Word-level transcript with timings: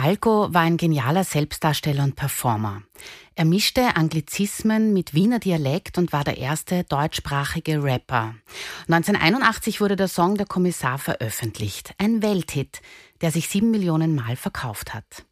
Falco 0.00 0.54
war 0.54 0.62
ein 0.62 0.76
genialer 0.76 1.24
Selbstdarsteller 1.24 2.04
und 2.04 2.14
Performer. 2.14 2.82
Er 3.34 3.44
mischte 3.44 3.96
Anglizismen 3.96 4.92
mit 4.92 5.12
Wiener 5.12 5.40
Dialekt 5.40 5.98
und 5.98 6.12
war 6.12 6.22
der 6.22 6.38
erste 6.38 6.84
deutschsprachige 6.84 7.82
Rapper. 7.82 8.36
1981 8.82 9.80
wurde 9.80 9.96
der 9.96 10.06
Song 10.06 10.36
Der 10.36 10.46
Kommissar 10.46 10.98
veröffentlicht. 10.98 11.94
Ein 11.98 12.22
Welthit, 12.22 12.80
der 13.22 13.32
sich 13.32 13.48
sieben 13.48 13.72
Millionen 13.72 14.14
Mal 14.14 14.36
verkauft 14.36 14.94
hat. 14.94 15.24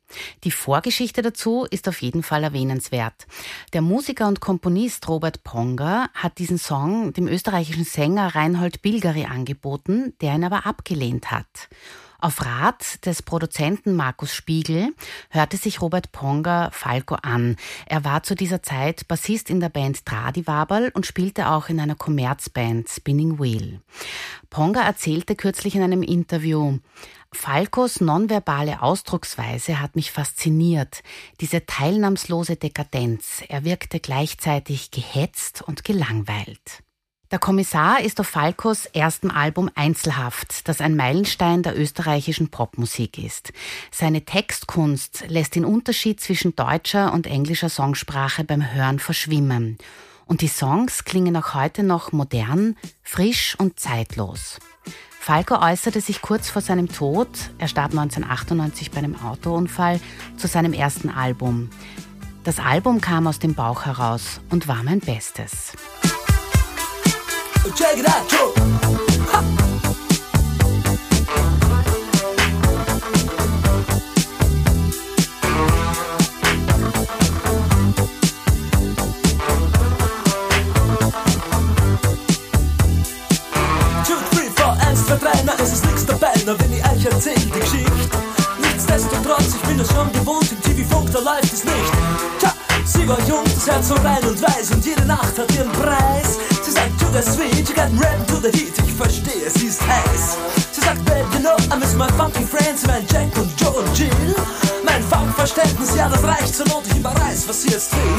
Die 0.43 0.51
Vorgeschichte 0.51 1.23
dazu 1.23 1.65
ist 1.71 1.89
auf 1.89 2.03
jeden 2.03 2.25
Fall 2.25 2.43
erwähnenswert. 2.43 3.29
Der 3.73 3.83
Musiker 3.83 4.27
und 4.27 4.41
Komponist 4.41 5.09
Robert 5.09 5.45
Ponger 5.45 6.11
hat 6.13 6.39
diesen 6.39 6.59
Song 6.59 7.13
dem 7.13 7.29
österreichischen 7.29 7.85
Sänger 7.85 8.35
Reinhold 8.35 8.83
Bilgeri 8.83 9.27
angeboten, 9.27 10.15
der 10.21 10.35
ihn 10.35 10.43
aber 10.43 10.67
abgelehnt 10.67 11.31
hat. 11.31 11.69
Auf 12.19 12.45
Rat 12.45 13.05
des 13.05 13.23
Produzenten 13.23 13.95
Markus 13.95 14.35
Spiegel 14.35 14.95
hörte 15.31 15.57
sich 15.57 15.81
Robert 15.81 16.13
Ponger 16.13 16.71
Falco 16.73 17.17
an. 17.17 17.57
Er 17.87 18.05
war 18.05 18.23
zu 18.23 18.35
dieser 18.35 18.63
Zeit 18.63 19.07
Bassist 19.09 19.51
in 19.51 19.61
der 19.61 19.69
Band 19.69 20.07
Tradiwaberl 20.07 20.91
und 20.95 21.07
spielte 21.07 21.49
auch 21.49 21.69
in 21.69 21.81
einer 21.81 21.95
Kommerzband 21.95 22.89
Spinning 22.89 23.39
Wheel. 23.39 23.81
Ponger 24.51 24.83
erzählte 24.83 25.37
kürzlich 25.37 25.75
in 25.75 25.83
einem 25.83 26.03
Interview, 26.03 26.79
Falcos 27.33 28.01
nonverbale 28.01 28.81
Ausdrucksweise 28.81 29.81
hat 29.81 29.95
mich 29.95 30.11
fasziniert, 30.11 31.03
diese 31.41 31.67
teilnahmslose 31.67 32.57
Dekadenz. 32.57 33.43
Er 33.49 33.65
wirkte 33.65 34.01
gleichzeitig 34.01 34.91
gehetzt 34.91 35.61
und 35.61 35.85
gelangweilt. 35.85 36.83
Der 37.33 37.41
Kommissar 37.41 38.03
ist 38.03 38.21
auf 38.21 38.29
Falcos 38.29 38.87
erstem 38.87 39.33
Album 39.33 39.69
Einzelhaft, 39.75 40.69
das 40.69 40.81
ein 40.81 40.95
Meilenstein 40.95 41.65
der 41.65 41.77
österreichischen 41.77 42.51
Popmusik 42.51 43.19
ist. 43.19 43.53
Seine 43.91 44.25
Textkunst 44.25 45.25
lässt 45.27 45.57
den 45.57 45.65
Unterschied 45.65 46.21
zwischen 46.21 46.55
deutscher 46.55 47.13
und 47.13 47.27
englischer 47.27 47.69
Songsprache 47.69 48.45
beim 48.45 48.73
Hören 48.73 49.01
verschwimmen. 49.01 49.77
Und 50.27 50.41
die 50.41 50.49
Songs 50.49 51.05
klingen 51.05 51.37
auch 51.37 51.55
heute 51.55 51.83
noch 51.83 52.13
modern, 52.13 52.77
frisch 53.03 53.57
und 53.59 53.81
zeitlos. 53.81 54.61
Falco 55.19 55.57
äußerte 55.57 56.01
sich 56.01 56.23
kurz 56.23 56.49
vor 56.49 56.63
seinem 56.63 56.93
Tod, 56.93 57.29
er 57.59 57.67
starb 57.67 57.91
1998 57.91 58.93
bei 58.93 58.99
einem 58.99 59.21
Autounfall, 59.21 59.99
zu 60.37 60.47
seinem 60.47 60.73
ersten 60.73 61.11
Album. 61.11 61.71
Das 62.45 62.61
Album 62.61 63.01
kam 63.01 63.27
aus 63.27 63.41
dem 63.41 63.55
Bauch 63.55 63.85
heraus 63.85 64.41
und 64.51 64.69
war 64.69 64.85
mein 64.85 65.01
Bestes. 65.01 65.73
Check 67.75 67.99
it 67.99 68.09
out, 68.09 68.31
Joe. 68.31 68.53
Ha. 69.33 69.43
Na, 85.45 85.53
es 85.63 85.73
ist 85.73 85.85
nix 85.87 86.07
dabei, 86.07 86.33
na 86.45 86.59
wenn 86.59 86.73
ich 86.73 86.85
euch 86.85 87.05
erzähl 87.05 87.35
die 87.35 87.51
Geschichte. 87.51 87.91
Nichtsdestotrotz, 88.61 89.55
ich 89.55 89.69
bin 89.69 89.79
es 89.79 89.89
schon 89.93 90.13
gewohnt, 90.13 90.51
im 90.51 90.61
TV-Funk, 90.63 91.11
da 91.13 91.21
läuft 91.21 91.53
es 91.53 91.65
nicht. 91.65 91.93
Tja, 92.39 92.53
sie 92.85 93.09
war 93.09 93.21
jung, 93.29 93.45
das 93.45 93.67
Herz 93.67 93.89
so 93.89 93.95
rein 93.95 94.25
und 94.25 94.41
weiß 94.41 94.71
und 94.73 94.85
jede 94.85 95.05
Nacht 95.05 95.39
hat 95.39 95.53
ihren 95.53 95.71
Preis. 95.73 96.39
Sagt, 96.77 96.99
to 97.01 97.07
the 97.07 97.23
sweet, 97.23 97.69
you 97.69 97.75
got 97.75 97.91
rap 97.99 98.27
to 98.29 98.37
the 98.37 98.51
heat. 98.53 98.75
Ich 98.85 98.93
verstehe, 98.93 99.49
sie 99.51 99.67
ist 99.67 99.81
heiß. 99.81 100.37
Sie 100.73 100.81
sagt, 100.81 101.03
babe, 101.07 101.27
you 101.33 101.41
know, 101.41 101.57
I 101.73 101.79
miss 101.79 101.95
my 101.95 102.09
funky 102.19 102.45
friends, 102.45 102.87
mein 102.87 103.07
Jack 103.11 103.33
und 103.39 103.51
Joe 103.59 103.71
und 103.71 103.99
Jill. 103.99 104.35
Mein 104.85 105.03
Funkverständnis, 105.03 105.97
ja, 105.97 106.09
das 106.09 106.23
reicht 106.23 106.55
zur 106.55 106.67
Not, 106.69 106.85
ich 106.91 106.97
überreiß, 106.99 107.49
was 107.49 107.63
sie 107.63 107.71
jetzt 107.71 107.93
will. 107.93 108.17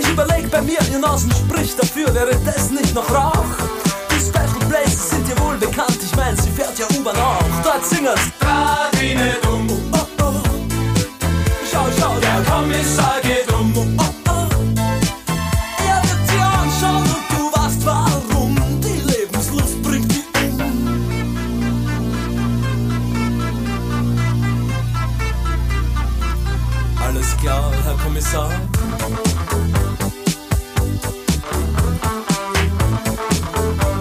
Ich 0.00 0.08
überleg 0.08 0.50
bei 0.50 0.62
mir, 0.62 0.78
ihr 0.90 0.98
Nasen 0.98 1.30
spricht 1.30 1.78
dafür, 1.80 2.12
wäre 2.14 2.36
das 2.44 2.70
nicht 2.70 2.94
noch 2.94 3.08
Rauch? 3.10 3.54
Die 4.10 4.20
Special 4.20 4.68
Places 4.68 5.10
sind 5.10 5.28
dir 5.28 5.38
wohl 5.40 5.56
bekannt, 5.56 5.98
ich 6.02 6.14
mein, 6.16 6.36
sie 6.36 6.50
fährt 6.50 6.76
ja 6.78 6.86
U-Bahn 6.98 7.16
auch. 7.16 7.62
Dort 7.62 7.86
singen's. 7.86 8.20
Radine 8.40 9.36
dumm. 9.42 9.68
Oh, 9.92 9.96
oh, 9.96 10.24
oh. 10.24 10.32
Schau, 11.70 11.86
schau, 11.98 12.14
der 12.18 12.42
Kommissar 12.50 13.15
Kommissar. 28.16 28.48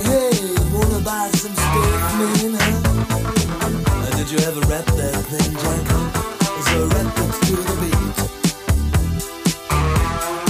Hey, 0.03 0.55
wanna 0.71 0.99
buy 1.03 1.29
some 1.35 1.51
steak, 1.51 1.99
man? 2.15 2.55
Huh? 2.55 4.15
Did 4.15 4.31
you 4.31 4.39
ever 4.47 4.61
rap 4.71 4.85
that 4.85 5.15
thing, 5.27 5.51
Jack? 5.59 5.83
So 6.63 6.87
rap 6.95 7.17
it 7.19 7.31
to 7.43 7.55
the 7.59 7.75
beat. 7.81 8.15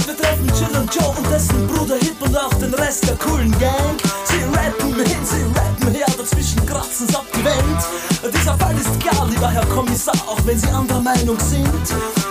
Wir 0.06 0.16
treffen 0.16 0.46
Jill 0.46 0.76
und 0.80 0.94
Joe 0.94 1.10
und 1.18 1.26
dessen 1.28 1.66
Bruder 1.66 1.96
Hip 1.96 2.22
und 2.22 2.36
auch 2.38 2.54
den 2.54 2.72
Rest 2.74 3.08
der 3.08 3.16
coolen 3.16 3.50
Gang. 3.58 3.98
Sie 4.26 4.44
rappen 4.56 4.94
hin, 4.94 5.24
sie 5.24 5.42
rappen 5.58 5.92
her, 5.92 6.06
dazwischen 6.16 6.64
kratzen's 6.66 7.16
ab 7.16 7.26
die 7.34 7.44
Wand. 7.44 8.32
Dieser 8.32 8.56
Fall 8.56 8.76
ist 8.78 9.00
klar, 9.00 9.26
lieber 9.26 9.50
Herr 9.50 9.66
Kommissar, 9.66 10.14
auch 10.28 10.38
wenn 10.44 10.56
Sie 10.56 10.68
anderer 10.68 11.00
Meinung 11.00 11.38
sind. 11.40 12.25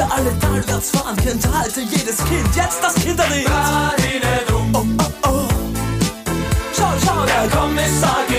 Wir 0.00 0.12
alle 0.12 0.38
talwärts 0.38 0.90
fahren, 0.90 1.16
kennt 1.16 1.46
halte 1.52 1.80
jedes 1.82 2.16
Kind. 2.24 2.56
Jetzt 2.56 2.82
das 2.82 2.94
Kinderlied. 2.94 3.46
Oh, 4.72 4.78
oh, 4.78 4.84
oh. 5.24 5.48
Schau, 6.74 6.92
schau, 7.04 7.26
der 7.26 7.48
Kommissar 7.50 8.29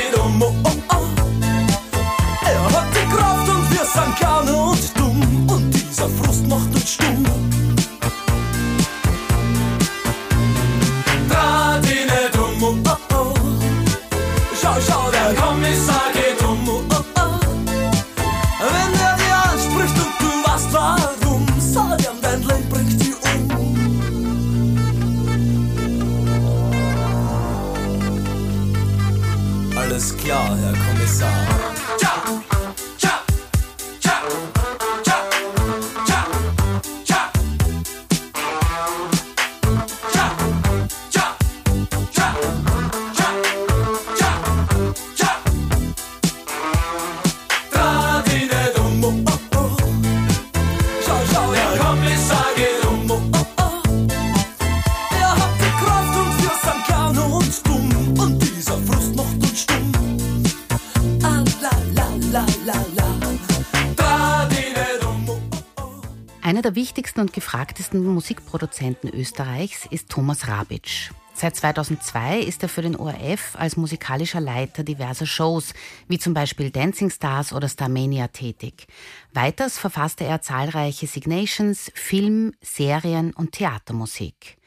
Musikproduzenten 68.22 69.10
Österreichs 69.10 69.88
ist 69.88 70.10
Thomas 70.10 70.48
Rabitsch. 70.48 71.10
Seit 71.34 71.56
2002 71.56 72.42
ist 72.42 72.62
er 72.62 72.70
für 72.70 72.84
den 72.84 72.96
ORF 72.96 73.56
als 73.56 73.78
musikalischer 73.78 74.40
Leiter 74.40 74.84
diverser 74.84 75.26
Shows, 75.26 75.74
wie 76.08 76.20
zum 76.20 76.36
Beispiel 76.36 76.70
Dancing 76.70 77.10
Stars 77.10 77.52
oder 77.52 77.68
Starmania 77.68 78.28
tätig. 78.28 78.86
Weiters 79.34 79.80
verfasste 79.80 80.24
er 80.24 80.40
zahlreiche 80.40 81.08
Signations, 81.08 81.92
Film-, 81.96 82.54
Serien- 82.62 83.34
und 83.34 83.54
Theatermusik. 83.54 84.58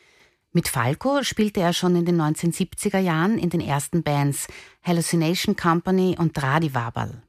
Mit 0.51 0.67
Falco 0.67 1.23
spielte 1.23 1.61
er 1.61 1.75
schon 1.75 1.95
in 1.95 2.07
den 2.07 2.21
1970er 2.21 2.99
Jahren 2.99 3.39
in 3.39 3.51
den 3.51 3.61
ersten 3.61 4.03
Bands 4.03 4.49
Hallucination 4.83 5.55
Company 5.55 6.17
und 6.19 6.37
Dradiwabal. 6.37 7.23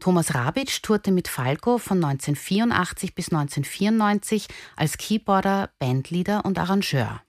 Thomas 0.00 0.34
Rabitsch 0.34 0.82
tourte 0.82 1.12
mit 1.12 1.28
Falco 1.28 1.78
von 1.78 2.02
1984 2.04 3.14
bis 3.14 3.32
1994 3.32 4.48
als 4.76 4.98
Keyboarder, 4.98 5.70
Bandleader 5.78 6.44
und 6.44 6.58
Arrangeur. 6.58 7.22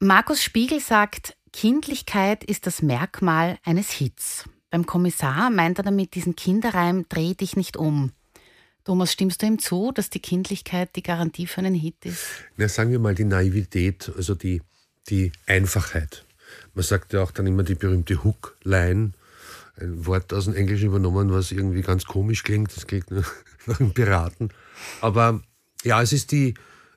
Markus 0.00 0.42
Spiegel 0.42 0.80
sagt, 0.80 1.36
Kindlichkeit 1.52 2.42
ist 2.44 2.66
das 2.66 2.82
Merkmal 2.82 3.58
eines 3.64 3.90
Hits. 3.90 4.44
Beim 4.70 4.86
Kommissar 4.86 5.50
meint 5.50 5.78
er 5.78 5.84
damit 5.84 6.14
diesen 6.14 6.34
Kinderreim 6.34 7.06
Dreh 7.08 7.34
dich 7.34 7.56
nicht 7.56 7.76
um. 7.76 8.12
Thomas, 8.84 9.12
stimmst 9.12 9.42
du 9.42 9.46
ihm 9.46 9.58
zu, 9.58 9.92
dass 9.92 10.10
die 10.10 10.18
Kindlichkeit 10.18 10.96
die 10.96 11.02
Garantie 11.02 11.46
für 11.46 11.58
einen 11.58 11.74
Hit 11.74 12.04
ist? 12.04 12.24
Na, 12.56 12.68
sagen 12.68 12.90
wir 12.90 12.98
mal 12.98 13.14
die 13.14 13.24
Naivität, 13.24 14.10
also 14.16 14.34
die, 14.34 14.60
die 15.08 15.30
Einfachheit. 15.46 16.24
Man 16.74 16.82
sagt 16.82 17.12
ja 17.12 17.22
auch 17.22 17.30
dann 17.30 17.46
immer 17.46 17.62
die 17.62 17.74
berühmte 17.74 18.24
Hook-Line, 18.24 19.12
ein 19.80 20.06
Wort 20.06 20.32
aus 20.32 20.44
dem 20.44 20.54
Englischen 20.54 20.86
übernommen, 20.86 21.32
was 21.32 21.52
irgendwie 21.52 21.82
ganz 21.82 22.04
komisch 22.04 22.42
klingt. 22.42 22.76
Das 22.76 22.86
klingt 22.86 23.10
nach 23.66 23.80
einem 23.80 23.92
Piraten. 23.92 24.50
Aber 25.00 25.42
ja, 25.84 26.02
es 26.02 26.12
ist 26.12 26.32
die 26.32 26.54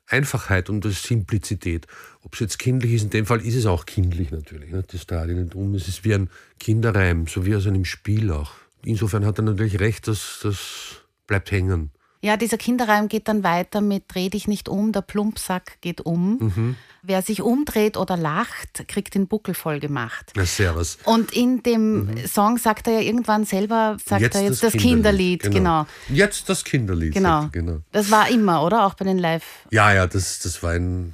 Einfachheit 0.08 0.70
und 0.70 0.84
die 0.84 0.92
Simplizität. 0.92 1.86
Ob 2.22 2.34
es 2.34 2.40
jetzt 2.40 2.58
kindlich 2.58 2.92
ist, 2.92 3.04
in 3.04 3.10
dem 3.10 3.26
Fall 3.26 3.40
ist 3.40 3.56
es 3.56 3.66
auch 3.66 3.86
kindlich 3.86 4.30
natürlich. 4.30 4.70
Ne? 4.70 4.84
Das 4.86 5.06
dreht 5.06 5.36
nicht 5.36 5.54
um. 5.54 5.74
Es 5.74 5.88
ist 5.88 6.04
wie 6.04 6.14
ein 6.14 6.30
Kinderreim, 6.58 7.26
so 7.26 7.44
wie 7.44 7.56
aus 7.56 7.66
einem 7.66 7.84
Spiel 7.84 8.30
auch. 8.30 8.52
Insofern 8.84 9.24
hat 9.24 9.38
er 9.38 9.42
natürlich 9.42 9.80
recht, 9.80 10.06
dass 10.06 10.40
das 10.42 11.02
bleibt 11.26 11.50
hängen. 11.50 11.90
Ja, 12.20 12.36
dieser 12.36 12.56
Kinderreim 12.56 13.08
geht 13.08 13.28
dann 13.28 13.44
weiter 13.44 13.80
mit 13.80 14.04
Dreh 14.08 14.28
dich 14.28 14.48
nicht 14.48 14.68
um, 14.68 14.92
der 14.92 15.02
Plumpsack 15.02 15.80
geht 15.80 16.00
um. 16.00 16.38
Mhm. 16.38 16.76
Wer 17.02 17.22
sich 17.22 17.40
umdreht 17.40 17.96
oder 17.96 18.16
lacht, 18.16 18.88
kriegt 18.88 19.14
den 19.14 19.28
Buckel 19.28 19.54
voll 19.54 19.78
gemacht. 19.78 20.32
Na, 20.34 20.44
servus. 20.44 20.98
Und 21.04 21.32
in 21.32 21.62
dem 21.62 22.06
mhm. 22.06 22.26
Song 22.26 22.58
sagt 22.58 22.88
er 22.88 22.94
ja 22.94 23.00
irgendwann 23.00 23.44
selber, 23.44 23.96
sagt 24.04 24.22
jetzt 24.22 24.34
er 24.34 24.42
jetzt 24.42 24.62
das, 24.64 24.72
das 24.72 24.82
Kinderlied. 24.82 25.42
Kinderlied. 25.42 25.42
Genau. 25.42 25.86
genau. 26.08 26.18
Jetzt 26.18 26.48
das 26.48 26.64
Kinderlied. 26.64 27.14
Genau. 27.14 27.48
genau. 27.52 27.78
Das 27.92 28.10
war 28.10 28.28
immer, 28.28 28.64
oder? 28.64 28.86
Auch 28.86 28.94
bei 28.94 29.04
den 29.04 29.18
Live. 29.18 29.44
Ja, 29.70 29.92
ja, 29.92 30.06
das, 30.06 30.40
das 30.40 30.62
war 30.62 30.72
ein 30.72 31.12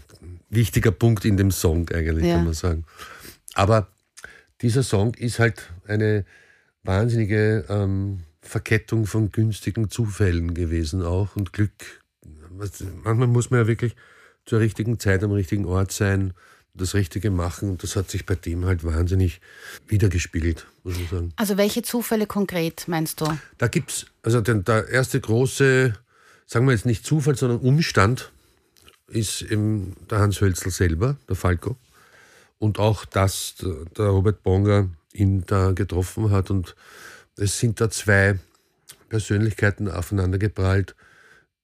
wichtiger 0.48 0.92
Punkt 0.92 1.24
in 1.24 1.36
dem 1.36 1.50
Song 1.50 1.88
eigentlich, 1.90 2.26
ja. 2.26 2.36
kann 2.36 2.44
man 2.44 2.54
sagen. 2.54 2.84
Aber 3.54 3.88
dieser 4.62 4.82
Song 4.82 5.14
ist 5.14 5.38
halt 5.38 5.70
eine 5.86 6.24
wahnsinnige 6.84 7.64
ähm, 7.68 8.22
Verkettung 8.42 9.06
von 9.06 9.30
günstigen 9.30 9.88
Zufällen 9.88 10.54
gewesen 10.54 11.02
auch 11.02 11.36
und 11.36 11.52
Glück. 11.52 12.02
Manchmal 13.04 13.28
muss 13.28 13.50
man 13.50 13.60
ja 13.60 13.66
wirklich 13.66 13.96
zur 14.44 14.60
richtigen 14.60 14.98
Zeit 14.98 15.22
am 15.22 15.32
richtigen 15.32 15.64
Ort 15.64 15.92
sein, 15.92 16.34
das 16.74 16.94
Richtige 16.94 17.30
machen 17.30 17.70
und 17.70 17.82
das 17.82 17.96
hat 17.96 18.10
sich 18.10 18.26
bei 18.26 18.34
dem 18.34 18.64
halt 18.64 18.82
wahnsinnig 18.84 19.40
wiedergespiegelt, 19.88 20.66
muss 20.84 20.98
man 20.98 21.08
sagen. 21.08 21.32
Also 21.36 21.56
welche 21.56 21.82
Zufälle 21.82 22.26
konkret 22.26 22.88
meinst 22.88 23.20
du? 23.20 23.26
Da 23.58 23.68
gibt 23.68 23.90
es, 23.90 24.06
also 24.22 24.40
der, 24.40 24.54
der 24.56 24.88
erste 24.88 25.20
große, 25.20 25.92
sagen 26.46 26.66
wir 26.66 26.72
jetzt 26.72 26.86
nicht 26.86 27.04
Zufall, 27.04 27.36
sondern 27.36 27.60
Umstand 27.60 28.32
ist 29.06 29.42
eben 29.42 29.94
der 30.10 30.20
Hans 30.20 30.40
Hölzl 30.40 30.70
selber, 30.70 31.16
der 31.28 31.36
Falco. 31.36 31.76
Und 32.58 32.78
auch, 32.78 33.04
dass 33.04 33.56
der 33.96 34.06
Robert 34.06 34.42
Bonger 34.42 34.88
ihn 35.12 35.44
da 35.46 35.72
getroffen 35.72 36.30
hat 36.30 36.50
und 36.50 36.74
es 37.36 37.58
sind 37.58 37.80
da 37.80 37.90
zwei 37.90 38.38
Persönlichkeiten 39.08 39.88
aufeinandergeprallt, 39.88 40.94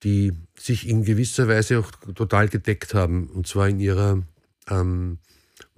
die 0.03 0.33
sich 0.59 0.89
in 0.89 1.05
gewisser 1.05 1.49
Weise 1.49 1.79
auch 1.79 1.91
total 2.15 2.49
gedeckt 2.49 2.95
haben. 2.95 3.29
Und 3.29 3.47
zwar 3.47 3.69
in 3.69 3.81
ihrer 3.81 4.23
ähm, 4.71 5.19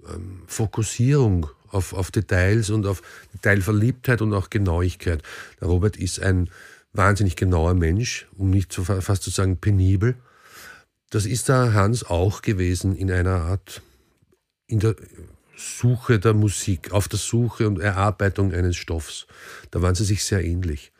ähm, 0.07 0.43
Fokussierung 0.47 1.47
auf, 1.69 1.93
auf 1.93 2.11
Details 2.11 2.69
und 2.69 2.85
auf 2.85 3.01
Detailverliebtheit 3.33 4.21
und 4.21 4.33
auch 4.33 4.49
Genauigkeit. 4.49 5.23
Der 5.59 5.67
Robert 5.67 5.97
ist 5.97 6.19
ein 6.19 6.49
wahnsinnig 6.93 7.35
genauer 7.35 7.73
Mensch, 7.73 8.27
um 8.37 8.49
nicht 8.49 8.71
zu, 8.71 8.83
fast 8.83 9.23
zu 9.23 9.29
sagen 9.29 9.57
penibel. 9.57 10.15
Das 11.09 11.25
ist 11.25 11.49
der 11.49 11.73
Hans 11.73 12.03
auch 12.03 12.41
gewesen 12.41 12.95
in 12.95 13.11
einer 13.11 13.41
Art, 13.41 13.81
in 14.67 14.79
der 14.79 14.95
Suche 15.61 16.19
der 16.19 16.33
Musik, 16.33 16.91
auf 16.91 17.07
der 17.07 17.19
Suche 17.19 17.67
und 17.67 17.79
Erarbeitung 17.79 18.53
eines 18.53 18.75
Stoffs. 18.75 19.27
Da 19.69 19.81
waren 19.81 19.95
sie 19.95 20.05
sich 20.05 20.25
sehr 20.25 20.43
ähnlich. 20.43 20.91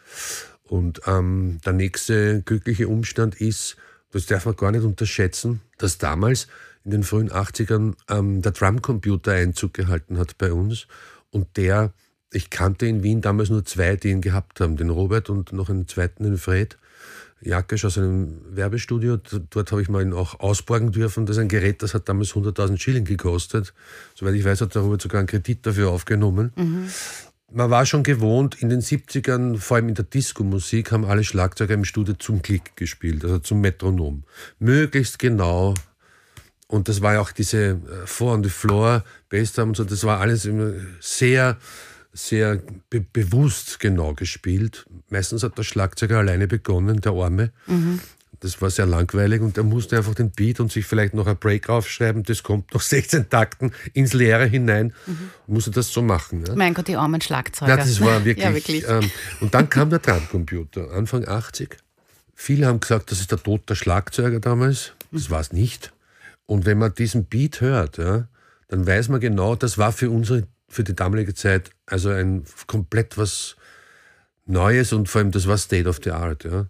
Und 0.63 1.01
ähm, 1.05 1.59
der 1.65 1.73
nächste 1.73 2.41
glückliche 2.43 2.87
Umstand 2.87 3.41
ist, 3.41 3.75
das 4.11 4.25
darf 4.25 4.45
man 4.45 4.55
gar 4.55 4.71
nicht 4.71 4.83
unterschätzen, 4.83 5.61
dass 5.77 5.97
damals 5.97 6.47
in 6.83 6.91
den 6.91 7.03
frühen 7.03 7.29
80ern 7.29 7.95
ähm, 8.09 8.41
der 8.41 8.51
Drumcomputer 8.51 9.33
Einzug 9.33 9.73
gehalten 9.73 10.17
hat 10.17 10.37
bei 10.37 10.51
uns 10.51 10.87
und 11.29 11.57
der, 11.57 11.93
ich 12.31 12.49
kannte 12.49 12.85
in 12.85 13.03
Wien 13.03 13.21
damals 13.21 13.49
nur 13.49 13.65
zwei, 13.65 13.95
die 13.95 14.09
ihn 14.09 14.21
gehabt 14.21 14.59
haben, 14.59 14.77
den 14.77 14.89
Robert 14.89 15.29
und 15.29 15.53
noch 15.53 15.69
einen 15.69 15.87
zweiten, 15.87 16.23
den 16.23 16.37
Fred. 16.37 16.77
Jakisch 17.41 17.85
aus 17.85 17.97
einem 17.97 18.41
Werbestudio. 18.49 19.17
Dort 19.49 19.71
habe 19.71 19.81
ich 19.81 19.89
mal 19.89 20.03
ihn 20.03 20.13
auch 20.13 20.39
ausborgen 20.39 20.91
dürfen. 20.91 21.25
Das 21.25 21.37
ist 21.37 21.41
ein 21.41 21.47
Gerät, 21.47 21.81
das 21.81 21.93
hat 21.93 22.07
damals 22.07 22.33
100.000 22.33 22.79
Schilling 22.79 23.05
gekostet. 23.05 23.73
Soweit 24.15 24.35
ich 24.35 24.45
weiß, 24.45 24.61
hat 24.61 24.75
der 24.75 24.83
Robert 24.83 25.01
sogar 25.01 25.19
einen 25.19 25.27
Kredit 25.27 25.65
dafür 25.65 25.89
aufgenommen. 25.89 26.53
Mhm. 26.55 26.87
Man 27.53 27.69
war 27.69 27.85
schon 27.85 28.03
gewohnt, 28.03 28.61
in 28.61 28.69
den 28.69 28.81
70ern, 28.81 29.57
vor 29.57 29.75
allem 29.75 29.89
in 29.89 29.95
der 29.95 30.05
Disco-Musik, 30.05 30.91
haben 30.91 31.03
alle 31.03 31.23
Schlagzeuger 31.23 31.73
im 31.73 31.83
Studio 31.83 32.13
zum 32.13 32.41
Klick 32.41 32.77
gespielt, 32.77 33.25
also 33.25 33.39
zum 33.39 33.59
Metronom. 33.59 34.23
Möglichst 34.59 35.19
genau. 35.19 35.73
Und 36.67 36.87
das 36.87 37.01
war 37.01 37.15
ja 37.15 37.19
auch 37.19 37.31
diese 37.31 37.71
äh, 37.71 37.77
Four 38.05 38.33
on 38.35 38.43
the 38.43 38.49
Floor, 38.49 39.03
Bassdrum 39.29 39.69
und 39.69 39.75
so, 39.75 39.83
das 39.83 40.05
war 40.05 40.21
alles 40.21 40.45
immer 40.45 40.71
sehr 41.01 41.57
sehr 42.13 42.59
be 42.89 43.01
bewusst 43.01 43.79
genau 43.79 44.13
gespielt. 44.13 44.85
Meistens 45.09 45.43
hat 45.43 45.57
der 45.57 45.63
Schlagzeuger 45.63 46.19
alleine 46.19 46.47
begonnen, 46.47 47.01
der 47.01 47.13
Arme. 47.13 47.51
Mhm. 47.67 47.99
Das 48.41 48.59
war 48.59 48.71
sehr 48.71 48.87
langweilig 48.87 49.41
und 49.41 49.55
er 49.57 49.63
musste 49.63 49.97
einfach 49.97 50.15
den 50.15 50.31
Beat 50.31 50.59
und 50.59 50.71
sich 50.71 50.85
vielleicht 50.85 51.13
noch 51.13 51.27
ein 51.27 51.37
Break 51.37 51.69
aufschreiben. 51.69 52.23
Das 52.23 52.41
kommt 52.41 52.73
noch 52.73 52.81
16 52.81 53.29
Takten 53.29 53.71
ins 53.93 54.13
Leere 54.13 54.45
hinein. 54.45 54.93
Mhm. 55.05 55.29
Musste 55.45 55.69
das 55.69 55.93
so 55.93 56.01
machen. 56.01 56.43
Ja? 56.47 56.55
Mein 56.55 56.73
Gott, 56.73 56.87
die 56.87 56.95
armen 56.95 57.21
Schlagzeuger. 57.21 57.69
Ja, 57.69 57.77
das 57.77 58.01
war 58.01 58.25
wirklich. 58.25 58.43
ja, 58.43 58.53
wirklich. 58.53 58.87
Ähm, 58.87 59.11
und 59.41 59.53
dann 59.53 59.69
kam 59.69 59.91
der 59.91 59.99
Drumcomputer, 59.99 60.91
Anfang 60.91 61.27
80. 61.27 61.77
Viele 62.33 62.65
haben 62.65 62.79
gesagt, 62.79 63.11
das 63.11 63.19
ist 63.19 63.31
der 63.31 63.41
Tod 63.41 63.69
der 63.69 63.75
Schlagzeuger 63.75 64.39
damals. 64.39 64.93
Das 65.11 65.29
war 65.29 65.41
es 65.41 65.53
nicht. 65.53 65.93
Und 66.47 66.65
wenn 66.65 66.79
man 66.79 66.95
diesen 66.95 67.25
Beat 67.25 67.61
hört, 67.61 67.99
ja, 67.99 68.27
dann 68.69 68.87
weiß 68.87 69.09
man 69.09 69.19
genau, 69.19 69.55
das 69.55 69.77
war 69.77 69.91
für 69.91 70.09
unsere 70.09 70.47
für 70.71 70.83
die 70.83 70.95
damalige 70.95 71.33
Zeit 71.33 71.71
also 71.85 72.09
ein 72.09 72.45
komplett 72.67 73.17
was 73.17 73.55
Neues 74.45 74.91
und 74.91 75.07
vor 75.07 75.19
allem 75.19 75.31
das 75.31 75.47
war 75.47 75.57
State 75.57 75.87
of 75.87 75.99
the 76.03 76.11
Art. 76.11 76.43
Ja. 76.43 76.67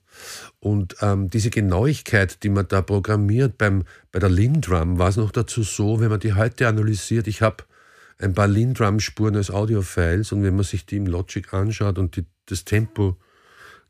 Und 0.59 0.97
ähm, 1.01 1.29
diese 1.29 1.49
Genauigkeit, 1.49 2.43
die 2.43 2.49
man 2.49 2.67
da 2.67 2.81
programmiert, 2.81 3.57
beim, 3.57 3.83
bei 4.11 4.19
der 4.19 4.29
Lindrum 4.29 4.99
war 4.99 5.09
es 5.09 5.17
noch 5.17 5.31
dazu 5.31 5.63
so, 5.63 5.99
wenn 5.99 6.09
man 6.09 6.19
die 6.19 6.33
heute 6.33 6.67
analysiert, 6.67 7.27
ich 7.27 7.41
habe 7.41 7.63
ein 8.19 8.33
paar 8.33 8.47
Lindrum-Spuren 8.47 9.35
als 9.35 9.49
Audio-Files 9.49 10.31
und 10.31 10.43
wenn 10.43 10.55
man 10.55 10.65
sich 10.65 10.85
die 10.85 10.97
im 10.97 11.07
Logic 11.07 11.53
anschaut 11.53 11.97
und 11.97 12.15
die, 12.17 12.25
das 12.45 12.65
Tempo 12.65 13.17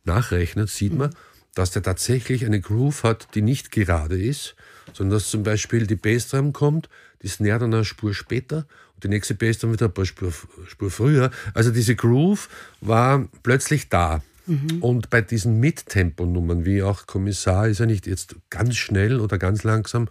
nachrechnet, 0.04 0.70
sieht 0.70 0.94
man, 0.94 1.14
dass 1.54 1.72
der 1.72 1.84
tatsächlich 1.84 2.46
eine 2.46 2.62
Groove 2.62 3.04
hat, 3.04 3.36
die 3.36 3.42
nicht 3.42 3.72
gerade 3.72 4.22
ist, 4.22 4.56
sondern 4.94 5.18
dass 5.18 5.30
zum 5.30 5.44
Beispiel 5.44 5.86
die 5.86 5.96
Bassdrum 5.96 6.54
kommt, 6.54 6.88
die 7.24 7.28
Snare 7.28 7.60
dann 7.60 7.74
eine 7.74 7.86
Spur 7.86 8.14
später 8.14 8.66
die 9.04 9.10
nächste 9.10 9.36
Bass 9.36 9.60
dann 9.60 9.72
wieder 9.72 9.88
ein 9.88 9.94
paar 9.94 10.06
Spur, 10.06 10.34
Spur 10.68 10.92
früher. 10.92 11.32
Also 11.54 11.72
diese 11.72 11.96
Groove 11.96 12.50
war 12.82 13.28
plötzlich 13.44 13.90
da. 13.90 14.22
Mhm. 14.48 14.82
Und 14.82 15.10
bei 15.10 15.22
diesen 15.22 15.60
Mittemponummern, 15.60 16.66
wie 16.66 16.84
auch 16.84 17.06
Kommissar, 17.06 17.68
ist 17.68 17.80
er 17.80 17.86
nicht 17.86 18.08
jetzt 18.08 18.36
ganz 18.50 18.76
schnell 18.76 19.20
oder 19.20 19.38
ganz 19.38 19.64
langsam, 19.64 20.10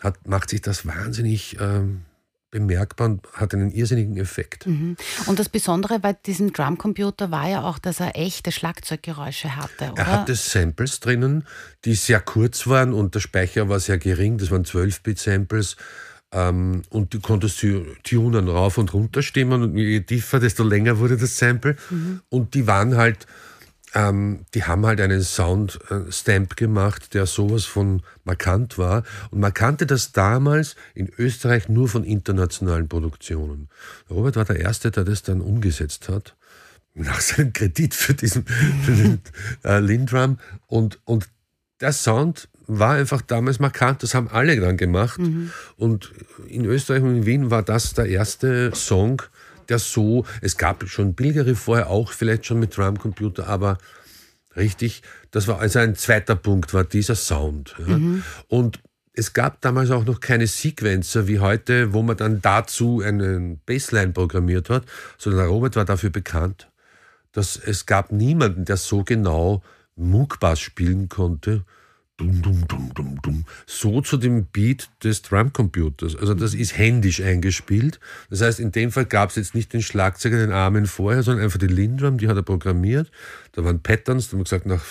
hat, 0.00 0.26
macht 0.26 0.50
sich 0.50 0.62
das 0.62 0.86
wahnsinnig 0.86 1.56
ähm, 1.60 2.02
bemerkbar 2.52 3.08
und 3.08 3.26
hat 3.32 3.54
einen 3.54 3.70
irrsinnigen 3.72 4.16
Effekt. 4.16 4.66
Mhm. 4.66 4.96
Und 5.26 5.38
das 5.38 5.48
Besondere 5.48 5.98
bei 5.98 6.12
diesem 6.12 6.52
Drumcomputer 6.52 7.30
war 7.30 7.48
ja 7.48 7.62
auch, 7.62 7.78
dass 7.78 7.98
er 7.98 8.16
echte 8.16 8.52
Schlagzeuggeräusche 8.52 9.56
hatte, 9.56 9.92
oder? 9.92 10.02
Er 10.02 10.06
hatte 10.06 10.34
Samples 10.34 11.00
drinnen, 11.00 11.46
die 11.84 11.94
sehr 11.94 12.20
kurz 12.20 12.66
waren 12.66 12.92
und 12.92 13.14
der 13.14 13.20
Speicher 13.20 13.68
war 13.68 13.80
sehr 13.80 13.98
gering, 13.98 14.38
das 14.38 14.50
waren 14.50 14.64
12-Bit-Samples. 14.64 15.76
Ähm, 16.32 16.82
und 16.90 17.12
du 17.12 17.20
konntest 17.20 17.64
tunen, 18.02 18.48
rauf 18.48 18.78
und 18.78 18.94
runter 18.94 19.22
stimmen 19.22 19.62
und 19.62 19.76
je 19.76 20.00
tiefer, 20.00 20.40
desto 20.40 20.64
länger 20.64 20.98
wurde 20.98 21.16
das 21.16 21.36
Sample. 21.38 21.76
Mhm. 21.90 22.20
Und 22.30 22.54
die 22.54 22.66
waren 22.66 22.96
halt 22.96 23.26
ähm, 23.94 24.46
die 24.54 24.64
haben 24.64 24.86
halt 24.86 25.00
einen 25.00 25.22
Sound-Stamp 25.22 26.56
gemacht, 26.56 27.14
der 27.14 27.26
sowas 27.26 27.64
von 27.64 28.02
markant 28.24 28.78
war. 28.78 29.04
Und 29.30 29.40
man 29.40 29.52
kannte 29.52 29.86
das 29.86 30.12
damals 30.12 30.76
in 30.94 31.10
Österreich 31.18 31.68
nur 31.68 31.88
von 31.88 32.04
internationalen 32.04 32.88
Produktionen. 32.88 33.68
Robert 34.08 34.36
war 34.36 34.44
der 34.44 34.60
Erste, 34.60 34.90
der 34.90 35.04
das 35.04 35.22
dann 35.22 35.40
umgesetzt 35.40 36.08
hat. 36.08 36.36
Nach 36.94 37.20
seinem 37.20 37.52
Kredit 37.52 37.94
für 37.94 38.14
diesen 38.14 38.46
für 38.46 38.92
den, 38.92 39.20
äh, 39.64 39.78
Lindrum. 39.78 40.38
Und, 40.66 41.00
und 41.04 41.28
der 41.80 41.92
Sound 41.92 42.48
war 42.66 42.94
einfach 42.94 43.22
damals 43.22 43.58
markant. 43.58 44.02
Das 44.02 44.14
haben 44.14 44.28
alle 44.28 44.58
dann 44.60 44.76
gemacht. 44.76 45.18
Mhm. 45.18 45.50
Und 45.76 46.12
in 46.48 46.64
Österreich 46.64 47.02
und 47.02 47.16
in 47.16 47.26
Wien 47.26 47.50
war 47.50 47.62
das 47.62 47.94
der 47.94 48.06
erste 48.06 48.74
Song, 48.74 49.22
der 49.68 49.78
so, 49.78 50.24
es 50.40 50.56
gab 50.56 50.86
schon 50.88 51.14
billigere 51.14 51.54
vorher 51.54 51.88
auch, 51.88 52.12
vielleicht 52.12 52.46
schon 52.46 52.58
mit 52.58 52.76
Drumcomputer, 52.76 53.46
aber 53.46 53.78
richtig, 54.56 55.02
das 55.30 55.48
war 55.48 55.60
also 55.60 55.78
ein 55.78 55.94
zweiter 55.94 56.36
Punkt, 56.36 56.74
war 56.74 56.84
dieser 56.84 57.14
Sound. 57.14 57.74
Ja. 57.78 57.98
Mhm. 57.98 58.22
Und 58.48 58.80
es 59.14 59.32
gab 59.32 59.60
damals 59.60 59.90
auch 59.90 60.04
noch 60.04 60.20
keine 60.20 60.46
Sequencer 60.46 61.28
wie 61.28 61.38
heute, 61.38 61.92
wo 61.92 62.02
man 62.02 62.16
dann 62.16 62.40
dazu 62.40 63.02
einen 63.02 63.60
Bassline 63.66 64.12
programmiert 64.12 64.70
hat, 64.70 64.84
sondern 65.18 65.42
der 65.42 65.50
Robert 65.50 65.76
war 65.76 65.84
dafür 65.84 66.10
bekannt, 66.10 66.70
dass 67.32 67.56
es 67.56 67.86
gab 67.86 68.10
niemanden, 68.10 68.64
der 68.64 68.78
so 68.78 69.04
genau 69.04 69.62
Moog-Bass 69.96 70.60
spielen 70.60 71.08
konnte 71.08 71.64
dum, 72.18 72.42
dum, 72.42 72.68
dum, 72.68 72.94
dum, 72.94 73.22
dum, 73.22 73.44
so 73.66 74.00
zu 74.00 74.16
dem 74.16 74.46
Beat 74.46 74.88
des 75.02 75.22
Drumcomputers. 75.22 76.16
Also 76.16 76.34
das 76.34 76.54
ist 76.54 76.76
händisch 76.76 77.20
eingespielt. 77.22 77.98
Das 78.30 78.42
heißt, 78.42 78.60
in 78.60 78.70
dem 78.70 78.92
Fall 78.92 79.06
gab 79.06 79.30
es 79.30 79.36
jetzt 79.36 79.54
nicht 79.54 79.72
den 79.72 79.82
Schlagzeuger, 79.82 80.38
den 80.38 80.52
Armen 80.52 80.86
vorher, 80.86 81.22
sondern 81.22 81.44
einfach 81.44 81.58
die 81.58 81.66
Lindrum, 81.66 82.18
die 82.18 82.28
hat 82.28 82.36
er 82.36 82.42
programmiert. 82.42 83.10
Da 83.52 83.64
waren 83.64 83.80
Patterns, 83.80 84.28
da 84.28 84.32
haben 84.32 84.40
wir 84.40 84.44
gesagt, 84.44 84.66
nach 84.66 84.84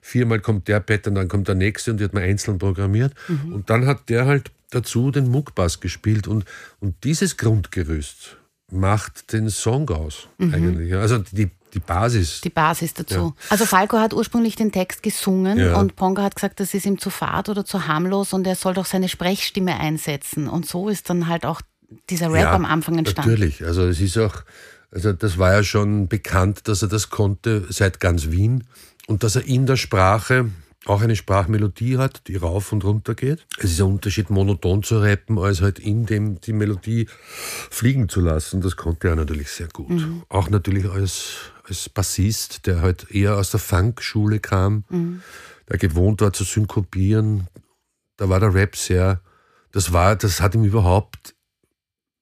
viermal 0.00 0.40
kommt 0.40 0.68
der 0.68 0.80
Pattern, 0.80 1.14
dann 1.14 1.28
kommt 1.28 1.48
der 1.48 1.54
nächste 1.54 1.92
und 1.92 2.00
die 2.00 2.04
hat 2.04 2.14
man 2.14 2.22
einzeln 2.22 2.58
programmiert. 2.58 3.14
Mhm. 3.28 3.54
Und 3.54 3.70
dann 3.70 3.86
hat 3.86 4.08
der 4.08 4.26
halt 4.26 4.50
dazu 4.70 5.10
den 5.10 5.30
Muckbass 5.30 5.80
gespielt 5.80 6.26
und, 6.26 6.44
und 6.80 7.04
dieses 7.04 7.36
Grundgerüst 7.36 8.36
macht 8.70 9.32
den 9.32 9.48
Song 9.50 9.88
aus, 9.90 10.28
mhm. 10.38 10.54
eigentlich. 10.54 10.94
Also 10.94 11.18
die 11.18 11.50
die 11.74 11.80
Basis. 11.80 12.40
Die 12.40 12.50
Basis 12.50 12.94
dazu. 12.94 13.14
Ja. 13.14 13.32
Also 13.50 13.66
Falco 13.66 13.98
hat 13.98 14.14
ursprünglich 14.14 14.56
den 14.56 14.72
Text 14.72 15.02
gesungen 15.02 15.58
ja. 15.58 15.76
und 15.76 15.96
Ponga 15.96 16.22
hat 16.22 16.36
gesagt, 16.36 16.60
das 16.60 16.72
ist 16.74 16.86
ihm 16.86 16.98
zu 16.98 17.10
fad 17.10 17.48
oder 17.48 17.64
zu 17.64 17.86
harmlos 17.86 18.32
und 18.32 18.46
er 18.46 18.54
soll 18.54 18.74
doch 18.74 18.86
seine 18.86 19.08
Sprechstimme 19.08 19.78
einsetzen. 19.78 20.48
Und 20.48 20.66
so 20.66 20.88
ist 20.88 21.10
dann 21.10 21.28
halt 21.28 21.44
auch 21.44 21.60
dieser 22.10 22.32
Rap 22.32 22.42
ja, 22.42 22.52
am 22.54 22.64
Anfang 22.64 22.98
entstanden. 22.98 23.30
Natürlich, 23.30 23.64
also 23.64 23.86
es 23.86 24.00
ist 24.00 24.16
auch, 24.18 24.42
also 24.90 25.12
das 25.12 25.38
war 25.38 25.52
ja 25.52 25.62
schon 25.62 26.08
bekannt, 26.08 26.68
dass 26.68 26.82
er 26.82 26.88
das 26.88 27.10
konnte 27.10 27.66
seit 27.68 28.00
ganz 28.00 28.30
Wien 28.30 28.64
und 29.06 29.22
dass 29.22 29.36
er 29.36 29.46
in 29.46 29.66
der 29.66 29.76
Sprache 29.76 30.50
auch 30.86 31.00
eine 31.00 31.16
Sprachmelodie 31.16 31.98
hat, 31.98 32.28
die 32.28 32.36
rauf 32.36 32.72
und 32.72 32.84
runter 32.84 33.14
geht. 33.14 33.46
Es 33.58 33.72
ist 33.72 33.80
ein 33.80 33.86
Unterschied, 33.86 34.30
monoton 34.30 34.82
zu 34.82 34.98
rappen, 34.98 35.38
als 35.38 35.60
halt 35.60 35.78
in 35.78 36.06
dem 36.06 36.40
die 36.40 36.52
Melodie 36.52 37.08
fliegen 37.70 38.08
zu 38.08 38.20
lassen. 38.20 38.60
Das 38.60 38.76
konnte 38.76 39.08
er 39.08 39.16
natürlich 39.16 39.48
sehr 39.50 39.68
gut. 39.68 39.90
Mhm. 39.90 40.22
Auch 40.28 40.50
natürlich 40.50 40.88
als 40.90 41.52
als 41.68 41.88
Bassist, 41.88 42.66
der 42.66 42.82
halt 42.82 43.10
eher 43.10 43.36
aus 43.36 43.50
der 43.50 43.60
Funk-Schule 43.60 44.40
kam, 44.40 44.84
mhm. 44.88 45.22
der 45.68 45.78
gewohnt 45.78 46.20
war 46.20 46.32
zu 46.32 46.44
synkopieren. 46.44 47.48
Da 48.16 48.28
war 48.28 48.40
der 48.40 48.54
Rap 48.54 48.76
sehr, 48.76 49.20
das 49.72 49.92
war, 49.92 50.16
das 50.16 50.40
hat 50.40 50.54
ihm 50.54 50.64
überhaupt, 50.64 51.34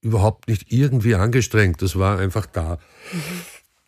überhaupt 0.00 0.49
nicht 0.49 0.73
irgendwie 0.73 1.14
angestrengt. 1.14 1.83
Das 1.83 1.99
war 1.99 2.19
einfach 2.19 2.47
da. 2.47 2.78
Mhm. 3.12 3.19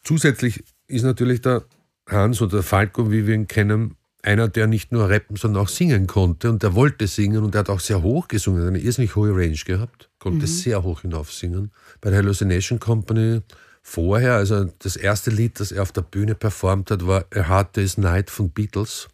Zusätzlich 0.02 0.64
ist 0.86 1.04
natürlich 1.04 1.40
der 1.40 1.64
Hans 2.08 2.42
oder 2.42 2.62
Falco, 2.62 3.10
wie 3.10 3.26
wir 3.26 3.34
ihn 3.34 3.48
kennen, 3.48 3.96
einer, 4.24 4.48
der 4.48 4.66
nicht 4.66 4.90
nur 4.90 5.10
rappen, 5.10 5.36
sondern 5.36 5.62
auch 5.62 5.68
singen 5.68 6.06
konnte. 6.06 6.50
Und 6.50 6.62
der 6.62 6.74
wollte 6.74 7.06
singen 7.06 7.44
und 7.44 7.54
der 7.54 7.60
hat 7.60 7.70
auch 7.70 7.80
sehr 7.80 8.02
hoch 8.02 8.28
gesungen, 8.28 8.66
eine 8.66 8.78
irrsinnig 8.78 9.16
hohe 9.16 9.30
Range 9.30 9.58
gehabt, 9.64 10.10
konnte 10.18 10.46
mhm. 10.46 10.50
sehr 10.50 10.82
hoch 10.82 11.02
hinauf 11.02 11.32
singen. 11.32 11.70
Bei 12.00 12.10
der 12.10 12.20
Hallucination 12.20 12.80
Company 12.80 13.42
vorher, 13.82 14.34
also 14.34 14.64
das 14.78 14.96
erste 14.96 15.30
Lied, 15.30 15.60
das 15.60 15.72
er 15.72 15.82
auf 15.82 15.92
der 15.92 16.02
Bühne 16.02 16.34
performt 16.34 16.90
hat, 16.90 17.06
war 17.06 17.26
A 17.34 17.48
Hard 17.48 17.76
Day's 17.76 17.98
Night 17.98 18.30
von 18.30 18.50
Beatles. 18.50 19.08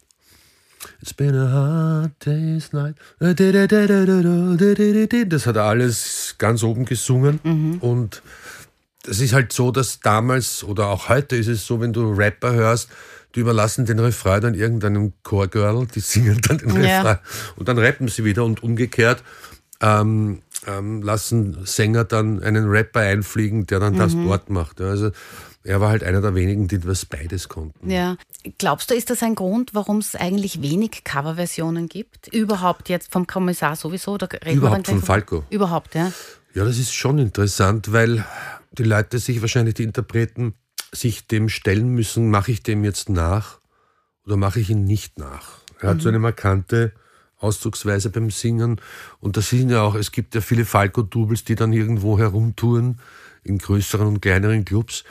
It's 0.99 1.13
been 1.13 1.35
a 1.35 1.47
hard 1.47 2.13
day's 2.25 2.73
night. 2.73 2.95
Das 3.19 3.37
hat 5.45 5.55
er 5.55 5.63
alles 5.63 6.35
ganz 6.39 6.63
oben 6.63 6.85
gesungen. 6.85 7.39
Mhm. 7.43 7.77
Und 7.79 8.23
es 9.07 9.19
ist 9.19 9.33
halt 9.33 9.51
so, 9.51 9.71
dass 9.71 9.99
damals 9.99 10.63
oder 10.63 10.87
auch 10.87 11.09
heute 11.09 11.35
ist 11.35 11.47
es 11.47 11.65
so, 11.65 11.81
wenn 11.81 11.93
du 11.93 12.13
Rapper 12.13 12.53
hörst, 12.53 12.89
die 13.35 13.39
überlassen 13.39 13.85
den 13.85 13.99
Refrain 13.99 14.41
dann 14.41 14.53
irgendeinem 14.53 15.13
Chorgirl, 15.23 15.87
die 15.87 15.99
singen 15.99 16.39
dann 16.41 16.57
den 16.57 16.83
ja. 16.83 17.01
Refrain 17.01 17.17
und 17.55 17.67
dann 17.67 17.77
rappen 17.77 18.07
sie 18.07 18.25
wieder 18.25 18.45
und 18.45 18.63
umgekehrt. 18.63 19.23
Ähm, 19.81 20.43
ähm, 20.67 21.01
lassen 21.01 21.65
Sänger 21.65 22.03
dann 22.03 22.43
einen 22.43 22.69
Rapper 22.69 22.99
einfliegen, 22.99 23.65
der 23.65 23.79
dann 23.79 23.93
mhm. 23.93 23.97
das 23.97 24.15
Wort 24.15 24.49
macht. 24.51 24.79
Also 24.79 25.11
er 25.63 25.79
war 25.81 25.89
halt 25.89 26.03
einer 26.03 26.21
der 26.21 26.35
wenigen, 26.35 26.67
die 26.67 26.79
das 26.79 27.05
beides 27.05 27.49
konnten. 27.49 27.89
Ja. 27.89 28.17
Glaubst 28.57 28.89
du, 28.89 28.95
ist 28.95 29.09
das 29.09 29.21
ein 29.21 29.35
Grund, 29.35 29.73
warum 29.73 29.99
es 29.99 30.15
eigentlich 30.15 30.61
wenig 30.61 31.03
Coverversionen 31.03 31.87
gibt? 31.87 32.27
Überhaupt 32.27 32.89
jetzt 32.89 33.11
vom 33.11 33.27
Kommissar 33.27 33.75
sowieso? 33.75 34.13
Oder 34.13 34.29
Überhaupt 34.51 34.87
von 34.87 35.01
Falco? 35.01 35.43
Überhaupt, 35.49 35.93
ja. 35.95 36.11
Ja, 36.53 36.65
das 36.65 36.77
ist 36.77 36.93
schon 36.93 37.19
interessant, 37.19 37.93
weil 37.93 38.25
die 38.71 38.83
Leute 38.83 39.19
sich 39.19 39.41
wahrscheinlich, 39.41 39.75
die 39.75 39.83
Interpreten, 39.83 40.55
sich 40.93 41.27
dem 41.27 41.49
stellen 41.49 41.89
müssen, 41.89 42.29
mache 42.29 42.51
ich 42.51 42.63
dem 42.63 42.83
jetzt 42.83 43.09
nach 43.09 43.59
oder 44.25 44.37
mache 44.37 44.59
ich 44.59 44.69
ihn 44.69 44.83
nicht 44.83 45.17
nach? 45.17 45.59
Er 45.79 45.89
hat 45.89 45.97
mhm. 45.97 46.01
so 46.01 46.09
eine 46.09 46.19
markante 46.19 46.93
Ausdrucksweise 47.41 48.09
beim 48.09 48.29
Singen. 48.29 48.79
Und 49.19 49.37
das 49.37 49.49
sind 49.49 49.69
ja 49.69 49.81
auch, 49.81 49.95
es 49.95 50.11
gibt 50.11 50.35
ja 50.35 50.41
viele 50.41 50.65
Falco-Doubles, 50.65 51.43
die 51.43 51.55
dann 51.55 51.73
irgendwo 51.73 52.17
herumtouren, 52.17 52.99
in 53.43 53.57
größeren 53.57 54.07
und 54.07 54.21
kleineren 54.21 54.65
Clubs, 54.65 55.03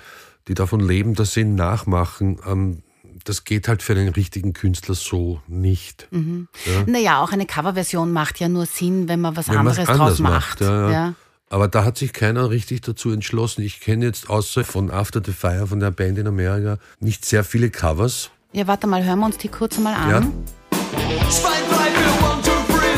die 0.47 0.55
davon 0.55 0.81
leben, 0.81 1.15
dass 1.15 1.35
sie 1.35 1.41
ihn 1.41 1.57
nachmachen. 1.57 2.39
Ähm, 2.47 2.83
das 3.25 3.45
geht 3.45 3.69
halt 3.69 3.83
für 3.83 3.93
einen 3.95 4.09
richtigen 4.09 4.53
Künstler 4.53 4.95
so 4.95 5.43
nicht. 5.47 6.07
Mhm. 6.11 6.49
Ja? 6.65 6.85
Naja, 6.87 7.23
auch 7.23 7.33
eine 7.33 7.47
Coverversion 7.47 8.13
macht 8.13 8.39
ja 8.41 8.49
nur 8.49 8.67
Sinn, 8.67 9.09
wenn 9.09 9.21
man 9.21 9.37
was 9.37 9.49
wenn 9.49 9.59
anderes 9.59 9.85
draus 9.85 10.21
macht. 10.21 10.61
macht. 10.61 10.61
Ja, 10.61 10.91
ja. 10.91 11.15
Aber 11.53 11.67
da 11.67 11.85
hat 11.85 11.99
sich 11.99 12.13
keiner 12.13 12.49
richtig 12.49 12.83
dazu 12.83 13.11
entschlossen. 13.11 13.63
Ich 13.63 13.81
kenne 13.81 14.07
jetzt 14.07 14.31
außer 14.31 14.63
von 14.65 14.89
After 14.91 15.21
the 15.25 15.33
Fire, 15.33 15.67
von 15.67 15.81
der 15.81 15.91
Band 15.91 16.17
in 16.17 16.29
Amerika, 16.29 16.79
nicht 17.01 17.25
sehr 17.25 17.43
viele 17.43 17.71
Covers. 17.71 18.31
Ja, 18.53 18.69
warte 18.69 18.87
mal, 18.87 19.05
hören 19.05 19.19
wir 19.19 19.27
uns 19.27 19.37
die 19.37 19.49
kurz 19.49 19.77
mal 19.79 19.95
an. 19.95 20.11
Ja. 20.11 20.23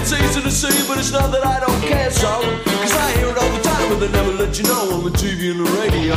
It's 0.03 0.13
easy 0.13 0.43
to 0.43 0.51
see, 0.51 0.83
but 0.89 0.99
it's 0.99 1.13
not 1.13 1.31
that 1.31 1.47
I 1.47 1.61
don't 1.61 1.81
care 1.87 2.11
so. 2.11 2.27
Cause 2.83 2.93
I 2.93 3.13
hear 3.17 3.29
it 3.29 3.39
all 3.39 3.49
the 3.49 3.63
time, 3.63 3.89
but 3.89 4.01
they 4.01 4.11
never 4.11 4.33
let 4.33 4.59
you 4.59 4.65
know 4.65 4.99
on 4.99 5.05
the 5.05 5.17
TV 5.17 5.53
and 5.53 5.65
the 5.65 5.71
radio. 5.79 6.17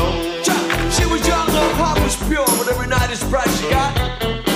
She 0.89 1.05
was 1.05 1.21
young, 1.27 1.47
her 1.47 1.73
heart 1.77 2.01
was 2.01 2.15
pure, 2.27 2.49
but 2.57 2.67
every 2.67 2.87
night 2.87 3.11
it's 3.11 3.23
price 3.29 3.61
she 3.61 3.69
got. 3.69 3.93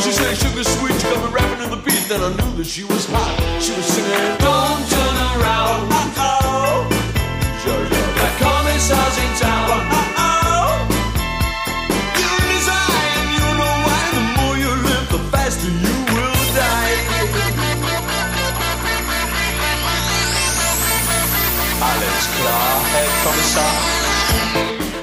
She 0.02 0.12
said 0.12 0.36
sugar 0.36 0.64
sweet, 0.64 1.00
she 1.00 1.08
got 1.14 1.24
me 1.24 1.30
rapping 1.32 1.64
in 1.64 1.70
the 1.70 1.78
beat, 1.78 2.10
then 2.10 2.22
I 2.24 2.30
knew 2.42 2.58
that 2.58 2.66
she 2.66 2.84
was 2.86 3.06
hot. 3.06 3.38
She 3.62 3.72
was 3.78 3.86
singing, 3.86 4.38
Don't 4.42 4.82
turn 4.90 5.16
around, 5.38 5.90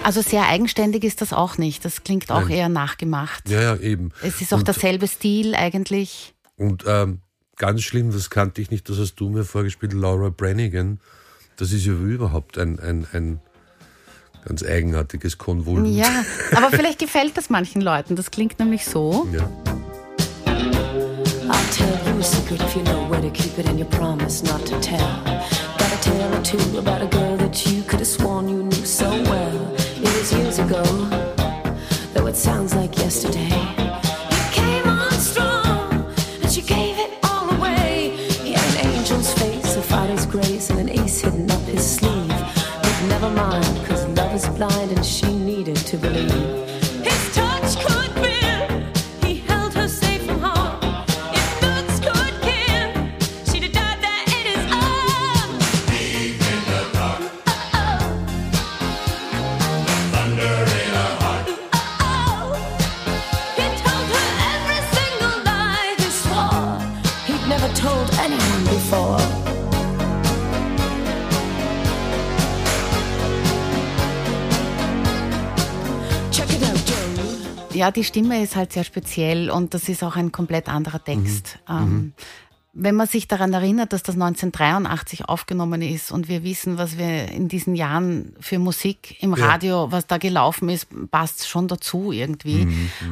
Also 0.06 0.22
sehr 0.22 0.46
eigenständig 0.46 1.02
ist 1.02 1.20
das 1.20 1.32
auch 1.32 1.58
nicht. 1.58 1.84
Das 1.84 2.04
klingt 2.04 2.30
auch 2.30 2.42
Nein. 2.42 2.50
eher 2.50 2.68
nachgemacht. 2.68 3.48
Ja, 3.48 3.60
ja, 3.60 3.76
eben. 3.76 4.12
Es 4.22 4.40
ist 4.40 4.54
auch 4.54 4.58
und, 4.58 4.68
derselbe 4.68 5.08
Stil 5.08 5.56
eigentlich. 5.56 6.32
Und 6.56 6.84
ähm, 6.86 7.22
ganz 7.56 7.82
schlimm, 7.82 8.12
das 8.12 8.30
kannte 8.30 8.62
ich 8.62 8.70
nicht, 8.70 8.88
das 8.88 8.98
hast 8.98 9.16
du 9.16 9.28
mir 9.30 9.44
vorgespielt, 9.44 9.92
Laura 9.92 10.28
Brannigan. 10.28 11.00
Das 11.56 11.72
ist 11.72 11.86
ja 11.86 11.92
überhaupt 11.92 12.56
ein, 12.56 12.78
ein, 12.78 13.04
ein 13.12 13.40
ganz 14.46 14.62
eigenartiges 14.62 15.38
Konvolut. 15.38 15.94
Ja, 15.94 16.24
aber 16.56 16.70
vielleicht 16.70 16.98
gefällt 16.98 17.36
das 17.36 17.50
manchen 17.50 17.82
Leuten. 17.82 18.16
Das 18.16 18.30
klingt 18.30 18.58
nämlich 18.58 18.84
so. 18.84 19.28
Ja. 19.32 19.48
I'll 21.48 21.70
tell 21.70 21.98
you 22.06 22.18
a 22.18 22.22
secret 22.22 22.60
if 22.62 22.74
you 22.74 22.82
know 22.82 23.10
where 23.10 23.20
to 23.20 23.30
keep 23.30 23.58
it 23.58 23.68
and 23.68 23.78
you 23.78 23.84
promise 23.86 24.44
not 24.44 24.64
to 24.66 24.78
tell. 24.80 25.16
tale 26.06 26.38
or 26.38 26.42
two 26.42 26.78
about 26.78 27.02
a 27.02 27.06
girl 27.06 27.36
that 27.36 27.66
you 27.66 27.82
could 27.82 27.98
have 28.00 28.06
sworn 28.06 28.48
you 28.48 28.62
knew 28.62 28.84
so 28.84 29.10
well. 29.10 29.74
It 29.76 30.02
was 30.02 30.32
years 30.32 30.58
ago, 30.58 30.82
though 32.14 32.26
it 32.26 32.36
sounds 32.36 32.74
like 32.74 32.96
yesterday. 32.98 33.85
Blind, 44.56 44.92
and 44.92 45.04
she 45.04 45.26
needed 45.26 45.76
to 45.76 45.96
believe. 45.98 46.45
Ja, 77.76 77.90
die 77.90 78.04
Stimme 78.04 78.42
ist 78.42 78.56
halt 78.56 78.72
sehr 78.72 78.84
speziell 78.84 79.50
und 79.50 79.74
das 79.74 79.88
ist 79.90 80.02
auch 80.02 80.16
ein 80.16 80.32
komplett 80.32 80.68
anderer 80.68 81.02
Text. 81.04 81.58
Ähm, 81.68 82.14
wenn 82.78 82.94
man 82.94 83.06
sich 83.06 83.28
daran 83.28 83.52
erinnert, 83.52 83.92
dass 83.92 84.02
das 84.02 84.14
1983 84.14 85.26
aufgenommen 85.28 85.82
ist 85.82 86.10
und 86.10 86.28
wir 86.28 86.42
wissen, 86.42 86.78
was 86.78 86.96
wir 86.96 87.28
in 87.30 87.48
diesen 87.48 87.74
Jahren 87.74 88.34
für 88.40 88.58
Musik 88.58 89.22
im 89.22 89.34
Ja. 89.34 89.46
Radio, 89.46 89.92
was 89.92 90.06
da 90.06 90.16
gelaufen 90.16 90.68
ist, 90.68 90.88
passt 91.10 91.48
schon 91.48 91.68
dazu 91.68 92.12
irgendwie. 92.12 92.66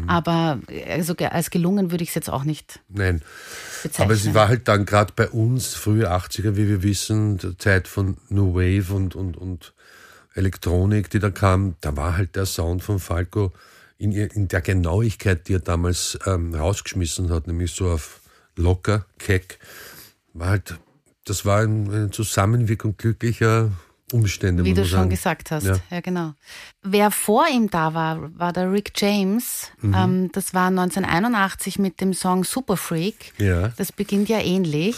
Aber 0.07 0.59
also 0.89 1.15
als 1.17 1.51
gelungen 1.51 1.91
würde 1.91 2.05
ich 2.05 2.11
es 2.11 2.15
jetzt 2.15 2.31
auch 2.31 2.45
nicht 2.45 2.81
Nein. 2.89 3.23
bezeichnen. 3.83 4.05
Aber 4.05 4.17
sie 4.17 4.35
war 4.35 4.49
halt 4.49 4.69
dann 4.69 4.87
gerade 4.87 5.13
bei 5.15 5.29
uns, 5.29 5.75
frühe 5.75 6.11
80er, 6.11 6.57
wie 6.57 6.69
wir 6.69 6.83
wissen, 6.83 7.39
der 7.39 7.59
Zeit 7.59 7.89
von 7.89 8.17
New 8.29 8.55
Wave 8.55 8.95
und, 8.95 9.15
und, 9.15 9.37
und 9.37 9.75
Elektronik, 10.35 11.11
die 11.11 11.21
da 11.21 11.31
kam, 11.31 11.77
da 11.81 11.97
war 11.97 12.17
halt 12.17 12.37
der 12.37 12.47
Sound 12.47 12.83
von 12.83 12.99
Falco 12.99 13.53
in, 14.05 14.13
ihr- 14.13 14.35
in 14.35 14.49
der 14.49 14.61
Genauigkeit, 14.61 15.49
die 15.49 15.55
er 15.55 15.61
damals 15.61 16.19
ähm, 16.27 16.55
rausgeschmissen 16.55 17.31
hat, 17.31 17.47
nämlich 17.47 17.73
so 17.73 17.91
auf 17.91 18.21
locker, 18.57 19.05
keck, 19.19 19.59
war 20.33 20.49
halt, 20.51 20.79
das 21.25 21.45
war 21.45 21.61
ein, 21.63 21.91
eine 21.93 22.11
Zusammenwirkung 22.11 22.97
glücklicher 22.97 23.71
Umstände. 24.13 24.65
Wie 24.65 24.75
du 24.75 24.85
schon 24.85 24.99
sagen. 24.99 25.11
gesagt 25.11 25.51
hast. 25.51 25.65
Ja. 25.65 25.79
Ja. 25.91 26.01
genau. 26.01 26.35
Wer 26.83 27.11
vor 27.11 27.47
ihm 27.53 27.69
da 27.71 27.95
war, 27.95 28.31
war 28.39 28.53
der 28.53 28.71
Rick 28.71 28.93
James. 28.97 29.71
Mhm. 29.81 29.95
Ähm, 29.95 30.31
das 30.33 30.55
war 30.55 30.69
1981 30.69 31.79
mit 31.79 32.01
dem 32.01 32.13
Song 32.13 32.45
Super 32.45 32.77
Freak. 32.77 33.33
Ja. 33.39 33.69
Das 33.77 33.91
beginnt 33.91 34.29
ja 34.29 34.39
ähnlich. 34.41 34.97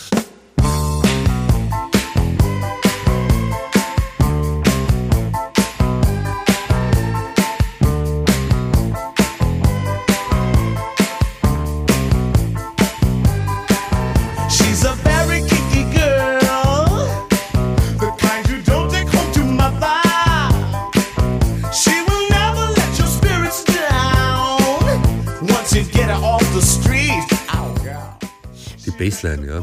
Bassline, 28.99 29.47
ja. 29.47 29.59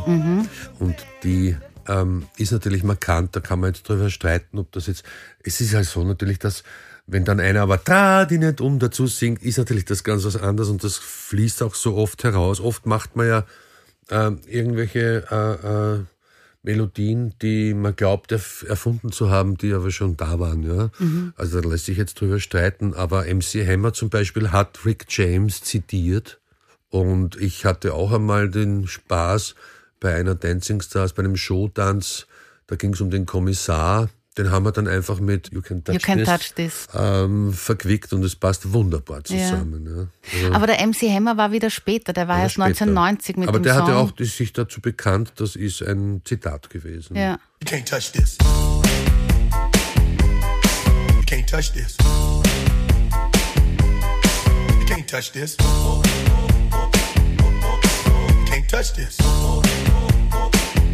Und 0.80 0.96
die 1.24 1.56
ähm, 1.88 2.26
ist 2.38 2.52
natürlich 2.52 2.84
markant, 2.84 3.36
da 3.36 3.40
kann 3.40 3.60
man 3.60 3.74
jetzt 3.74 3.88
drüber 3.88 4.10
streiten, 4.10 4.60
ob 4.60 4.72
das 4.72 4.88
jetzt. 4.88 5.04
Es 5.44 5.62
ist 5.62 5.74
halt 5.74 5.86
so 5.86 6.04
natürlich, 6.04 6.40
dass, 6.40 6.64
wenn 7.08 7.26
dann 7.26 7.40
einer 7.40 7.62
aber 7.62 7.78
da 7.78 8.26
die 8.26 8.38
nicht 8.38 8.62
um 8.62 8.80
dazu 8.80 9.08
singt, 9.08 9.44
ist 9.44 9.58
natürlich 9.58 9.86
das 9.86 10.04
ganz 10.04 10.24
was 10.26 10.38
anderes 10.38 10.70
und 10.70 10.84
das 10.84 10.98
fließt 10.98 11.64
auch 11.64 11.76
so 11.76 11.96
oft 11.96 12.24
heraus. 12.24 12.60
Oft 12.60 12.86
macht 12.86 13.16
man 13.16 13.28
ja 13.28 13.46
ähm, 14.10 14.40
irgendwelche 14.48 15.26
äh, 15.30 15.96
äh, 15.96 16.00
Melodien, 16.64 17.34
die 17.42 17.74
man 17.74 17.96
glaubt 17.96 18.32
erf 18.32 18.66
erfunden 18.68 19.12
zu 19.12 19.30
haben, 19.30 19.58
die 19.58 19.74
aber 19.74 19.92
schon 19.92 20.16
da 20.16 20.40
waren. 20.40 20.64
Ja? 20.64 20.92
Also 21.36 21.60
da 21.60 21.68
lässt 21.68 21.86
sich 21.86 21.98
jetzt 21.98 22.20
drüber 22.22 22.40
streiten, 22.40 22.94
aber 22.94 23.26
MC 23.26 23.68
Hammer 23.68 23.92
zum 23.92 24.10
Beispiel 24.10 24.52
hat 24.52 24.86
Rick 24.86 25.06
James 25.10 25.62
zitiert 25.62 26.40
und 26.94 27.36
ich 27.42 27.66
hatte 27.66 27.96
auch 27.96 28.12
einmal 28.12 28.50
den 28.50 28.86
Spaß 28.88 29.56
bei 30.00 30.14
einer 30.14 30.36
Dancing 30.36 30.80
Stars, 30.80 31.14
bei 31.14 31.24
einem 31.24 31.36
Showtanz, 31.36 32.28
da 32.68 32.76
ging 32.76 32.94
es 32.94 33.02
um 33.02 33.10
den 33.10 33.26
Kommissar, 33.26 34.10
den 34.38 34.52
haben 34.52 34.64
wir 34.66 34.72
dann 34.72 34.88
einfach 34.88 35.20
mit 35.20 35.52
You 35.52 35.62
Can 35.62 35.84
Touch 35.84 35.96
You 35.96 36.00
can 36.02 36.20
This 36.20 36.28
touch 36.28 36.54
this. 36.56 36.88
Ähm, 36.94 37.52
verquickt 37.52 38.14
und 38.14 38.24
es 38.24 38.36
passt 38.36 38.72
wunderbar 38.74 39.24
zusammen. 39.24 39.86
Ja. 39.88 40.08
Also, 40.46 40.54
Aber 40.56 40.68
der 40.68 40.86
MC 40.86 41.10
Hammer 41.10 41.36
war 41.36 41.52
wieder 41.52 41.72
später, 41.72 42.14
der 42.14 42.28
war 42.28 42.42
erst 42.42 42.54
später. 42.56 42.68
1990 42.86 43.38
mit 43.38 43.48
Aber 43.50 43.58
dem 43.60 43.64
der 43.64 43.74
Song. 43.76 43.84
hatte 43.88 43.96
auch 43.98 44.12
die- 44.12 44.26
sich 44.26 44.54
dazu 44.54 44.80
bekannt, 44.80 45.34
das 45.38 45.56
ist 45.56 45.82
ein 45.82 46.22
Zitat 46.26 46.70
gewesen. 46.70 47.16
ja. 47.16 47.40
You 47.64 47.68
can't 47.70 47.86
touch 47.90 48.12
this. 48.12 48.38
You 51.16 51.24
can't 51.26 51.48
touch 51.50 51.72
this. 51.74 51.96
You 54.80 54.86
can't 54.86 55.08
touch 55.08 55.32
this. 55.32 55.58
Touch 58.74 58.94
this. 58.94 59.20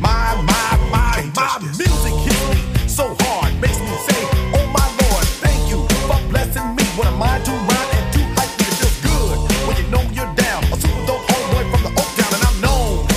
My, 0.02 0.36
my, 0.44 0.72
my, 0.92 1.32
my 1.34 1.60
music 1.62 2.14
hits 2.28 2.44
me 2.52 2.88
so 2.90 3.16
hard, 3.22 3.56
makes 3.62 3.80
me 3.80 3.96
say, 4.04 4.20
Oh 4.52 4.68
my 4.68 4.84
Lord, 5.00 5.24
thank 5.40 5.64
you 5.72 5.88
for 6.04 6.20
blessing 6.28 6.76
me. 6.76 6.84
What 7.00 7.08
a 7.08 7.12
mind 7.12 7.46
to 7.46 7.52
rhyme 7.52 7.92
and 7.96 8.08
to 8.16 8.20
hype 8.36 8.52
me, 8.60 8.66
it 8.68 8.76
feels 8.84 9.00
good 9.00 9.40
when 9.66 9.78
you 9.80 9.88
know 9.94 10.04
you're 10.12 10.36
down. 10.36 10.62
A 10.74 10.76
super 10.76 11.06
dope 11.08 11.24
homeboy 11.32 11.64
from 11.72 11.82
the 11.88 11.92
Oak 12.02 12.10
Town, 12.20 12.32
and 12.36 12.44
I'm 12.50 12.60
known 12.60 13.08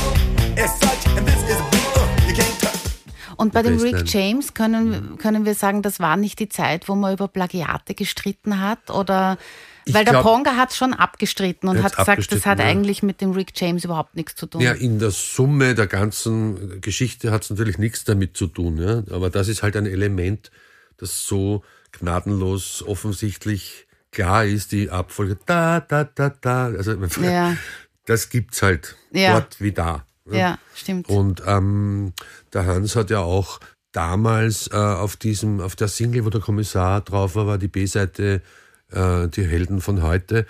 as 0.57 0.70
such. 0.79 1.09
And 1.18 1.27
this 1.27 1.42
is 1.42 1.59
a 1.59 1.66
beat 1.72 1.96
uh, 1.96 2.29
you 2.29 2.35
can't 2.37 2.61
touch. 2.61 3.35
Und 3.37 3.53
bei 3.53 3.62
dem. 3.62 3.81
Rick 3.81 4.05
James 4.07 4.55
können, 4.55 5.18
können 5.18 5.44
wir 5.44 5.57
sagen, 5.57 5.83
das 5.83 5.98
war 5.98 6.16
nicht 6.16 6.38
die 6.38 6.48
Zeit, 6.48 6.88
wo 6.88 6.94
man 6.94 7.14
über 7.14 7.27
Plagiate 7.27 7.94
gestritten 7.94 8.61
hat 8.61 8.92
oder 8.92 9.38
Ich 9.84 9.94
weil 9.94 10.04
der 10.04 10.14
glaub- 10.14 10.24
Ponga 10.24 10.56
hat 10.56 10.72
schon 10.72 10.94
abgestritten 10.94 11.68
und 11.68 11.82
hat 11.82 11.96
gesagt, 11.96 12.30
das 12.32 12.46
hat 12.46 12.58
ja. 12.58 12.64
eigentlich 12.64 13.02
mit 13.02 13.20
dem 13.20 13.32
Rick 13.32 13.52
James 13.54 13.84
überhaupt 13.84 14.14
nichts 14.14 14.36
zu 14.36 14.46
tun. 14.46 14.60
Ja, 14.60 14.72
in 14.72 14.98
der 14.98 15.10
Summe 15.10 15.74
der 15.74 15.86
ganzen 15.86 16.80
Geschichte 16.80 17.30
hat 17.30 17.42
es 17.44 17.50
natürlich 17.50 17.78
nichts 17.78 18.04
damit 18.04 18.36
zu 18.36 18.46
tun. 18.46 18.78
Ja? 18.78 19.02
Aber 19.14 19.30
das 19.30 19.48
ist 19.48 19.62
halt 19.62 19.76
ein 19.76 19.86
Element, 19.86 20.50
das 20.98 21.26
so 21.26 21.62
gnadenlos 21.92 22.82
offensichtlich 22.86 23.86
klar 24.12 24.44
ist, 24.44 24.72
die 24.72 24.90
Abfolge 24.90 25.38
da, 25.46 25.80
da, 25.80 26.04
da, 26.04 26.30
da. 26.40 26.66
Also 26.66 26.92
Ja. 27.22 27.56
das 28.06 28.30
gibt's 28.30 28.62
halt 28.62 28.96
Ja. 29.12 29.32
dort 29.32 29.60
wie 29.60 29.72
da. 29.72 30.04
Ja, 30.30 30.58
stimmt. 30.74 31.08
Und 31.08 31.42
ähm, 31.46 32.12
der 32.52 32.66
Hans 32.66 32.94
hat 32.94 33.10
ja 33.10 33.18
auch 33.20 33.58
damals 33.90 34.68
äh, 34.72 34.76
auf 34.76 35.16
diesem, 35.16 35.60
auf 35.60 35.76
der 35.76 35.88
Single, 35.88 36.24
wo 36.24 36.30
der 36.30 36.40
Kommissar 36.40 37.00
drauf 37.00 37.34
war, 37.34 37.46
war 37.46 37.58
die 37.58 37.68
B-Seite 37.68 38.40
äh, 38.92 39.28
Die 39.28 39.44
Helden 39.46 39.81
von 39.81 40.02
heute. 40.02 40.46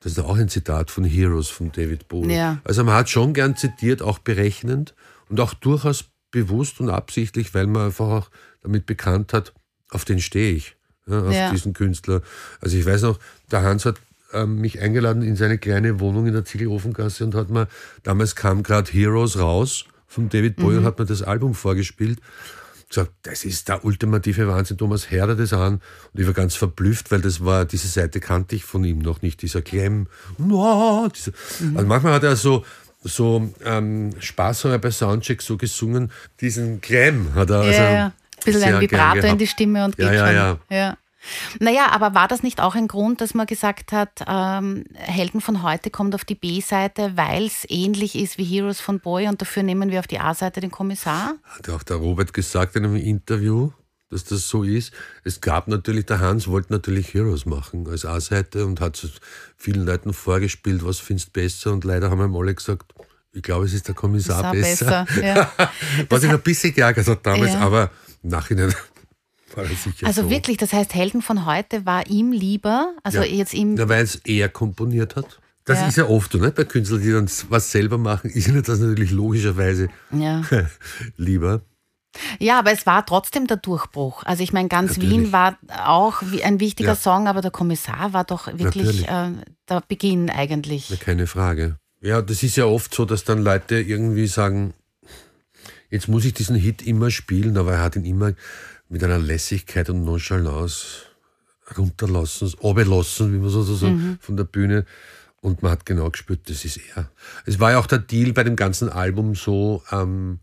Das 0.00 0.12
ist 0.12 0.18
auch 0.18 0.36
ein 0.36 0.48
Zitat 0.48 0.90
von 0.90 1.04
Heroes 1.04 1.48
von 1.48 1.72
David 1.72 2.08
Bowie. 2.08 2.34
Ja. 2.34 2.58
Also 2.64 2.84
man 2.84 2.94
hat 2.94 3.08
schon 3.08 3.32
gern 3.32 3.56
zitiert, 3.56 4.02
auch 4.02 4.18
berechnend 4.18 4.94
und 5.30 5.40
auch 5.40 5.54
durchaus 5.54 6.04
bewusst 6.30 6.80
und 6.80 6.90
absichtlich, 6.90 7.54
weil 7.54 7.66
man 7.66 7.86
einfach 7.86 8.06
auch 8.06 8.30
damit 8.62 8.84
bekannt 8.86 9.32
hat, 9.32 9.54
auf 9.90 10.04
den 10.04 10.20
stehe 10.20 10.52
ich, 10.52 10.76
ja, 11.06 11.20
auf 11.22 11.32
Ja. 11.32 11.50
diesen 11.50 11.72
Künstler. 11.72 12.20
Also 12.60 12.76
ich 12.76 12.84
weiß 12.84 13.02
noch, 13.02 13.18
der 13.50 13.62
Hans 13.62 13.86
hat 13.86 13.96
ähm, 14.32 14.60
mich 14.60 14.80
eingeladen 14.80 15.22
in 15.22 15.36
seine 15.36 15.58
kleine 15.58 16.00
Wohnung 16.00 16.26
in 16.26 16.32
der 16.32 16.44
Ziegelofengasse 16.44 17.24
und 17.24 17.34
hat 17.34 17.48
mir, 17.50 17.68
damals 18.02 18.34
kam 18.34 18.62
gerade 18.62 18.90
Heroes 18.90 19.38
raus 19.38 19.84
von 20.06 20.28
David 20.28 20.56
Bowie 20.56 20.76
und 20.78 20.84
hat 20.84 20.98
mir 20.98 21.06
das 21.06 21.22
Album 21.22 21.54
vorgespielt. 21.54 22.18
Gesagt, 22.94 23.12
das 23.22 23.44
ist 23.44 23.68
der 23.68 23.84
ultimative 23.84 24.46
Wahnsinn, 24.46 24.78
Thomas, 24.78 25.10
hör 25.10 25.26
dir 25.26 25.36
das 25.36 25.52
an. 25.52 25.80
Und 26.12 26.20
ich 26.20 26.26
war 26.26 26.34
ganz 26.34 26.54
verblüfft, 26.54 27.10
weil 27.10 27.20
das 27.20 27.44
war, 27.44 27.64
diese 27.64 27.88
Seite 27.88 28.20
kannte 28.20 28.54
ich 28.54 28.64
von 28.64 28.84
ihm 28.84 28.98
noch 28.98 29.20
nicht, 29.20 29.42
dieser. 29.42 29.62
No, 30.38 31.08
dieser, 31.14 31.32
Also 31.74 31.86
manchmal 31.88 32.12
hat 32.12 32.22
er 32.22 32.36
so, 32.36 32.64
so 33.02 33.52
ähm, 33.64 34.12
spaßhalber 34.18 34.78
bei 34.78 34.90
Soundcheck 34.90 35.42
so 35.42 35.56
gesungen, 35.56 36.10
diesen 36.40 36.80
Clem 36.80 37.34
hat 37.34 37.50
er 37.50 37.60
also 37.60 37.72
ja, 37.72 37.92
ja. 37.92 38.06
Ein 38.06 38.12
bisschen 38.44 38.62
ein 38.62 38.70
gern 38.70 38.80
Vibrato 38.80 39.26
in 39.26 39.38
die 39.38 39.46
Stimme 39.46 39.84
und 39.84 39.96
geht 39.96 40.06
Ja, 40.06 40.12
ja, 40.12 40.26
schon. 40.26 40.34
ja. 40.36 40.58
ja. 40.70 40.96
Naja, 41.60 41.86
aber 41.90 42.14
war 42.14 42.28
das 42.28 42.42
nicht 42.42 42.60
auch 42.60 42.74
ein 42.74 42.88
Grund, 42.88 43.20
dass 43.20 43.34
man 43.34 43.46
gesagt 43.46 43.92
hat, 43.92 44.24
ähm, 44.26 44.84
Helden 44.94 45.40
von 45.40 45.62
heute 45.62 45.90
kommt 45.90 46.14
auf 46.14 46.24
die 46.24 46.34
B-Seite, 46.34 47.12
weil 47.16 47.46
es 47.46 47.64
ähnlich 47.68 48.14
ist 48.14 48.38
wie 48.38 48.44
Heroes 48.44 48.80
von 48.80 49.00
Boy 49.00 49.28
und 49.28 49.40
dafür 49.40 49.62
nehmen 49.62 49.90
wir 49.90 50.00
auf 50.00 50.06
die 50.06 50.18
A-Seite 50.20 50.60
den 50.60 50.70
Kommissar? 50.70 51.34
Hat 51.44 51.68
auch 51.70 51.82
der 51.82 51.96
Robert 51.96 52.32
gesagt 52.32 52.76
in 52.76 52.84
einem 52.84 52.96
Interview, 52.96 53.70
dass 54.10 54.24
das 54.24 54.48
so 54.48 54.62
ist. 54.62 54.92
Es 55.24 55.40
gab 55.40 55.66
natürlich, 55.68 56.06
der 56.06 56.20
Hans 56.20 56.46
wollte 56.48 56.72
natürlich 56.72 57.14
Heroes 57.14 57.46
machen 57.46 57.88
als 57.88 58.04
A-Seite 58.04 58.66
und 58.66 58.80
hat 58.80 59.00
vielen 59.56 59.84
Leuten 59.86 60.12
vorgespielt, 60.12 60.84
was 60.84 60.98
findest 61.00 61.28
du 61.28 61.32
besser 61.40 61.72
und 61.72 61.84
leider 61.84 62.10
haben 62.10 62.20
ihm 62.22 62.36
alle 62.36 62.54
gesagt, 62.54 62.92
ich 63.32 63.42
glaube, 63.42 63.64
es 63.64 63.72
ist 63.72 63.88
der 63.88 63.94
Kommissar 63.96 64.50
Kommissar 64.50 64.52
besser. 64.52 65.22
besser, 65.22 65.26
ja. 65.26 65.50
was 66.08 66.22
ihn 66.22 66.30
ein 66.30 66.40
bisschen 66.40 66.72
geärgert 66.72 67.08
hat 67.08 67.26
damals, 67.26 67.54
Ja. 67.54 67.60
aber 67.60 67.90
im 68.22 68.30
Nachhinein 68.30 68.72
Also 70.02 70.22
so. 70.22 70.30
wirklich, 70.30 70.56
das 70.56 70.72
heißt, 70.72 70.94
Helden 70.94 71.22
von 71.22 71.46
heute 71.46 71.86
war 71.86 72.06
ihm 72.08 72.32
lieber, 72.32 72.94
also 73.02 73.18
Ja. 73.18 73.24
jetzt 73.24 73.54
ihm, 73.54 73.76
Ja, 73.76 73.88
weil 73.88 74.02
es 74.04 74.16
er 74.24 74.48
komponiert 74.48 75.16
hat. 75.16 75.40
Das 75.64 75.80
Ja. 75.80 75.86
ist 75.88 75.96
ja 75.96 76.06
oft 76.08 76.32
so, 76.32 76.38
ne? 76.38 76.50
bei 76.50 76.64
Künstlern, 76.64 77.00
die 77.00 77.10
dann 77.12 77.28
was 77.48 77.70
selber 77.70 77.96
machen, 77.98 78.30
ist 78.34 78.48
ihnen 78.48 78.62
das 78.62 78.78
natürlich 78.80 79.10
logischerweise 79.12 79.88
ja. 80.10 80.42
lieber. 81.16 81.62
Ja, 82.38 82.60
aber 82.60 82.70
es 82.70 82.86
war 82.86 83.04
trotzdem 83.04 83.46
der 83.48 83.56
Durchbruch. 83.56 84.22
Also 84.24 84.42
ich 84.44 84.52
meine, 84.52 84.68
ganz 84.68 84.96
Natürlich. 84.98 85.10
Wien 85.10 85.32
war 85.32 85.58
auch 85.84 86.22
ein 86.44 86.60
wichtiger 86.60 86.90
Ja. 86.90 86.94
Song, 86.96 87.26
aber 87.26 87.40
der 87.40 87.50
Kommissar 87.50 88.12
war 88.12 88.22
doch 88.24 88.46
wirklich 88.56 89.08
äh, 89.08 89.30
der 89.68 89.80
Beginn 89.88 90.30
eigentlich. 90.30 90.90
Ja, 90.90 90.96
keine 90.96 91.26
Frage. 91.26 91.76
Ja, 92.00 92.22
das 92.22 92.42
ist 92.42 92.56
ja 92.56 92.66
oft 92.66 92.94
so, 92.94 93.04
dass 93.04 93.24
dann 93.24 93.42
Leute 93.42 93.80
irgendwie 93.80 94.26
sagen, 94.28 94.74
jetzt 95.90 96.06
muss 96.08 96.24
ich 96.24 96.34
diesen 96.34 96.54
Hit 96.56 96.82
immer 96.86 97.10
spielen, 97.10 97.56
aber 97.56 97.72
er 97.72 97.82
hat 97.82 97.96
ihn 97.96 98.04
immer 98.04 98.32
mit 98.94 99.02
einer 99.02 99.18
Lässigkeit 99.18 99.90
und 99.90 100.04
Nonchalance 100.04 101.06
runterlassen, 101.76 102.54
runterlassen, 102.62 103.34
wie 103.34 103.38
man 103.38 103.48
so 103.48 103.64
so 103.64 103.74
sagt, 103.74 103.92
von 104.20 104.36
der 104.36 104.44
Bühne. 104.44 104.86
Und 105.40 105.64
man 105.64 105.72
hat 105.72 105.84
genau 105.84 106.10
gespürt, 106.10 106.48
das 106.48 106.64
ist 106.64 106.78
er. 106.94 107.10
Es 107.44 107.58
war 107.58 107.72
ja 107.72 107.80
auch 107.80 107.88
der 107.88 107.98
Deal 107.98 108.32
bei 108.32 108.44
dem 108.44 108.54
ganzen 108.54 108.88
Album 108.88 109.34
so, 109.34 109.82
ähm, 109.90 110.38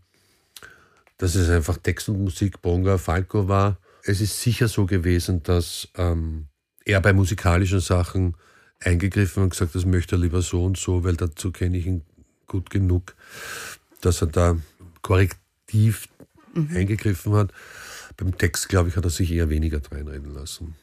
dass 1.16 1.34
es 1.34 1.48
einfach 1.48 1.78
Text 1.78 2.10
und 2.10 2.22
Musik 2.22 2.60
Bonga 2.60 2.98
Falco 2.98 3.48
war. 3.48 3.78
Es 4.04 4.20
ist 4.20 4.38
sicher 4.38 4.68
so 4.68 4.84
gewesen, 4.84 5.42
dass 5.42 5.88
ähm, 5.96 6.48
er 6.84 7.00
bei 7.00 7.14
musikalischen 7.14 7.80
Sachen 7.80 8.36
eingegriffen 8.80 9.44
und 9.44 9.48
gesagt, 9.48 9.74
das 9.74 9.86
möchte 9.86 10.16
er 10.16 10.18
lieber 10.18 10.42
so 10.42 10.62
und 10.62 10.76
so, 10.76 11.04
weil 11.04 11.16
dazu 11.16 11.52
kenne 11.52 11.78
ich 11.78 11.86
ihn 11.86 12.02
gut 12.46 12.68
genug, 12.68 13.14
dass 14.02 14.20
er 14.20 14.26
da 14.26 14.58
korrektiv 15.00 16.06
eingegriffen 16.54 17.32
hat. 17.32 17.50
Beim 18.16 18.36
Text, 18.36 18.68
glaube 18.68 18.88
ich, 18.88 18.96
hat 18.96 19.04
er 19.04 19.10
sich 19.10 19.32
eher 19.32 19.48
weniger 19.48 19.80
reinreden 19.90 20.32
lassen. 20.32 20.74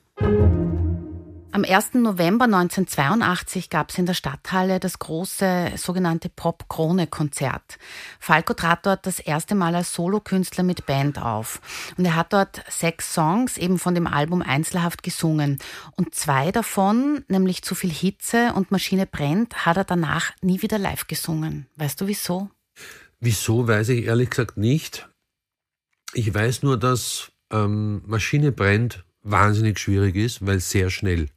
Am 1.52 1.64
1. 1.64 1.96
November 1.96 2.46
1982 2.46 3.72
gab 3.72 3.90
es 3.90 3.98
in 3.98 4.06
der 4.06 4.14
Stadthalle 4.14 4.80
das 4.80 5.00
große 5.00 5.72
sogenannte 5.78 6.30
Pop-Krone-Konzert. 6.30 7.80
Falco 8.20 8.54
trat 8.54 8.86
dort 8.86 9.08
das 9.08 9.20
erste 9.20 9.56
Mal 9.56 9.74
als 9.74 9.96
Solokünstler 9.96 10.64
mit 10.64 10.86
Band 10.86 11.20
auf. 11.20 11.60
Und 11.98 12.06
er 12.06 12.16
hat 12.16 12.34
dort 12.34 12.64
sechs 12.70 13.16
Songs 13.16 13.58
eben 13.58 13.80
von 13.80 13.96
dem 13.96 14.06
Album 14.06 14.44
Einzelhaft 14.44 15.02
gesungen. 15.02 15.58
Und 15.98 16.14
zwei 16.14 16.52
davon, 16.52 17.26
nämlich 17.28 17.64
Zu 17.64 17.74
viel 17.74 17.92
Hitze 17.92 18.54
und 18.54 18.70
Maschine 18.70 19.08
brennt, 19.08 19.66
hat 19.66 19.78
er 19.78 19.86
danach 19.86 20.32
nie 20.42 20.62
wieder 20.62 20.78
live 20.78 21.08
gesungen. 21.08 21.66
Weißt 21.78 22.00
du 22.00 22.06
wieso? 22.06 22.52
Wieso, 23.20 23.68
weiß 23.68 23.90
ich 23.90 24.06
ehrlich 24.06 24.30
gesagt 24.30 24.56
nicht. 24.56 25.09
Ich 26.14 26.34
weiß 26.34 26.64
nur, 26.64 26.78
dass 26.78 27.32
ähm, 27.52 28.02
Maschine 28.06 28.52
brennt 28.52 29.04
wahnsinnig 29.24 29.80
schwierig 29.80 30.16
ist, 30.16 30.46
weil 30.46 30.60
sehr 30.60 30.90
schnell. 30.90 31.28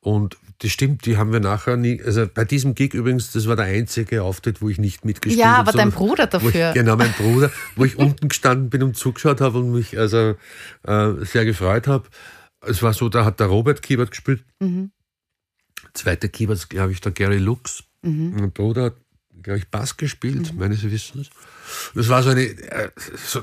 Und 0.00 0.36
das 0.60 0.70
stimmt, 0.70 1.04
die 1.04 1.16
haben 1.16 1.32
wir 1.32 1.40
nachher 1.40 1.76
nie, 1.76 2.00
also 2.02 2.26
bei 2.32 2.44
diesem 2.44 2.74
Gig 2.74 2.94
übrigens, 2.94 3.32
das 3.32 3.46
war 3.48 3.56
der 3.56 3.64
einzige 3.66 4.22
Auftritt, 4.22 4.62
wo 4.62 4.68
ich 4.68 4.78
nicht 4.78 5.04
mitgespielt 5.04 5.40
Ja, 5.40 5.56
habe. 5.56 5.68
aber 5.70 5.72
dein 5.72 5.90
sondern 5.90 6.08
Bruder 6.08 6.28
Wo 6.42 6.48
ich, 6.48 6.54
dafür. 6.54 6.72
genau, 6.72 6.96
mein 6.96 7.12
Bruder, 7.18 7.50
wo 7.74 7.84
ich 7.84 7.98
unten 7.98 8.28
gestanden 8.28 8.70
bin 8.70 8.82
und 8.82 8.96
zugeschaut 8.96 9.40
habe 9.40 9.58
und 9.58 9.72
mich 9.72 9.98
also 9.98 10.36
äh, 10.84 11.12
sehr 11.24 11.44
gefreut 11.44 11.88
habe. 11.88 12.08
Es 12.60 12.82
war 12.82 12.94
so, 12.94 13.08
da 13.08 13.24
hat 13.24 13.40
der 13.40 13.48
Robert 13.48 13.82
Kiebert 13.82 14.10
gespielt. 14.12 14.44
Zweiter 15.92 16.28
Kiebert, 16.28 16.68
glaube 16.70 16.92
ich, 16.92 17.00
der 17.00 17.12
Gary 17.12 17.38
Lux. 17.38 17.82
Mein 18.02 18.52
Bruder 18.52 18.84
hat, 18.84 18.96
glaube 19.42 19.58
ich, 19.58 19.68
Bass 19.68 19.96
gespielt, 19.96 20.54
meines 20.54 20.82
Wissens. 20.84 21.30
Das 21.94 22.08
war 22.08 22.22
so 22.22 22.30
eine, 22.30 22.42
äh, 22.42 22.90
so, 23.26 23.42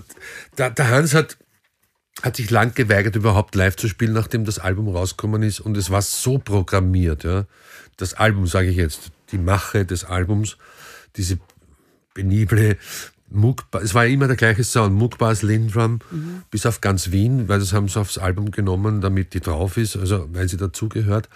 der, 0.57 0.69
der 0.71 0.89
Hans 0.89 1.13
hat 1.13 1.37
hat 2.21 2.37
sich 2.37 2.51
lang 2.51 2.73
geweigert, 2.73 3.15
überhaupt 3.15 3.55
live 3.55 3.75
zu 3.75 3.89
spielen, 3.89 4.13
nachdem 4.13 4.45
das 4.45 4.59
Album 4.59 4.87
rausgekommen 4.87 5.43
ist. 5.43 5.59
Und 5.59 5.75
es 5.75 5.89
war 5.89 6.01
so 6.01 6.37
programmiert, 6.37 7.23
ja. 7.23 7.45
Das 7.97 8.13
Album, 8.13 8.47
sage 8.47 8.69
ich 8.69 8.77
jetzt, 8.77 9.11
die 9.31 9.37
Mache 9.37 9.85
des 9.85 10.05
Albums, 10.05 10.57
diese 11.15 11.39
penible 12.13 12.77
Muckba 13.29 13.79
es 13.79 13.95
war 13.95 14.05
immer 14.05 14.27
der 14.27 14.35
gleiche 14.35 14.63
Sound, 14.63 14.93
Muckbass, 14.93 15.41
Lindrum, 15.41 15.99
bis 16.51 16.65
auf 16.65 16.81
ganz 16.81 17.11
Wien, 17.11 17.47
weil 17.47 17.59
das 17.59 17.73
haben 17.73 17.87
sie 17.87 17.99
aufs 17.99 18.19
Album 18.19 18.51
genommen, 18.51 19.01
damit 19.01 19.33
die 19.33 19.39
drauf 19.39 19.77
ist, 19.77 19.97
also 19.97 20.27
weil 20.31 20.47
sie 20.47 20.57
dazugehört. 20.57 21.29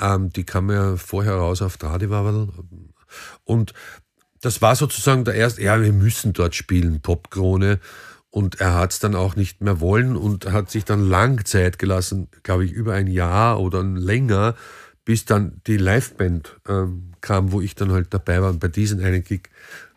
Ähm, 0.00 0.30
die 0.30 0.44
kam 0.44 0.70
ja 0.70 0.96
vorher 0.96 1.34
raus 1.34 1.62
auf 1.62 1.76
Tradiwavel. 1.76 2.48
Und 3.44 3.72
das 4.40 4.62
war 4.62 4.76
sozusagen 4.76 5.24
der 5.24 5.34
erste, 5.34 5.62
ja, 5.62 5.80
wir 5.80 5.92
müssen 5.92 6.32
dort 6.32 6.54
spielen, 6.54 7.00
Popkrone. 7.00 7.80
Und 8.30 8.60
er 8.60 8.74
hat 8.74 8.92
es 8.92 8.98
dann 8.98 9.14
auch 9.14 9.36
nicht 9.36 9.62
mehr 9.62 9.80
wollen 9.80 10.14
und 10.14 10.52
hat 10.52 10.70
sich 10.70 10.84
dann 10.84 11.08
lang 11.08 11.44
Zeit 11.46 11.78
gelassen, 11.78 12.28
glaube 12.42 12.64
ich, 12.64 12.72
über 12.72 12.92
ein 12.92 13.06
Jahr 13.06 13.58
oder 13.58 13.82
länger, 13.82 14.54
bis 15.04 15.24
dann 15.24 15.62
die 15.66 15.78
Liveband 15.78 16.60
ähm, 16.68 17.12
kam, 17.22 17.52
wo 17.52 17.62
ich 17.62 17.74
dann 17.74 17.90
halt 17.90 18.12
dabei 18.12 18.42
war. 18.42 18.50
Und 18.50 18.60
bei 18.60 18.68
diesem 18.68 19.00
einen 19.00 19.24
Gig 19.24 19.48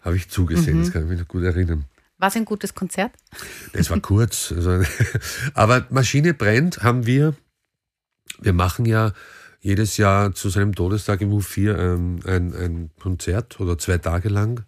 habe 0.02 0.16
ich 0.16 0.30
zugesehen, 0.30 0.80
das 0.80 0.92
kann 0.92 1.04
ich 1.04 1.10
mich 1.10 1.20
noch 1.20 1.28
gut 1.28 1.44
erinnern. 1.44 1.86
War 2.18 2.30
es 2.30 2.36
ein 2.36 2.46
gutes 2.46 2.74
Konzert? 2.74 3.12
Es 3.74 3.90
war 3.90 4.00
kurz. 4.00 4.52
Also, 4.56 4.82
aber 5.54 5.86
Maschine 5.90 6.34
brennt 6.34 6.84
haben 6.84 7.06
wir. 7.06 7.36
Wir 8.40 8.54
machen 8.54 8.86
ja 8.86 9.14
jedes 9.62 9.98
Jahr 9.98 10.34
zu 10.34 10.50
seinem 10.50 10.76
Todestag 10.76 11.22
im 11.22 11.32
U4 11.32 11.78
ähm, 11.78 12.20
ein, 12.26 12.54
ein 12.54 12.90
Konzert 13.00 13.60
oder 13.60 13.78
zwei 13.78 14.00
Tage 14.00 14.30
lang, 14.30 14.66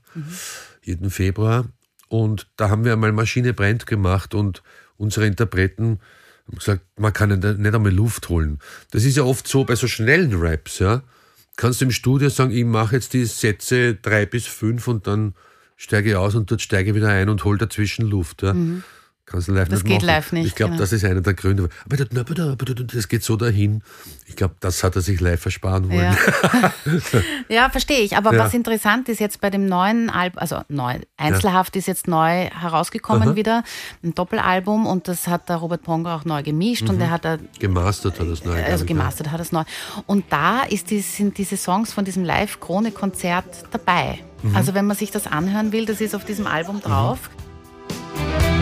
jeden 0.84 1.10
Februar. 1.10 1.66
Und 2.08 2.48
da 2.58 2.70
haben 2.70 2.86
wir 2.86 2.94
einmal 2.94 3.12
Maschine 3.12 3.54
brennt 3.54 3.88
gemacht 3.88 4.36
und 4.36 4.62
unsere 4.98 5.26
Interpreten 5.26 6.00
haben 6.48 6.58
gesagt, 6.58 6.82
man 6.98 7.12
kann 7.12 7.30
nicht 7.30 7.58
nicht 7.58 7.74
einmal 7.76 7.92
Luft 7.92 8.30
holen. 8.30 8.60
Das 8.92 9.04
ist 9.04 9.18
ja 9.18 9.24
oft 9.24 9.48
so 9.48 9.64
bei 9.64 9.76
so 9.76 9.88
schnellen 9.88 10.34
Raps, 10.36 10.80
ja. 10.80 11.02
Kannst 11.56 11.82
du 11.82 11.86
im 11.86 11.92
Studio 11.92 12.30
sagen, 12.30 12.52
ich 12.52 12.66
mache 12.66 12.96
jetzt 12.96 13.14
die 13.14 13.26
Sätze 13.26 13.96
drei 13.96 14.26
bis 14.26 14.46
fünf 14.46 14.88
und 14.88 15.08
dann 15.08 15.34
steige 15.76 16.12
ich 16.12 16.16
aus 16.16 16.36
und 16.36 16.50
dort 16.52 16.62
steige 16.62 16.92
ich 16.92 16.96
wieder 16.96 17.10
ein 17.10 17.30
und 17.30 17.44
hole 17.44 17.58
dazwischen 17.58 18.08
Luft. 18.08 18.44
Ja. 18.44 18.54
Kannst 19.26 19.48
du 19.48 19.54
live 19.54 19.70
Das 19.70 19.84
nicht 19.84 19.88
geht 19.88 19.96
machen. 20.02 20.06
live 20.08 20.32
nicht, 20.34 20.48
Ich 20.48 20.56
glaube, 20.56 20.72
genau. 20.72 20.82
das 20.82 20.92
ist 20.92 21.06
einer 21.06 21.22
der 21.22 21.34
Gründe. 21.34 21.70
Aber 21.86 21.96
das- 21.96 23.08
geht 23.08 23.24
so 23.24 23.38
dahin. 23.38 23.82
Ich 24.28 24.36
glaube, 24.36 24.56
das 24.60 24.84
hat 24.84 24.98
er 24.98 25.02
sich 25.02 25.22
live 25.22 25.40
versparen 25.40 25.90
wollen. 25.90 26.00
Ja, 26.02 26.72
ja 27.50 27.70
verstehe 27.70 28.00
ich. 28.02 28.18
Aber 28.18 28.34
Ja. 28.34 28.40
was 28.40 28.54
interessant 28.54 29.08
ist 29.08 29.20
jetzt 29.20 29.40
bei 29.40 29.50
dem 29.50 29.66
neuen 29.66 30.10
Album, 30.10 30.40
also 30.40 30.62
neu, 30.68 31.00
Einzelhaft 31.16 31.76
ist 31.78 31.88
jetzt 31.88 32.08
neu 32.08 32.50
herausgekommen 32.50 33.30
Aha. 33.30 33.36
wieder, 33.36 33.64
ein 34.04 34.14
Doppelalbum 34.14 34.86
und 34.86 35.08
das 35.08 35.28
hat 35.28 35.48
der 35.48 35.56
Robert 35.56 35.84
Ponga 35.84 36.16
auch 36.18 36.26
neu 36.26 36.44
gemischt 36.44 36.90
und 36.90 37.00
er 37.00 37.10
hat 37.10 37.24
da 37.24 37.38
Gemastert 37.60 38.20
hat 38.20 38.28
das 38.28 38.44
neu. 38.44 38.56
glaub 38.56 38.66
also 38.68 38.84
ja. 38.84 38.88
gemastert 38.88 39.32
hat 39.32 39.40
es 39.40 39.52
neu. 39.54 39.64
Und 40.06 40.26
da 40.32 40.64
die, 40.66 41.00
sind 41.00 41.38
diese 41.38 41.56
Songs 41.56 41.94
von 41.94 42.04
diesem 42.04 42.26
Live-Krone-Konzert 42.26 43.46
dabei. 43.72 44.20
Mhm. 44.42 44.56
Also 44.56 44.74
wenn 44.74 44.86
man 44.86 44.98
sich 44.98 45.12
das 45.12 45.28
anhören 45.28 45.72
will, 45.72 45.86
das 45.86 46.02
ist 46.02 46.14
auf 46.14 46.26
diesem 46.26 46.46
Album 46.46 46.82
drauf. 46.82 47.30
Wir 48.16 48.53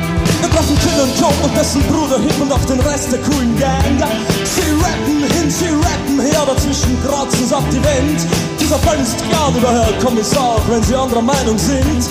treffen 0.52 0.78
Kill 0.80 1.00
und 1.02 1.20
Joe 1.20 1.34
und 1.44 1.56
dessen 1.56 1.82
Bruder 1.84 2.20
Hip 2.20 2.52
auch 2.52 2.66
den 2.66 2.80
Rest 2.82 3.12
der 3.12 3.20
coolen 3.20 3.58
Gang. 3.60 3.98
Sie 4.44 4.72
rappen 4.84 5.24
hin, 5.34 5.50
sie 5.50 5.70
rappen 5.70 6.20
her, 6.20 6.44
dazwischen 6.46 6.98
kratzen 7.06 7.48
sie 7.48 7.56
ab 7.56 7.64
die 7.72 7.82
Wind. 7.84 8.20
Dieser 8.60 8.78
Fall 8.80 9.00
ist 9.00 9.18
klar, 9.30 9.52
lieber 9.54 9.72
Herr 9.72 9.94
Kommissar, 10.04 10.56
auch 10.56 10.68
wenn 10.70 10.84
Sie 10.84 10.96
anderer 10.96 11.22
Meinung 11.22 11.58
sind. 11.58 12.04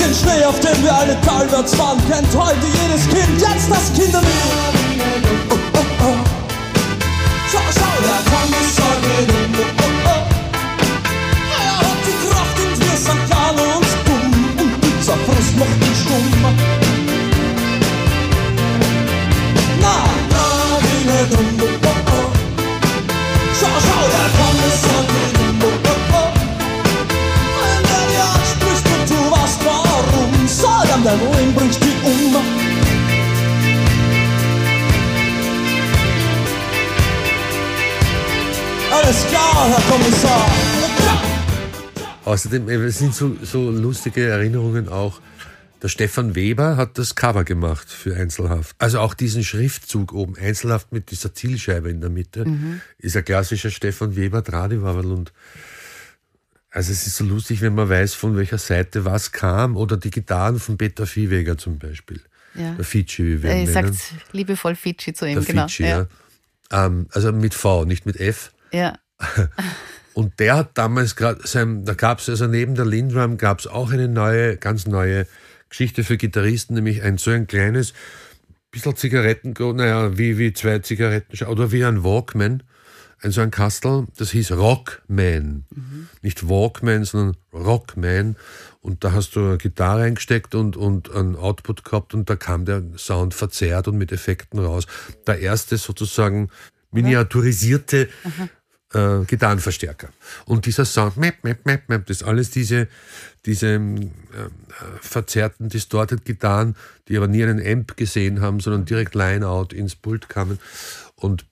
Den 0.00 0.14
Schnee, 0.14 0.44
auf 0.44 0.58
dem 0.60 0.82
wir 0.82 0.94
alle 0.94 1.20
talwärts 1.20 1.74
fahren, 1.74 1.98
kennt 2.10 2.28
heute 2.34 2.66
jedes 2.66 3.08
Kind. 3.08 3.40
Jetzt 3.40 3.70
das 3.70 3.92
Kinderlied. 3.92 4.28
Oh, 5.50 5.54
oh, 5.54 6.04
oh. 6.04 6.14
Schau, 7.50 7.60
schau, 7.72 7.94
der 8.02 8.20
Kommissar 8.30 9.01
Ruin 31.10 31.52
bringt 31.54 31.74
dich 31.74 32.04
um. 32.04 32.36
Alles 38.92 39.26
klar, 39.26 39.68
Herr 39.68 39.90
Kommissar. 39.90 40.46
Außerdem, 42.24 42.68
äh, 42.68 42.74
es 42.74 42.98
sind 42.98 43.14
so, 43.14 43.36
so 43.42 43.70
lustige 43.70 44.28
Erinnerungen 44.28 44.88
auch. 44.88 45.20
Der 45.82 45.88
Stefan 45.88 46.36
Weber 46.36 46.76
hat 46.76 46.96
das 46.96 47.16
Cover 47.16 47.42
gemacht 47.42 47.90
für 47.90 48.14
Einzelhaft. 48.14 48.76
Also 48.78 49.00
auch 49.00 49.14
diesen 49.14 49.42
Schriftzug 49.42 50.12
oben, 50.12 50.36
Einzelhaft 50.36 50.92
mit 50.92 51.10
dieser 51.10 51.34
Zielscheibe 51.34 51.90
in 51.90 52.00
der 52.00 52.10
Mitte, 52.10 52.44
ist 52.98 53.16
ein 53.16 53.24
klassischer 53.24 53.70
Stefan 53.70 54.14
Weber 54.14 54.44
Tradiwawel 54.44 55.06
und 55.06 55.32
also 56.72 56.90
es 56.90 57.06
ist 57.06 57.16
so 57.16 57.24
lustig, 57.24 57.60
wenn 57.60 57.74
man 57.74 57.88
weiß, 57.88 58.14
von 58.14 58.36
welcher 58.36 58.58
Seite 58.58 59.04
was 59.04 59.30
kam 59.30 59.76
oder 59.76 59.96
die 59.96 60.10
Gitarren 60.10 60.58
von 60.58 60.78
Peter 60.78 61.06
Viehweger 61.06 61.58
zum 61.58 61.78
Beispiel. 61.78 62.20
Ja. 62.54 62.74
Der 62.74 62.84
Fidschi, 62.84 63.24
wie 63.24 63.42
wir 63.42 63.50
ihn 63.50 63.68
Er 63.68 63.82
nennen. 63.82 63.92
sagt 63.92 64.14
liebevoll 64.32 64.74
Fidschi 64.74 65.12
zu 65.12 65.26
ihm, 65.26 65.34
Der 65.36 65.44
genau. 65.44 65.62
Fidschi, 65.62 65.84
ja. 65.84 66.06
Ähm, 66.70 67.06
also 67.12 67.30
mit 67.32 67.54
V, 67.54 67.84
nicht 67.84 68.06
mit 68.06 68.18
F. 68.18 68.52
ja. 68.72 68.98
Und 70.14 70.40
der 70.40 70.56
hat 70.56 70.76
damals 70.76 71.16
gerade, 71.16 71.40
sein, 71.46 71.86
da 71.86 71.94
gab 71.94 72.18
es 72.18 72.28
also 72.28 72.46
neben 72.46 72.74
der 72.74 72.84
Lindrum 72.84 73.38
gab 73.38 73.60
es 73.60 73.66
auch 73.66 73.92
eine 73.92 74.08
neue, 74.08 74.58
ganz 74.58 74.86
neue 74.86 75.26
Geschichte 75.70 76.04
für 76.04 76.18
Gitarristen, 76.18 76.74
nämlich 76.74 77.02
ein 77.02 77.16
so 77.16 77.30
ein 77.30 77.46
kleines, 77.46 77.94
bisschen 78.70 78.94
Zigaretten, 78.94 79.54
naja, 79.74 80.18
wie, 80.18 80.36
wie 80.36 80.52
zwei 80.52 80.80
Zigaretten 80.80 81.42
oder 81.46 81.72
wie 81.72 81.84
ein 81.84 82.04
Walkman, 82.04 82.62
ein 83.22 83.30
so 83.30 83.40
ein 83.40 83.50
Kastel, 83.50 84.06
das 84.16 84.30
hieß 84.30 84.52
Rockman. 84.52 85.64
Nicht 86.22 86.48
Walkman, 86.48 87.04
sondern 87.04 87.36
Rockman. 87.52 88.36
Und 88.80 89.04
da 89.04 89.12
hast 89.12 89.36
du 89.36 89.40
eine 89.40 89.58
Gitarre 89.58 90.02
eingesteckt 90.02 90.54
und, 90.54 90.76
und 90.76 91.14
einen 91.14 91.36
Output 91.36 91.84
gehabt 91.84 92.14
und 92.14 92.28
da 92.28 92.36
kam 92.36 92.64
der 92.64 92.82
Sound 92.96 93.34
verzerrt 93.34 93.86
und 93.88 93.96
mit 93.96 94.10
Effekten 94.12 94.58
raus. 94.58 94.86
Der 95.26 95.38
erste 95.38 95.76
sozusagen 95.76 96.50
miniaturisierte 96.90 98.08
äh, 98.92 99.24
Gitarrenverstärker. 99.26 100.08
Und 100.44 100.66
dieser 100.66 100.84
Sound, 100.84 101.16
map, 101.16 101.36
map, 101.42 101.64
map, 101.64 101.88
map, 101.88 102.06
das 102.06 102.18
ist 102.18 102.26
alles 102.26 102.50
diese, 102.50 102.88
diese 103.46 103.68
ähm, 103.68 103.96
äh, 104.32 104.48
verzerrten, 105.00 105.68
distorted 105.68 106.24
Gitarren, 106.24 106.76
die 107.08 107.16
aber 107.16 107.28
nie 107.28 107.42
einen 107.42 107.64
Amp 107.64 107.96
gesehen 107.96 108.40
haben, 108.40 108.60
sondern 108.60 108.84
direkt 108.84 109.14
Line-Out 109.14 109.72
ins 109.72 109.94
Pult 109.94 110.28
kamen. 110.28 110.58
Und 111.14 111.46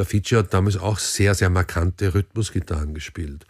der 0.00 0.06
Feature 0.06 0.42
hat 0.42 0.54
damals 0.54 0.78
auch 0.78 0.98
sehr, 0.98 1.34
sehr 1.34 1.50
markante 1.50 2.14
Rhythmusgitarren 2.14 2.94
gespielt. 2.94 3.44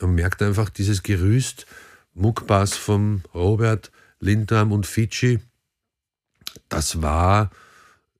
Man 0.00 0.14
merkt 0.14 0.40
einfach 0.40 0.70
dieses 0.70 1.02
Gerüst, 1.02 1.66
Muckbass 2.14 2.76
vom 2.76 3.22
Robert, 3.34 3.90
Lindam 4.20 4.70
und 4.70 4.86
Fidschi, 4.86 5.40
das 6.68 7.02
war 7.02 7.50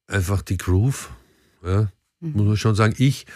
einfach 0.09 0.43
die 0.43 0.57
Groove. 0.57 1.11
Ja, 1.65 1.89
Muss 2.19 2.47
man 2.47 2.57
schon 2.57 2.75
sagen. 2.75 2.95
Ich 2.99 3.27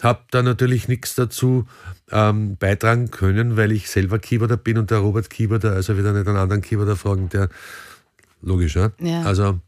habe 0.00 0.20
da 0.30 0.42
natürlich 0.42 0.86
nichts 0.86 1.16
dazu 1.16 1.66
ähm, 2.12 2.56
beitragen 2.56 3.10
können, 3.10 3.56
weil 3.56 3.72
ich 3.72 3.90
selber 3.90 4.20
Keyboarder 4.20 4.56
bin 4.56 4.78
und 4.78 4.92
der 4.92 4.98
Robert 4.98 5.30
Keyboarder, 5.30 5.72
also 5.72 5.98
wieder 5.98 6.12
nicht 6.12 6.28
einen 6.28 6.36
anderen 6.36 6.62
Keyboarder 6.62 6.94
fragen, 6.94 7.28
der 7.28 7.48
logisch, 8.40 8.76
ja? 8.76 8.92
Ja. 9.00 9.22
Also, 9.22 9.58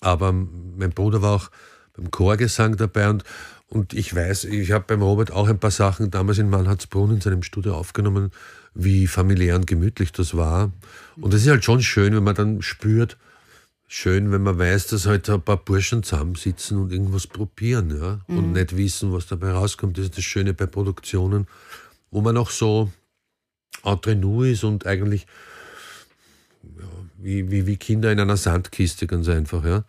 aber 0.00 0.32
mein 0.32 0.92
Bruder 0.92 1.20
war 1.20 1.32
auch 1.32 1.50
beim 1.96 2.10
Chorgesang 2.10 2.76
dabei 2.76 3.08
und, 3.08 3.24
und 3.68 3.92
ich 3.92 4.14
weiß, 4.14 4.44
ich 4.44 4.72
habe 4.72 4.84
beim 4.86 5.02
Robert 5.02 5.30
auch 5.30 5.48
ein 5.48 5.58
paar 5.58 5.70
Sachen 5.70 6.10
damals 6.10 6.38
in 6.38 6.50
Mannhardsbrunn 6.50 7.14
in 7.14 7.20
seinem 7.20 7.42
Studio 7.42 7.74
aufgenommen, 7.74 8.30
wie 8.74 9.06
familiär 9.06 9.56
und 9.56 9.66
gemütlich 9.66 10.12
das 10.12 10.36
war. 10.36 10.72
Und 11.20 11.32
das 11.32 11.42
ist 11.42 11.48
halt 11.48 11.64
schon 11.64 11.80
schön, 11.80 12.14
wenn 12.14 12.24
man 12.24 12.34
dann 12.34 12.62
spürt, 12.62 13.16
schön, 13.86 14.32
wenn 14.32 14.42
man 14.42 14.58
weiß, 14.58 14.88
dass 14.88 15.06
halt 15.06 15.30
ein 15.30 15.42
paar 15.42 15.56
Burschen 15.56 16.02
zusammensitzen 16.02 16.78
und 16.78 16.92
irgendwas 16.92 17.26
probieren, 17.26 17.96
ja, 17.96 18.20
und 18.26 18.52
nicht 18.52 18.76
wissen, 18.76 19.12
was 19.12 19.26
dabei 19.26 19.52
rauskommt. 19.52 19.96
Das 19.96 20.06
ist 20.06 20.16
das 20.16 20.24
Schöne 20.24 20.54
bei 20.54 20.66
Produktionen, 20.66 21.46
wo 22.10 22.20
man 22.20 22.36
auch 22.36 22.50
so 22.50 22.90
entre 23.84 24.16
nous 24.16 24.48
ist 24.48 24.64
und 24.64 24.86
eigentlich 24.86 25.26
ja, 26.62 26.84
wie, 27.18 27.50
wie, 27.50 27.66
wie 27.66 27.76
Kinder 27.76 28.10
in 28.10 28.18
einer 28.18 28.36
Sandkiste 28.36 29.06
ganz 29.06 29.28
einfach, 29.28 29.64
ja. 29.64 29.84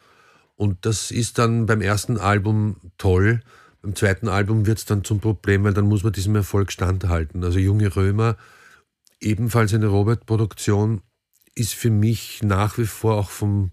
Und 0.55 0.85
das 0.85 1.11
ist 1.11 1.37
dann 1.37 1.65
beim 1.65 1.81
ersten 1.81 2.17
Album 2.17 2.77
toll. 2.97 3.41
Beim 3.81 3.95
zweiten 3.95 4.27
Album 4.27 4.65
wird 4.65 4.79
es 4.79 4.85
dann 4.85 5.03
zum 5.03 5.19
Problem, 5.19 5.63
weil 5.63 5.73
dann 5.73 5.85
muss 5.85 6.03
man 6.03 6.13
diesem 6.13 6.35
Erfolg 6.35 6.71
standhalten. 6.71 7.43
Also 7.43 7.59
Junge 7.59 7.95
Römer, 7.95 8.37
ebenfalls 9.19 9.73
eine 9.73 9.87
Robert-Produktion, 9.87 11.01
ist 11.55 11.73
für 11.73 11.89
mich 11.89 12.41
nach 12.43 12.77
wie 12.77 12.85
vor 12.85 13.15
auch 13.15 13.29
vom 13.29 13.71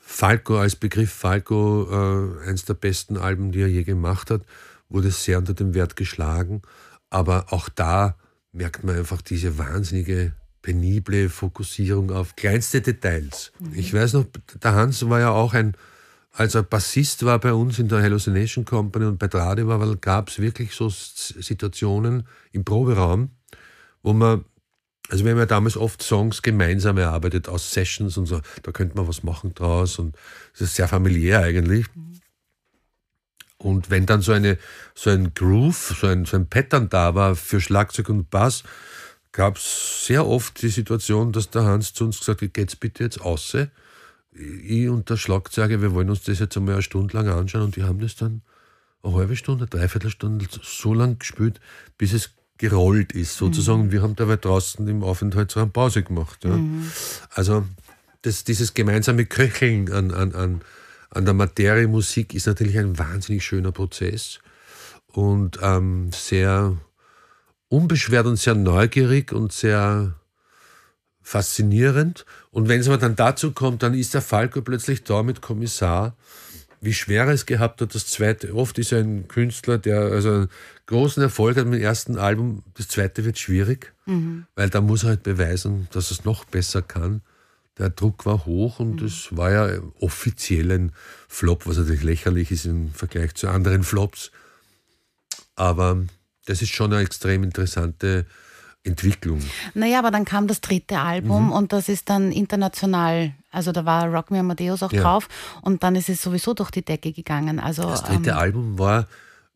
Falco 0.00 0.58
als 0.58 0.76
Begriff 0.76 1.12
Falco 1.12 1.88
äh, 1.90 2.48
eins 2.48 2.64
der 2.64 2.74
besten 2.74 3.16
Alben, 3.16 3.52
die 3.52 3.60
er 3.60 3.68
je 3.68 3.84
gemacht 3.84 4.30
hat, 4.30 4.42
wurde 4.88 5.10
sehr 5.10 5.38
unter 5.38 5.54
dem 5.54 5.74
Wert 5.74 5.96
geschlagen. 5.96 6.62
Aber 7.08 7.52
auch 7.52 7.68
da 7.68 8.16
merkt 8.52 8.84
man 8.84 8.96
einfach 8.96 9.22
diese 9.22 9.58
wahnsinnige, 9.58 10.34
penible 10.64 11.28
Fokussierung 11.28 12.10
auf 12.10 12.36
kleinste 12.36 12.80
Details. 12.80 13.52
Ich 13.74 13.92
weiß 13.92 14.14
noch, 14.14 14.24
der 14.62 14.72
Hans 14.72 15.06
war 15.10 15.20
ja 15.20 15.30
auch 15.30 15.52
ein, 15.52 15.76
als 16.32 16.54
er 16.54 16.62
Bassist 16.62 17.24
war 17.24 17.38
bei 17.38 17.52
uns 17.52 17.78
in 17.78 17.88
der 17.88 18.02
Hallucination 18.02 18.64
Company 18.64 19.04
und 19.04 19.18
bei 19.18 19.28
Trade 19.28 19.68
war, 19.68 19.96
gab 19.96 20.30
es 20.30 20.38
wirklich 20.38 20.72
so 20.72 20.88
Situationen 20.88 22.26
im 22.50 22.64
Proberaum, 22.64 23.30
wo 24.02 24.14
man 24.14 24.44
also 25.10 25.22
wir 25.22 25.32
haben 25.32 25.38
ja 25.38 25.44
damals 25.44 25.76
oft 25.76 26.02
Songs 26.02 26.40
gemeinsam 26.40 26.96
erarbeitet 26.96 27.46
aus 27.46 27.70
Sessions 27.70 28.16
und 28.16 28.24
so. 28.24 28.40
Da 28.62 28.72
könnte 28.72 28.96
man 28.96 29.06
was 29.06 29.22
machen 29.22 29.54
draus 29.54 29.98
und 29.98 30.16
es 30.54 30.62
ist 30.62 30.76
sehr 30.76 30.88
familiär 30.88 31.40
eigentlich. 31.40 31.84
Und 33.58 33.90
wenn 33.90 34.06
dann 34.06 34.22
so 34.22 34.32
eine 34.32 34.56
so 34.94 35.10
ein 35.10 35.34
Groove, 35.34 35.94
so 36.00 36.06
ein, 36.06 36.24
so 36.24 36.36
ein 36.36 36.48
Pattern 36.48 36.88
da 36.88 37.14
war 37.14 37.36
für 37.36 37.60
Schlagzeug 37.60 38.08
und 38.08 38.30
Bass, 38.30 38.64
gab 39.34 39.56
es 39.56 40.06
sehr 40.06 40.26
oft 40.26 40.62
die 40.62 40.68
Situation, 40.68 41.32
dass 41.32 41.50
der 41.50 41.64
Hans 41.64 41.92
zu 41.92 42.04
uns 42.04 42.20
gesagt 42.20 42.40
hat, 42.40 42.54
geht's 42.54 42.76
bitte 42.76 43.02
jetzt 43.02 43.20
aus. 43.20 43.54
Ich 44.32 44.88
und 44.88 45.10
der 45.10 45.16
Schlagzeuger, 45.16 45.82
wir 45.82 45.92
wollen 45.92 46.08
uns 46.08 46.22
das 46.22 46.38
jetzt 46.38 46.56
einmal 46.56 46.74
eine 46.74 46.82
Stunde 46.82 47.16
lang 47.16 47.28
anschauen 47.28 47.64
und 47.64 47.76
die 47.76 47.82
haben 47.82 47.98
das 47.98 48.14
dann 48.14 48.42
eine 49.02 49.14
halbe 49.14 49.36
Stunde, 49.36 49.66
dreiviertel 49.66 50.10
Stunde 50.10 50.46
so 50.62 50.94
lang 50.94 51.18
gespielt, 51.18 51.60
bis 51.98 52.12
es 52.12 52.30
gerollt 52.58 53.12
ist, 53.12 53.36
sozusagen. 53.36 53.90
Wir 53.90 54.02
haben 54.02 54.14
dabei 54.14 54.36
draußen 54.36 54.86
im 54.86 55.02
Aufenthaltsraum 55.02 55.72
Pause 55.72 56.04
gemacht. 56.04 56.44
Ja. 56.44 56.58
Also 57.30 57.66
das, 58.22 58.44
dieses 58.44 58.72
gemeinsame 58.72 59.26
Köcheln 59.26 59.92
an, 59.92 60.12
an, 60.12 60.32
an, 60.34 60.60
an 61.10 61.24
der 61.24 61.34
Materie 61.34 61.88
Musik 61.88 62.34
ist 62.34 62.46
natürlich 62.46 62.78
ein 62.78 62.98
wahnsinnig 62.98 63.44
schöner 63.44 63.72
Prozess 63.72 64.38
und 65.08 65.58
ähm, 65.60 66.10
sehr 66.12 66.78
unbeschwert 67.74 68.26
und 68.26 68.38
sehr 68.38 68.54
neugierig 68.54 69.32
und 69.32 69.52
sehr 69.52 70.14
faszinierend. 71.22 72.24
Und 72.50 72.68
wenn 72.68 72.80
es 72.80 72.86
aber 72.86 72.98
dann 72.98 73.16
dazu 73.16 73.52
kommt, 73.52 73.82
dann 73.82 73.94
ist 73.94 74.14
der 74.14 74.22
Falco 74.22 74.62
plötzlich 74.62 75.02
da 75.02 75.22
mit 75.22 75.40
Kommissar, 75.40 76.16
wie 76.80 76.92
schwer 76.92 77.24
er 77.24 77.32
es 77.32 77.46
gehabt 77.46 77.80
hat, 77.80 77.94
das 77.94 78.06
zweite. 78.06 78.54
Oft 78.54 78.78
ist 78.78 78.92
er 78.92 78.98
ein 78.98 79.26
Künstler, 79.26 79.78
der 79.78 80.00
also 80.00 80.30
einen 80.30 80.48
großen 80.86 81.22
Erfolg 81.22 81.56
hat 81.56 81.64
mit 81.64 81.80
dem 81.80 81.82
ersten 81.82 82.18
Album. 82.18 82.62
Das 82.74 82.88
zweite 82.88 83.24
wird 83.24 83.38
schwierig, 83.38 83.92
weil 84.54 84.70
da 84.70 84.80
muss 84.82 85.02
er 85.02 85.10
halt 85.10 85.22
beweisen, 85.22 85.88
dass 85.92 86.10
er 86.10 86.18
es 86.18 86.24
noch 86.24 86.44
besser 86.44 86.82
kann. 86.82 87.22
Der 87.78 87.90
Druck 87.90 88.26
war 88.26 88.44
hoch 88.44 88.78
und 88.78 89.00
es 89.02 89.36
war 89.36 89.50
ja 89.50 89.80
offiziell 89.98 90.70
ein 90.70 90.92
Flop, 91.26 91.66
was 91.66 91.78
natürlich 91.78 92.04
lächerlich 92.04 92.52
ist 92.52 92.66
im 92.66 92.92
Vergleich 92.92 93.34
zu 93.34 93.48
anderen 93.48 93.82
Flops. 93.82 94.30
Aber 95.56 96.04
das 96.46 96.62
ist 96.62 96.72
schon 96.72 96.92
eine 96.92 97.02
extrem 97.02 97.42
interessante 97.42 98.26
Entwicklung. 98.82 99.40
Naja, 99.72 99.98
aber 99.98 100.10
dann 100.10 100.24
kam 100.26 100.46
das 100.46 100.60
dritte 100.60 100.94
Mhm. 100.96 101.00
Album 101.00 101.52
und 101.52 101.72
das 101.72 101.88
ist 101.88 102.10
dann 102.10 102.30
international. 102.32 103.32
Also 103.50 103.72
da 103.72 103.84
war 103.86 104.06
Rock 104.12 104.30
Me 104.30 104.40
Amadeus 104.40 104.82
auch 104.82 104.92
Ja. 104.92 105.02
drauf 105.02 105.28
und 105.62 105.82
dann 105.82 105.96
ist 105.96 106.08
es 106.10 106.20
sowieso 106.20 106.52
durch 106.54 106.70
die 106.70 106.84
Decke 106.84 107.12
gegangen. 107.12 107.60
Also 107.60 107.82
Das 107.82 108.02
dritte 108.04 108.30
ähm, 108.30 108.36
Album 108.36 108.78
war 108.78 109.06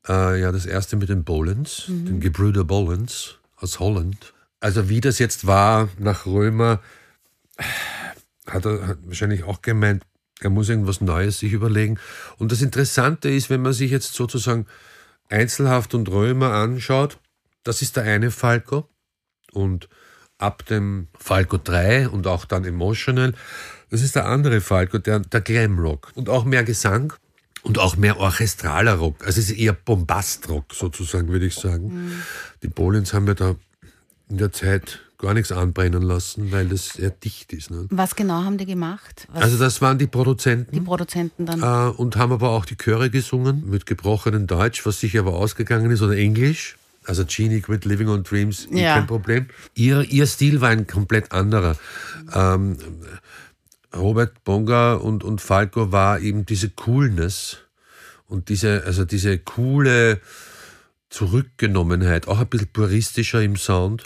äh, 0.09 0.41
ja 0.41 0.51
das 0.51 0.65
erste 0.65 0.97
mit 0.97 1.11
den 1.11 1.25
Bolens, 1.25 1.85
den 1.89 2.21
Gebrüder 2.21 2.65
Bolens 2.65 3.35
aus 3.57 3.81
Holland. 3.81 4.33
Also 4.61 4.89
wie 4.89 5.01
das 5.03 5.19
jetzt 5.19 5.47
war 5.47 5.89
nach 5.99 6.25
Römer, 6.25 6.81
hat 8.47 8.65
er 8.65 8.87
hat 8.89 8.99
wahrscheinlich 9.05 9.45
auch 9.45 9.61
gemeint, 9.63 10.05
er 10.41 10.51
muss 10.51 10.69
irgendwas 10.69 11.01
Neues 11.01 11.41
sich 11.41 11.53
überlegen. 11.53 11.99
Und 12.39 12.53
das 12.53 12.63
Interessante 12.63 13.29
ist, 13.29 13.51
wenn 13.51 13.61
man 13.61 13.73
sich 13.73 13.91
jetzt 13.91 14.15
sozusagen 14.15 14.67
Einzelhaft 15.29 15.95
und 15.95 16.09
Römer 16.09 16.53
anschaut, 16.53 17.19
das 17.65 17.83
ist 17.83 17.97
der 17.97 18.05
eine 18.05 18.31
Falco. 18.31 18.89
Und 19.53 19.89
ab 20.39 20.65
dem 20.67 21.09
Falco 21.19 21.59
3 21.59 22.09
und 22.09 22.27
auch 22.27 22.45
dann 22.45 22.65
Emotional, 22.65 23.35
das 23.91 24.03
ist 24.03 24.15
der 24.15 24.27
andere 24.27 24.61
Falco, 24.61 24.99
der, 24.99 25.21
der 25.21 25.41
Glamrock. 25.41 26.13
Und 26.15 26.29
auch 26.29 26.45
mehr 26.45 26.65
Gesang 26.65 27.13
und 27.63 27.79
auch 27.79 27.97
mehr 27.97 28.19
orchestraler 28.19 28.95
Rock. 28.95 29.25
Also 29.27 29.41
es 29.41 29.51
ist 29.51 29.59
eher 29.59 29.73
Bombastrock 29.73 30.73
sozusagen, 30.73 31.29
würde 31.29 31.47
ich 31.47 31.55
sagen. 31.55 32.23
Die 32.63 32.69
Bolins 32.69 33.13
haben 33.13 33.27
ja 33.27 33.35
da 33.35 33.57
in 34.29 34.39
der 34.39 34.53
Zeit 34.53 35.08
gar 35.19 35.35
nichts 35.35 35.51
anbrennen 35.51 36.03
lassen, 36.03 36.53
weil 36.53 36.69
das 36.69 36.91
sehr 36.91 37.11
dicht 37.11 37.53
ist. 37.53 37.71
Ne? 37.73 37.87
was 37.91 38.15
genau 38.15 38.45
haben 38.45 38.57
die 38.57 38.67
gemacht? 38.67 39.27
Was 39.33 39.43
Also 39.43 39.59
das 39.59 39.83
waren 39.83 39.99
die 39.99 40.07
Produzenten. 40.07 40.73
die 40.73 40.81
Produzenten 40.81 41.45
dann. 41.45 41.61
Äh, 41.63 41.91
und 41.97 42.17
haben 42.17 42.33
aber 42.33 42.51
auch 42.51 42.65
die 42.65 42.77
Chöre 42.77 43.11
gesungen 43.11 43.69
mit 43.69 43.85
gebrochenem 43.85 44.47
Deutsch, 44.47 44.87
was 44.87 45.01
sich 45.01 45.19
aber 45.19 45.35
ausgegangen 45.35 45.91
ist, 45.91 46.03
oder 46.03 46.17
Englisch. 46.17 46.77
Also 47.05 47.25
Genie 47.27 47.61
Quit 47.61 47.85
Living 47.85 48.09
on 48.09 48.23
Dreams, 48.23 48.69
eh 48.71 48.83
Ja. 48.85 48.95
kein 48.95 49.07
Problem. 49.07 49.47
Ihr, 49.75 50.03
ihr 50.03 50.27
Stil 50.27 50.61
war 50.61 50.69
ein 50.69 50.87
komplett 50.87 51.33
anderer. 51.33 51.77
Ähm, 52.33 52.77
Robert 53.97 54.45
Bonga 54.45 54.95
und, 54.95 55.25
und 55.25 55.41
Falco 55.41 55.91
war 55.91 56.21
eben 56.21 56.45
diese 56.47 56.69
Coolness 56.71 57.57
und 58.29 58.51
diese, 58.51 58.85
also 58.85 59.05
diese 59.07 59.39
coole 59.39 60.21
Zurückgenommenheit, 61.09 62.29
auch 62.29 62.39
ein 62.39 62.47
bisschen 62.47 62.69
puristischer 62.73 63.43
im 63.43 63.57
Sound. 63.57 64.05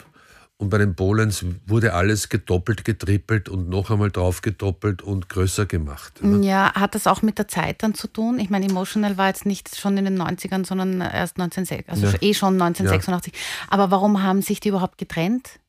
Und 0.63 0.69
bei 0.69 0.77
den 0.77 0.95
Bolens 0.95 1.43
wurde 1.67 1.93
alles 1.93 2.29
gedoppelt, 2.29 2.85
getrippelt 2.85 3.49
und 3.49 3.67
noch 3.67 3.91
einmal 3.91 4.09
drauf 4.11 4.41
gedoppelt 4.41 5.01
und 5.01 5.27
größer 5.27 5.65
gemacht. 5.65 6.13
Ja, 6.41 6.73
hat 6.73 6.95
das 6.95 7.05
auch 7.05 7.21
mit 7.21 7.37
der 7.37 7.49
Zeit 7.49 7.83
dann 7.83 7.95
zu 7.95 8.07
tun? 8.07 8.39
Ich 8.39 8.49
meine, 8.49 8.65
Emotional 8.65 9.17
war 9.17 9.27
jetzt 9.27 9.45
nicht 9.45 9.75
schon 9.77 9.97
in 9.97 10.05
den 10.05 10.17
90ern, 10.17 10.65
sondern 10.65 11.01
erst 11.01 11.37
1986, 11.37 11.89
also 11.89 12.07
Ja. 12.07 12.13
eh 12.21 12.33
schon 12.33 12.53
1986. 12.53 13.33
Aber 13.67 13.91
warum 13.91 14.23
haben 14.23 14.41
sich 14.41 14.61
die 14.61 14.69
überhaupt 14.69 14.97
getrennt? 14.97 15.59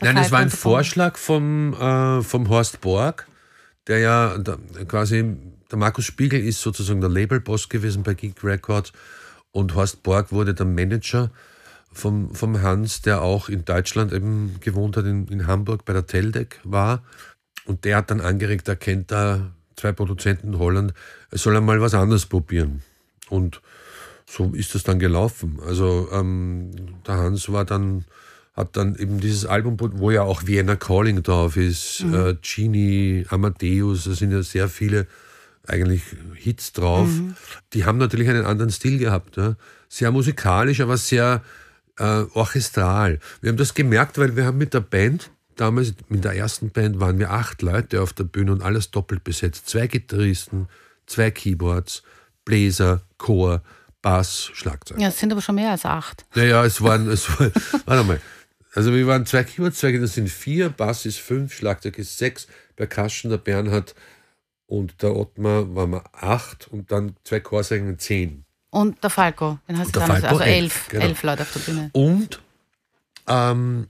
Der 0.00 0.14
Nein, 0.14 0.24
Falco 0.24 0.32
war 0.32 0.40
ein? 0.40 0.50
Vorschlag 0.50 1.18
vom, 1.18 1.74
äh, 1.74 2.22
vom 2.22 2.48
Horst 2.48 2.80
Borg, 2.80 3.28
der 3.86 3.98
ja 3.98 4.38
der, 4.38 4.56
quasi, 4.88 5.36
der 5.70 5.76
Markus 5.78 6.06
Spiegel 6.06 6.40
ist 6.40 6.62
sozusagen 6.62 7.02
der 7.02 7.10
Labelboss 7.10 7.68
gewesen 7.68 8.02
bei 8.02 8.14
Geek 8.14 8.42
Records 8.42 8.92
Und 9.50 9.74
Horst 9.74 10.02
Borg 10.02 10.32
wurde 10.32 10.54
der 10.54 10.64
Manager 10.64 11.30
vom, 11.92 12.34
vom 12.34 12.62
Hans, 12.62 13.02
der 13.02 13.22
auch 13.22 13.48
in 13.48 13.64
Deutschland 13.64 14.12
eben 14.12 14.56
gewohnt 14.60 14.96
hat, 14.96 15.04
in, 15.04 15.26
in 15.28 15.46
Hamburg 15.46 15.84
bei 15.84 15.92
der 15.92 16.06
Teldec 16.06 16.60
war. 16.64 17.02
Und 17.64 17.84
der 17.84 17.96
hat 17.96 18.10
dann 18.10 18.20
angeregt, 18.20 18.68
er 18.68 18.76
kennt 18.76 19.10
da 19.10 19.52
zwei 19.76 19.92
Produzenten 19.92 20.54
in 20.54 20.58
Holland, 20.58 20.94
er 21.30 21.38
soll 21.38 21.56
einmal 21.56 21.80
was 21.80 21.94
anderes 21.94 22.26
probieren. 22.26 22.82
Und 23.28 23.60
so 24.26 24.52
ist 24.54 24.74
das 24.74 24.82
dann 24.82 24.98
gelaufen. 24.98 25.58
Also 25.66 26.08
ähm, 26.12 26.70
der 27.06 27.16
Hans 27.16 27.50
war 27.50 27.64
dann, 27.64 28.04
hat 28.54 28.76
dann 28.76 28.96
eben 28.96 29.20
dieses 29.20 29.46
Album, 29.46 29.76
wo 29.78 30.10
ja 30.10 30.22
auch 30.22 30.46
Vienna 30.46 30.76
Calling 30.76 31.22
drauf 31.22 31.56
ist, 31.56 32.04
mhm. 32.04 32.14
äh, 32.14 32.36
Genie, 32.42 33.26
Amadeus, 33.28 34.04
da 34.04 34.12
sind 34.12 34.32
ja 34.32 34.42
sehr 34.42 34.68
viele 34.68 35.06
eigentlich 35.66 36.02
Hits 36.34 36.72
drauf. 36.72 37.08
Mhm. 37.08 37.36
Die 37.72 37.84
haben 37.84 37.98
natürlich 37.98 38.28
einen 38.28 38.44
anderen 38.44 38.70
Stil 38.70 38.98
gehabt. 38.98 39.36
Ja? 39.36 39.56
Sehr 39.88 40.10
musikalisch, 40.10 40.80
aber 40.80 40.96
sehr 40.96 41.42
äh, 41.98 42.24
orchestral. 42.34 43.20
Wir 43.40 43.50
haben 43.50 43.56
das 43.56 43.74
gemerkt, 43.74 44.18
weil 44.18 44.36
wir 44.36 44.44
haben 44.44 44.58
mit 44.58 44.74
der 44.74 44.80
Band, 44.80 45.30
damals 45.56 45.94
mit 46.08 46.24
der 46.24 46.34
ersten 46.34 46.70
Band 46.70 47.00
waren 47.00 47.18
wir 47.18 47.30
acht 47.30 47.62
Leute 47.62 48.02
auf 48.02 48.12
der 48.12 48.24
Bühne 48.24 48.52
und 48.52 48.62
alles 48.62 48.90
doppelt 48.90 49.24
besetzt. 49.24 49.68
Zwei 49.68 49.86
Gitarristen, 49.86 50.68
zwei 51.06 51.30
Keyboards, 51.30 52.02
Bläser, 52.44 53.02
Chor, 53.18 53.62
Bass, 54.00 54.50
Schlagzeug. 54.54 54.98
Ja, 55.00 55.08
es 55.08 55.18
sind 55.18 55.32
aber 55.32 55.42
schon 55.42 55.56
mehr 55.56 55.70
als 55.70 55.84
acht. 55.84 56.24
Naja, 56.34 56.64
es 56.64 56.80
waren, 56.80 57.08
es 57.08 57.28
war, 57.38 57.50
warte 57.86 58.04
mal. 58.04 58.20
Also 58.74 58.94
wir 58.94 59.06
waren 59.06 59.26
zwei 59.26 59.44
Keyboards, 59.44 59.78
zwei 59.78 59.92
das 59.98 60.14
sind 60.14 60.30
vier, 60.30 60.68
Bass 60.68 61.04
ist 61.04 61.18
fünf, 61.18 61.52
Schlagzeug 61.54 61.98
ist 61.98 62.18
sechs, 62.18 62.46
Percussion 62.76 63.30
der 63.30 63.38
Bernhard 63.38 63.94
und 64.66 65.02
der 65.02 65.16
Ottmar 65.16 65.74
waren 65.74 65.90
wir 65.90 66.04
acht 66.12 66.68
und 66.68 66.92
dann 66.92 67.16
zwei 67.24 67.40
Chorsänger 67.40 67.98
zehn. 67.98 68.44
Und 68.70 69.02
der 69.02 69.10
Falco, 69.10 69.58
den 69.68 69.78
hast 69.78 69.94
du 69.94 70.00
damals, 70.00 70.20
Falco, 70.20 70.38
also 70.38 70.44
elf, 70.44 70.88
genau. 70.88 71.04
elf 71.04 71.22
Leute 71.22 71.42
auf 71.42 71.52
der 71.52 71.60
Bühne. 71.60 71.90
Und 71.92 72.40
ähm, 73.26 73.88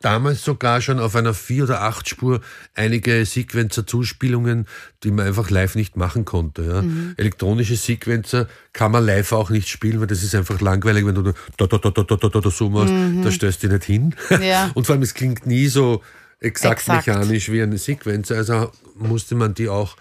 damals 0.00 0.44
sogar 0.44 0.80
schon 0.80 1.00
auf 1.00 1.16
einer 1.16 1.34
vier 1.34 1.64
oder 1.64 1.82
acht 1.82 2.08
Spur 2.08 2.40
einige 2.74 3.24
Sequencer-Zuspielungen, 3.24 4.66
die 5.02 5.10
man 5.10 5.26
einfach 5.26 5.50
live 5.50 5.74
nicht 5.74 5.96
machen 5.96 6.24
konnte. 6.24 6.62
Ja. 6.62 6.82
Mhm. 6.82 7.14
Elektronische 7.16 7.76
Sequencer 7.76 8.48
kann 8.72 8.92
man 8.92 9.04
live 9.04 9.32
auch 9.32 9.50
nicht 9.50 9.68
spielen, 9.68 10.00
weil 10.00 10.06
das 10.06 10.22
ist 10.22 10.34
einfach 10.34 10.60
langweilig, 10.60 11.04
wenn 11.04 11.14
du 11.14 11.22
da, 11.22 11.32
da, 11.56 11.66
da, 11.66 11.78
da, 11.78 12.02
da, 12.02 12.16
da, 12.16 12.40
da 12.40 12.50
so 12.50 12.70
machst, 12.70 12.92
mhm. 12.92 13.22
da 13.22 13.30
stößt 13.30 13.62
du 13.62 13.68
nicht 13.68 13.84
hin. 13.84 14.14
Ja. 14.40 14.70
Und 14.74 14.86
vor 14.86 14.94
allem, 14.94 15.02
es 15.02 15.14
klingt 15.14 15.46
nie 15.46 15.66
so 15.68 16.02
exakt, 16.40 16.80
exakt, 16.80 17.06
mechanisch 17.06 17.50
wie 17.50 17.62
eine 17.62 17.78
Sequencer. 17.78 18.36
Also 18.36 18.72
musste 18.94 19.34
man 19.34 19.54
die 19.54 19.68
auch 19.68 19.96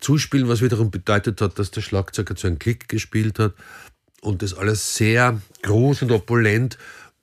zuspielen, 0.00 0.48
was 0.48 0.62
wiederum 0.62 0.90
bedeutet 0.90 1.40
hat, 1.40 1.58
dass 1.58 1.70
der 1.70 1.82
Schlagzeuger 1.82 2.36
zu 2.36 2.46
einem 2.46 2.58
Klick 2.58 2.88
gespielt 2.88 3.38
hat 3.38 3.54
und 4.20 4.42
das 4.42 4.54
alles 4.54 4.96
sehr 4.96 5.40
groß 5.62 6.02
und 6.02 6.12
opulent. 6.12 6.78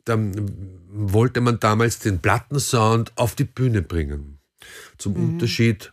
Dann 0.05 0.51
wollte 0.89 1.41
man 1.41 1.59
damals 1.59 1.99
den 1.99 2.19
Plattensound 2.19 3.11
auf 3.15 3.35
die 3.35 3.43
Bühne 3.43 3.81
bringen. 3.81 4.39
Zum 4.97 5.13
mhm. 5.13 5.29
Unterschied 5.33 5.91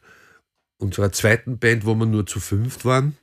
unserer 0.78 1.12
zweiten 1.12 1.58
Band, 1.58 1.86
wo 1.86 1.94
wir 1.94 2.06
nur 2.06 2.26
zu 2.26 2.40
fünft 2.40 2.84
waren, 2.84 3.16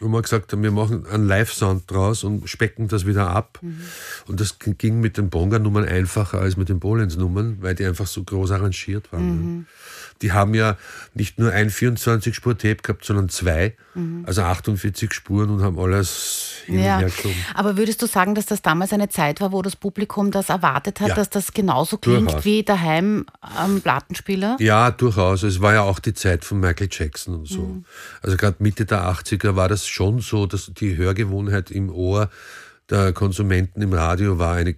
wo 0.00 0.08
wir 0.08 0.22
gesagt 0.22 0.52
haben, 0.52 0.62
wir 0.62 0.70
machen 0.70 1.06
einen 1.06 1.26
Live-Sound 1.26 1.90
draus 1.90 2.24
und 2.24 2.48
specken 2.48 2.88
das 2.88 3.06
wieder 3.06 3.30
ab. 3.30 3.58
Mhm. 3.62 3.80
Und 4.26 4.40
das 4.40 4.58
ging 4.58 5.00
mit 5.00 5.16
den 5.16 5.30
Bonga-Nummern 5.30 5.84
einfacher 5.84 6.40
als 6.40 6.56
mit 6.56 6.68
den 6.68 6.78
Bolens-Nummern, 6.78 7.58
weil 7.60 7.74
die 7.74 7.84
einfach 7.84 8.06
so 8.06 8.22
groß 8.22 8.52
arrangiert 8.52 9.12
waren. 9.12 9.54
Mhm 9.54 9.66
die 10.22 10.32
haben 10.32 10.54
ja 10.54 10.76
nicht 11.14 11.38
nur 11.38 11.52
ein 11.52 11.70
24-Spur-Tape 11.70 12.76
gehabt, 12.82 13.04
sondern 13.04 13.28
zwei, 13.28 13.74
mhm. 13.94 14.24
also 14.26 14.42
48 14.42 15.12
Spuren 15.12 15.50
und 15.50 15.62
haben 15.62 15.78
alles 15.78 16.62
hin 16.66 16.82
ja. 16.82 17.00
Aber 17.54 17.76
würdest 17.76 18.02
du 18.02 18.06
sagen, 18.06 18.34
dass 18.34 18.46
das 18.46 18.62
damals 18.62 18.92
eine 18.92 19.08
Zeit 19.08 19.40
war, 19.40 19.52
wo 19.52 19.62
das 19.62 19.76
Publikum 19.76 20.30
das 20.30 20.48
erwartet 20.48 21.00
hat, 21.00 21.08
ja. 21.08 21.14
dass 21.14 21.30
das 21.30 21.52
genauso 21.52 21.98
klingt 21.98 22.28
durchaus. 22.28 22.44
wie 22.44 22.62
daheim 22.62 23.26
am 23.40 23.80
Plattenspieler? 23.80 24.56
Ja, 24.60 24.90
durchaus. 24.90 25.42
Es 25.42 25.60
war 25.60 25.74
ja 25.74 25.82
auch 25.82 25.98
die 25.98 26.14
Zeit 26.14 26.44
von 26.44 26.60
Michael 26.60 26.88
Jackson 26.90 27.34
und 27.34 27.48
so. 27.48 27.62
Mhm. 27.62 27.84
Also 28.22 28.36
gerade 28.36 28.56
Mitte 28.58 28.86
der 28.86 29.04
80er 29.10 29.56
war 29.56 29.68
das 29.68 29.86
schon 29.86 30.20
so, 30.20 30.46
dass 30.46 30.70
die 30.74 30.96
Hörgewohnheit 30.96 31.70
im 31.70 31.90
Ohr 31.90 32.30
der 32.90 33.12
Konsumenten 33.12 33.82
im 33.82 33.92
Radio 33.92 34.38
war 34.38 34.54
eine, 34.54 34.74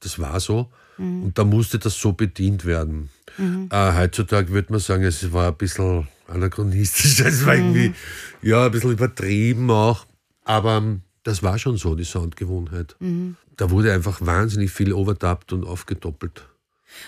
das 0.00 0.18
war 0.18 0.38
so. 0.40 0.70
Mhm. 0.98 1.24
Und 1.24 1.38
da 1.38 1.44
musste 1.44 1.78
das 1.78 1.98
so 1.98 2.12
bedient 2.12 2.64
werden. 2.64 3.10
Mhm. 3.38 3.68
Äh, 3.70 3.94
heutzutage 3.96 4.50
würde 4.50 4.72
man 4.72 4.80
sagen, 4.80 5.04
es 5.04 5.32
war 5.32 5.48
ein 5.48 5.56
bisschen 5.56 6.08
anachronistisch, 6.28 7.20
es 7.24 7.44
war 7.46 7.54
irgendwie 7.54 7.88
mhm. 7.88 7.94
ja, 8.42 8.66
ein 8.66 8.70
bisschen 8.70 8.92
übertrieben 8.92 9.70
auch. 9.70 10.06
Aber 10.44 10.76
ähm, 10.76 11.02
das 11.22 11.42
war 11.42 11.58
schon 11.58 11.76
so, 11.76 11.94
die 11.94 12.04
Soundgewohnheit. 12.04 12.96
Mhm. 13.00 13.36
Da 13.56 13.70
wurde 13.70 13.92
einfach 13.92 14.20
wahnsinnig 14.20 14.70
viel 14.70 14.92
overdubbt 14.92 15.52
und 15.52 15.64
aufgedoppelt. 15.64 16.46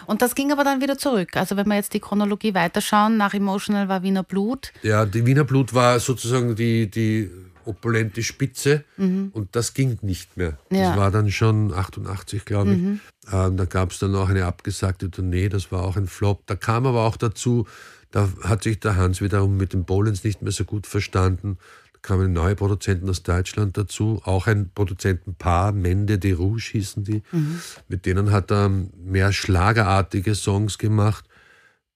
Und 0.06 0.22
das 0.22 0.34
ging 0.34 0.52
aber 0.52 0.64
dann 0.64 0.80
wieder 0.80 0.98
zurück. 0.98 1.36
Also 1.36 1.56
wenn 1.56 1.66
wir 1.68 1.76
jetzt 1.76 1.94
die 1.94 2.00
Chronologie 2.00 2.54
weiterschauen, 2.54 3.16
nach 3.16 3.34
Emotional 3.34 3.88
war 3.88 4.02
Wiener 4.02 4.22
Blut. 4.22 4.72
Ja, 4.82 5.06
die 5.06 5.24
Wiener 5.26 5.44
Blut 5.44 5.74
war 5.74 6.00
sozusagen 6.00 6.56
die, 6.56 6.90
die 6.90 7.30
opulente 7.66 8.22
Spitze 8.22 8.84
mhm. 8.96 9.30
und 9.32 9.54
das 9.56 9.74
ging 9.74 9.98
nicht 10.02 10.36
mehr. 10.36 10.58
Ja. 10.70 10.90
Das 10.90 10.96
war 10.96 11.10
dann 11.10 11.30
schon 11.30 11.72
88, 11.72 12.44
glaube 12.44 12.72
ich. 12.74 12.78
Mhm. 12.78 13.00
Ähm, 13.32 13.56
da 13.56 13.64
gab 13.64 13.90
es 13.92 13.98
dann 13.98 14.14
auch 14.14 14.28
eine 14.28 14.44
abgesagte 14.44 15.10
Tournee, 15.10 15.48
das 15.48 15.72
war 15.72 15.84
auch 15.84 15.96
ein 15.96 16.06
Flop. 16.06 16.46
Da 16.46 16.56
kam 16.56 16.86
aber 16.86 17.04
auch 17.04 17.16
dazu, 17.16 17.66
da 18.10 18.28
hat 18.44 18.62
sich 18.62 18.80
der 18.80 18.96
Hans 18.96 19.20
wiederum 19.20 19.56
mit 19.56 19.72
den 19.72 19.84
Bolens 19.84 20.24
nicht 20.24 20.42
mehr 20.42 20.52
so 20.52 20.64
gut 20.64 20.86
verstanden. 20.86 21.58
Da 21.92 21.98
kamen 22.00 22.32
neue 22.32 22.54
Produzenten 22.54 23.10
aus 23.10 23.22
Deutschland 23.22 23.76
dazu, 23.76 24.20
auch 24.24 24.46
ein 24.46 24.70
Produzentenpaar, 24.74 25.72
Mende 25.72 26.18
de 26.18 26.32
Rouge 26.32 26.70
hießen 26.72 27.04
die. 27.04 27.22
Mhm. 27.32 27.60
Mit 27.88 28.06
denen 28.06 28.30
hat 28.30 28.50
er 28.50 28.68
mehr 28.68 29.32
schlagerartige 29.32 30.34
Songs 30.34 30.78
gemacht. 30.78 31.24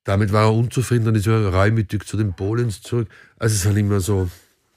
Damit 0.04 0.32
war 0.32 0.44
er 0.44 0.54
unzufrieden, 0.54 1.04
dann 1.04 1.14
ist 1.14 1.26
er 1.26 1.52
reumütig 1.52 2.04
zu 2.04 2.16
den 2.16 2.32
Bolens 2.32 2.82
zurück. 2.82 3.08
Also 3.38 3.54
es 3.54 3.66
waren 3.66 3.76
immer 3.76 4.00
so 4.00 4.28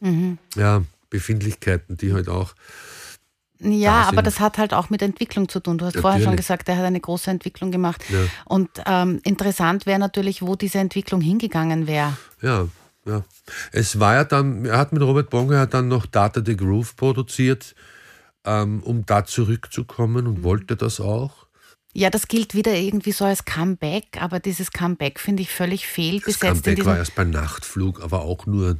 Mhm. 0.04 0.38
Ja, 0.56 0.84
Befindlichkeiten, 1.10 1.98
die 1.98 2.14
halt 2.14 2.28
auch. 2.28 2.54
Ja, 3.60 4.04
da 4.04 4.10
aber 4.10 4.22
das 4.22 4.40
hat 4.40 4.58
halt 4.58 4.74
auch 4.74 4.90
mit 4.90 5.02
Entwicklung 5.02 5.48
zu 5.48 5.62
tun. 5.62 5.78
Du 5.78 5.86
hast 5.86 5.96
natürlich. 5.96 6.02
vorher 6.02 6.22
schon 6.22 6.36
gesagt, 6.36 6.68
er 6.68 6.78
hat 6.78 6.84
eine 6.84 7.00
große 7.00 7.32
Entwicklung 7.32 7.72
gemacht. 7.72 8.04
Ja. 8.10 8.20
Und 8.46 8.70
ähm, 8.86 9.22
interessant 9.24 9.86
wäre 9.86 10.00
natürlich, 10.00 10.42
wo 10.42 10.56
diese 10.56 10.80
Entwicklung 10.80 11.22
hingegangen 11.22 11.88
wäre. 11.88 12.18
Ja, 12.42 12.68
ja. 13.06 13.24
Es 13.72 14.00
war 14.00 14.16
ja 14.16 14.24
dann, 14.26 14.66
er 14.66 14.78
hat 14.78 14.92
mit 14.92 15.02
Robert 15.02 15.30
Bonger 15.30 15.66
dann 15.68 15.88
noch 15.88 16.06
Data 16.06 16.42
the 16.46 16.58
Groove 16.58 16.96
produziert, 16.98 17.74
ähm, 18.44 18.84
um 18.84 19.06
da 19.06 19.24
zurückzukommen 19.24 20.28
und 20.28 20.40
mhm. 20.40 20.44
wollte 20.44 20.76
das 20.76 21.00
auch. 21.00 21.48
Ja, 21.96 22.10
das 22.10 22.28
gilt 22.28 22.56
wieder 22.56 22.74
irgendwie 22.74 23.12
so 23.12 23.24
als 23.24 23.46
Comeback, 23.46 24.20
aber 24.20 24.40
dieses 24.40 24.72
Comeback 24.72 25.20
finde 25.20 25.44
ich 25.44 25.52
völlig 25.52 25.86
fehlbesetzt. 25.86 26.44
Das 26.44 26.64
Comeback 26.64 26.86
war 26.86 26.98
erst 26.98 27.14
beim 27.14 27.30
Nachtflug, 27.30 28.02
aber 28.02 28.24
auch 28.24 28.48
nur 28.48 28.78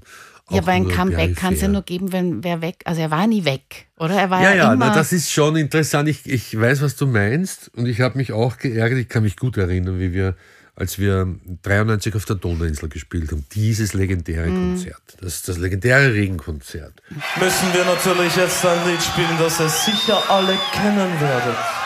ja, 0.54 0.62
aber 0.62 0.72
ein 0.72 0.88
Comeback 0.88 1.36
kann 1.36 1.54
es 1.54 1.62
ja 1.62 1.68
nur 1.68 1.84
geben, 1.84 2.12
wenn 2.12 2.44
wer 2.44 2.62
weg, 2.62 2.84
also 2.86 3.02
er 3.02 3.12
war 3.12 3.28
nie 3.28 3.46
weg, 3.46 3.88
oder? 3.98 4.16
Er 4.16 4.30
war 4.30 4.42
ja, 4.42 4.50
ja, 4.50 4.56
ja 4.56 4.74
immer 4.74 4.88
na, 4.88 4.96
das 4.96 5.12
ist 5.12 5.32
schon 5.32 5.56
interessant. 5.56 6.10
Ich, 6.10 6.26
ich 6.26 6.60
weiß, 6.60 6.82
was 6.82 6.96
du 6.96 7.08
meinst 7.08 7.72
und 7.76 7.86
ich 7.88 8.02
habe 8.02 8.18
mich 8.18 8.32
auch 8.32 8.58
geärgert. 8.58 9.00
Ich 9.00 9.10
kann 9.10 9.24
mich 9.24 9.38
gut 9.38 9.58
erinnern, 9.58 10.00
wie 10.00 10.14
wir, 10.14 10.36
als 10.76 11.00
wir 11.00 11.36
93 11.64 12.16
auf 12.16 12.26
der 12.26 12.36
Donauinsel 12.38 12.90
gespielt 12.90 13.32
haben, 13.32 13.46
dieses 13.54 13.94
legendäre 13.94 14.48
mhm. 14.48 14.76
Konzert, 14.76 15.18
das, 15.22 15.42
das 15.44 15.58
legendäre 15.58 16.14
Regenkonzert. 16.14 17.02
Müssen 17.40 17.74
wir 17.74 17.86
natürlich 17.86 18.36
jetzt 18.36 18.66
ein 18.66 18.88
Lied 18.88 19.02
spielen, 19.02 19.38
das 19.40 19.60
ihr 19.60 19.70
sicher 19.70 20.22
alle 20.30 20.58
kennen 20.74 21.20
werdet. 21.20 21.83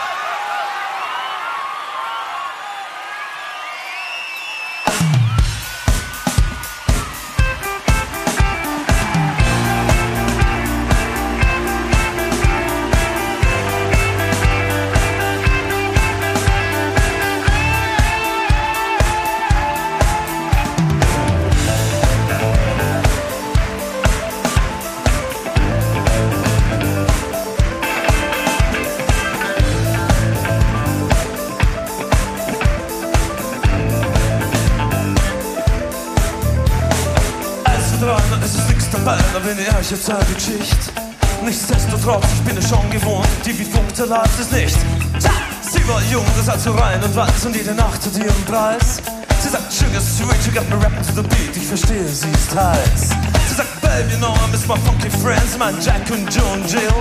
Und 47.48 47.56
jede 47.56 47.74
Nacht 47.74 48.04
hat 48.04 48.14
ihren 48.14 48.44
Preis. 48.44 49.00
Sie 49.40 49.48
sagt, 49.48 49.72
Sugar 49.72 50.00
Sweet, 50.00 50.44
you 50.46 50.52
got 50.52 50.68
me 50.68 50.76
rapping 50.76 51.00
to 51.06 51.14
the 51.14 51.22
beat, 51.22 51.56
ich 51.56 51.66
verstehe, 51.66 52.06
sie 52.06 52.28
ist 52.30 52.54
heiß. 52.54 53.16
Sie 53.48 53.54
sagt, 53.54 53.80
Baby, 53.80 54.12
you 54.12 54.18
know 54.18 54.34
I 54.34 54.50
miss 54.50 54.66
my 54.68 54.76
funky 54.84 55.08
friends, 55.08 55.56
mein 55.58 55.74
Jack 55.80 56.04
und 56.10 56.28
Joe 56.34 56.44
und 56.52 56.70
Jill. 56.70 56.92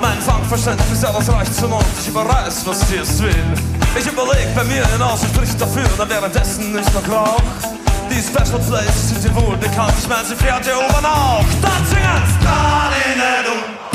Mein 0.00 0.20
Fangverständnis, 0.20 1.02
ja, 1.02 1.10
das 1.10 1.32
reicht 1.32 1.54
zum 1.54 1.70
Mund. 1.70 1.86
Ich 2.00 2.08
überreiß, 2.08 2.66
was 2.66 2.80
dir 2.88 3.02
es 3.02 3.22
will. 3.22 3.44
Ich 3.98 4.06
überleg 4.06 4.54
bei 4.54 4.64
mir 4.64 4.86
hinaus 4.92 5.22
und 5.22 5.34
spricht 5.34 5.58
dafür, 5.58 5.88
da 5.96 6.08
währenddessen 6.08 6.74
nicht 6.74 6.92
noch 6.92 7.08
Rauch. 7.08 7.42
Die 8.10 8.20
Special 8.20 8.60
Places 8.60 9.08
sind 9.08 9.24
dir 9.24 9.34
wohl 9.36 9.56
bekannt. 9.56 9.94
Ich 9.98 10.08
mein, 10.08 10.24
sie 10.26 10.36
fährt 10.36 10.64
hier 10.64 10.76
oben 10.76 11.06
auch. 11.06 11.44
Dann 11.62 11.84
singen's! 11.88 12.32
Radine, 12.44 13.87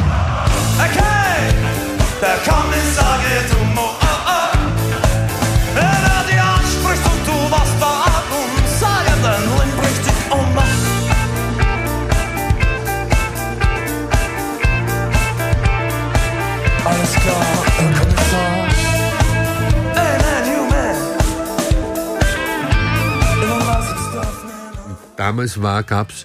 Damals 25.44 25.62
war, 25.62 25.84
gab 25.84 26.10
es 26.12 26.24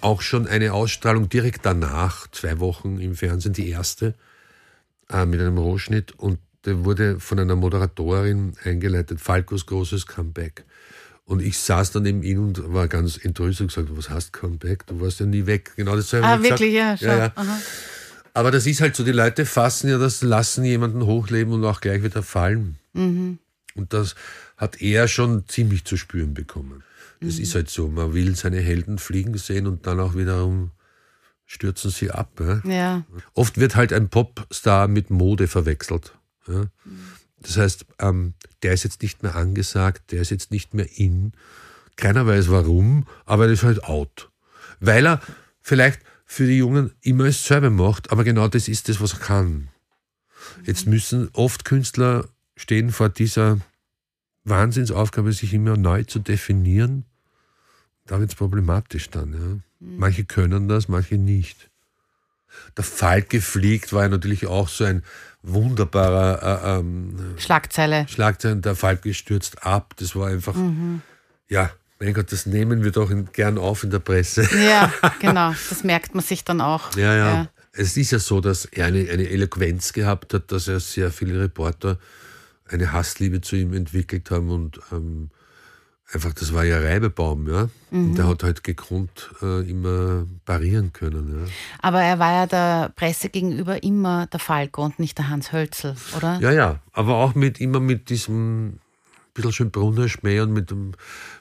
auch 0.00 0.22
schon 0.22 0.46
eine 0.46 0.72
Ausstrahlung 0.72 1.28
direkt 1.28 1.66
danach, 1.66 2.26
zwei 2.30 2.58
Wochen 2.58 2.98
im 2.98 3.14
Fernsehen, 3.14 3.52
die 3.52 3.68
erste, 3.68 4.14
äh, 5.10 5.26
mit 5.26 5.40
einem 5.40 5.58
Rohschnitt 5.58 6.12
und 6.12 6.38
der 6.64 6.86
wurde 6.86 7.20
von 7.20 7.38
einer 7.38 7.54
Moderatorin 7.54 8.54
eingeleitet, 8.64 9.20
Falkos 9.20 9.66
großes 9.66 10.06
Comeback. 10.06 10.64
Und 11.26 11.42
ich 11.42 11.58
saß 11.58 11.90
dann 11.92 12.04
neben 12.04 12.22
ihm 12.22 12.46
und 12.46 12.72
war 12.72 12.88
ganz 12.88 13.22
enttäuscht 13.22 13.60
und 13.60 13.66
gesagt, 13.66 13.88
was 13.90 14.08
heißt 14.08 14.32
Comeback? 14.32 14.86
Du 14.86 15.02
warst 15.02 15.20
ja 15.20 15.26
nie 15.26 15.44
weg. 15.44 15.72
Genau 15.76 15.94
das 15.94 16.10
habe 16.14 16.24
Ah, 16.24 16.36
ich 16.36 16.42
gesagt. 16.44 16.60
wirklich, 16.60 16.76
ja, 16.76 16.96
schon. 16.96 17.08
ja, 17.08 17.16
ja. 17.18 17.32
Aha. 17.34 17.58
Aber 18.32 18.50
das 18.50 18.66
ist 18.66 18.80
halt 18.80 18.96
so, 18.96 19.04
die 19.04 19.12
Leute 19.12 19.44
fassen 19.44 19.90
ja 19.90 19.98
das, 19.98 20.22
lassen 20.22 20.64
jemanden 20.64 21.04
hochleben 21.04 21.52
und 21.52 21.62
auch 21.66 21.82
gleich 21.82 22.02
wieder 22.02 22.22
fallen. 22.22 22.78
Mhm. 22.94 23.38
Und 23.74 23.92
das 23.92 24.14
hat 24.56 24.80
er 24.80 25.08
schon 25.08 25.46
ziemlich 25.46 25.84
zu 25.84 25.98
spüren 25.98 26.32
bekommen. 26.32 26.82
Das 27.20 27.38
ist 27.38 27.54
halt 27.54 27.70
so, 27.70 27.88
man 27.88 28.14
will 28.14 28.36
seine 28.36 28.60
Helden 28.60 28.98
fliegen 28.98 29.36
sehen 29.38 29.66
und 29.66 29.86
dann 29.86 30.00
auch 30.00 30.14
wiederum 30.14 30.72
stürzen 31.44 31.90
sie 31.90 32.10
ab. 32.10 32.40
Ja? 32.40 32.60
Ja. 32.70 33.06
Oft 33.34 33.58
wird 33.58 33.76
halt 33.76 33.92
ein 33.92 34.08
Popstar 34.08 34.88
mit 34.88 35.10
Mode 35.10 35.48
verwechselt. 35.48 36.18
Ja? 36.46 36.66
Das 37.38 37.56
heißt, 37.56 37.86
ähm, 38.00 38.34
der 38.62 38.72
ist 38.72 38.84
jetzt 38.84 39.02
nicht 39.02 39.22
mehr 39.22 39.36
angesagt, 39.36 40.12
der 40.12 40.22
ist 40.22 40.30
jetzt 40.30 40.50
nicht 40.50 40.74
mehr 40.74 40.88
in. 40.98 41.32
Keiner 41.96 42.26
weiß 42.26 42.50
warum, 42.50 43.06
aber 43.24 43.46
er 43.46 43.52
ist 43.52 43.62
halt 43.62 43.84
out. 43.84 44.30
Weil 44.80 45.06
er 45.06 45.20
vielleicht 45.60 46.00
für 46.26 46.46
die 46.46 46.58
Jungen 46.58 46.92
immer 47.00 47.24
dasselbe 47.24 47.70
macht, 47.70 48.10
aber 48.10 48.24
genau 48.24 48.48
das 48.48 48.68
ist 48.68 48.88
das, 48.88 49.00
was 49.00 49.14
er 49.14 49.20
kann. 49.20 49.68
Jetzt 50.64 50.86
müssen 50.86 51.30
oft 51.32 51.64
Künstler 51.64 52.28
stehen 52.56 52.90
vor 52.90 53.08
dieser 53.08 53.58
Wahnsinnsaufgabe, 54.46 55.32
sich 55.32 55.52
immer 55.52 55.76
neu 55.76 56.04
zu 56.04 56.18
definieren. 56.18 57.04
Da 58.06 58.20
wird 58.20 58.30
es 58.30 58.36
problematisch 58.36 59.10
dann. 59.10 59.32
Ja. 59.32 59.60
Manche 59.80 60.24
können 60.24 60.68
das, 60.68 60.88
manche 60.88 61.16
nicht. 61.16 61.68
Der 62.76 62.84
Falke 62.84 63.40
fliegt 63.40 63.92
war 63.92 64.04
ja 64.04 64.08
natürlich 64.08 64.46
auch 64.46 64.68
so 64.68 64.84
ein 64.84 65.02
wunderbarer 65.42 66.42
äh, 66.42 66.78
ähm, 66.78 67.34
Schlagzeile. 67.36 68.06
Schlagzeilen. 68.08 68.62
Der 68.62 68.76
Falke 68.76 69.12
stürzt 69.12 69.64
ab. 69.66 69.94
Das 69.98 70.16
war 70.16 70.28
einfach, 70.28 70.54
ja, 71.48 71.70
mein 71.98 72.14
Gott, 72.14 72.32
das 72.32 72.46
nehmen 72.46 72.84
wir 72.84 72.92
doch 72.92 73.10
in, 73.10 73.30
gern 73.32 73.58
auf 73.58 73.84
in 73.84 73.90
der 73.90 73.98
Presse. 73.98 74.48
Ja, 74.56 74.92
genau. 75.20 75.54
Das 75.68 75.84
merkt 75.84 76.14
man 76.14 76.22
sich 76.22 76.44
dann 76.44 76.60
auch. 76.60 76.94
Ja, 76.96 77.14
ja. 77.14 77.48
Es 77.72 77.96
ist 77.96 78.10
ja 78.10 78.18
so, 78.18 78.40
dass 78.40 78.64
er 78.66 78.86
eine, 78.86 79.10
eine 79.10 79.28
Eloquenz 79.28 79.92
gehabt 79.92 80.32
hat, 80.32 80.50
dass 80.50 80.68
er 80.68 80.80
sehr 80.80 81.10
viele 81.10 81.40
Reporter 81.40 81.98
eine 82.68 82.92
Hassliebe 82.92 83.40
zu 83.40 83.56
ihm 83.56 83.72
entwickelt 83.72 84.30
haben 84.30 84.50
und 84.50 84.80
ähm, 84.92 85.30
einfach, 86.12 86.32
das 86.32 86.52
war 86.54 86.64
ja 86.64 86.78
Reibebaum, 86.78 87.48
ja. 87.48 87.68
Und 87.90 88.14
der 88.14 88.28
hat 88.28 88.42
halt 88.42 88.62
gekonnt 88.64 89.30
äh, 89.42 89.68
immer 89.68 90.26
parieren 90.44 90.92
können, 90.92 91.46
ja. 91.46 91.52
Aber 91.80 92.02
er 92.02 92.18
war 92.18 92.32
ja 92.32 92.46
der 92.46 92.92
Presse 92.94 93.28
gegenüber 93.28 93.82
immer 93.82 94.26
der 94.26 94.40
Falco 94.40 94.84
und 94.84 94.98
nicht 94.98 95.18
der 95.18 95.28
Hans 95.28 95.52
Hölzel, 95.52 95.96
oder? 96.16 96.38
Ja, 96.40 96.52
ja, 96.52 96.80
aber 96.92 97.16
auch 97.16 97.34
mit 97.34 97.60
immer 97.60 97.80
mit 97.80 98.10
diesem 98.10 98.78
bisschen 99.36 99.52
schön 99.52 99.70
Brunner 99.70 100.08
Schmäh 100.08 100.40
und 100.40 100.52
mit, 100.52 100.70
dem, 100.70 100.92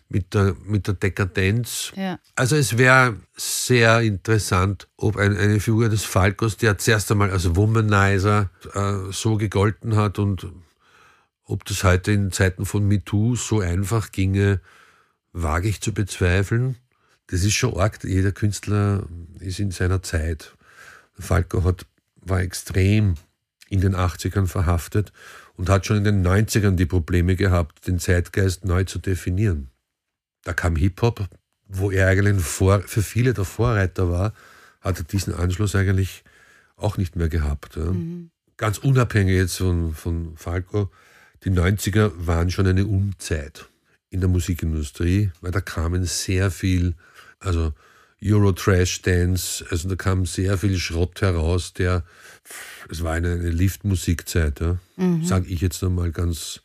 mit, 0.09 0.33
der, 0.33 0.55
mit 0.65 0.87
der 0.87 0.93
Dekadenz. 0.93 1.91
Ja. 1.95 2.19
Also 2.35 2.55
es 2.55 2.77
wäre 2.77 3.15
sehr 3.35 4.01
interessant, 4.01 4.87
ob 4.97 5.17
ein, 5.17 5.35
eine 5.35 5.59
Figur 5.59 5.89
des 5.89 6.03
Falkos, 6.03 6.57
der 6.57 6.77
zuerst 6.77 7.11
einmal 7.11 7.31
als 7.31 7.55
Womanizer 7.55 8.49
äh, 8.73 9.11
so 9.11 9.37
gegolten 9.37 9.95
hat 9.95 10.19
und 10.19 10.47
ob 11.45 11.65
das 11.65 11.83
heute 11.83 12.11
in 12.11 12.31
Zeiten 12.31 12.65
von 12.65 12.87
MeToo 12.87 13.35
so 13.35 13.59
einfach 13.59 14.11
ginge, 14.11 14.59
wage 15.31 15.69
ich 15.69 15.81
zu 15.81 15.93
bezweifeln. 15.93 16.77
Das 17.27 17.43
ist 17.43 17.53
schon 17.53 17.77
arg. 17.77 18.03
Jeder 18.03 18.31
Künstler 18.31 19.07
ist 19.39 19.59
in 19.59 19.71
seiner 19.71 20.01
Zeit. 20.03 20.55
Falco 21.17 21.63
hat, 21.63 21.85
war 22.21 22.41
extrem 22.41 23.15
in 23.69 23.81
den 23.81 23.95
80ern 23.95 24.47
verhaftet 24.47 25.11
und 25.55 25.69
hat 25.69 25.85
schon 25.85 25.97
in 25.97 26.03
den 26.03 26.25
90ern 26.25 26.75
die 26.75 26.85
Probleme 26.85 27.35
gehabt, 27.35 27.87
den 27.87 27.99
Zeitgeist 27.99 28.65
neu 28.65 28.83
zu 28.83 28.99
definieren. 28.99 29.69
Da 30.43 30.53
kam 30.53 30.75
Hip-Hop, 30.75 31.27
wo 31.67 31.91
er 31.91 32.07
eigentlich 32.07 32.43
für 32.43 32.81
viele 32.83 33.33
der 33.33 33.45
Vorreiter 33.45 34.09
war, 34.09 34.33
hat 34.81 34.99
er 34.99 35.03
diesen 35.03 35.33
Anschluss 35.33 35.75
eigentlich 35.75 36.23
auch 36.75 36.97
nicht 36.97 37.15
mehr 37.15 37.29
gehabt. 37.29 37.75
Ja. 37.75 37.91
Ganz 38.57 38.77
unabhängig 38.77 39.35
jetzt 39.35 39.57
von, 39.57 39.93
von 39.93 40.37
Falco, 40.37 40.91
die 41.43 41.51
90er 41.51 42.11
waren 42.15 42.49
schon 42.49 42.67
eine 42.67 42.85
Unzeit 42.85 43.67
in 44.09 44.21
der 44.21 44.29
Musikindustrie, 44.29 45.31
weil 45.41 45.51
da 45.51 45.61
kamen 45.61 46.05
sehr 46.05 46.51
viel, 46.51 46.95
also 47.39 47.73
Euro-Trash-Dance, 48.23 49.65
also 49.69 49.89
da 49.89 49.95
kam 49.95 50.25
sehr 50.25 50.57
viel 50.57 50.77
Schrott 50.77 51.21
heraus, 51.21 51.73
der, 51.73 52.03
es 52.89 53.03
war 53.03 53.13
eine, 53.13 53.33
eine 53.33 53.49
Liftmusikzeit, 53.49 54.61
ja. 54.61 54.77
sage 55.23 55.47
ich 55.47 55.61
jetzt 55.61 55.81
nochmal 55.81 56.11
ganz, 56.11 56.61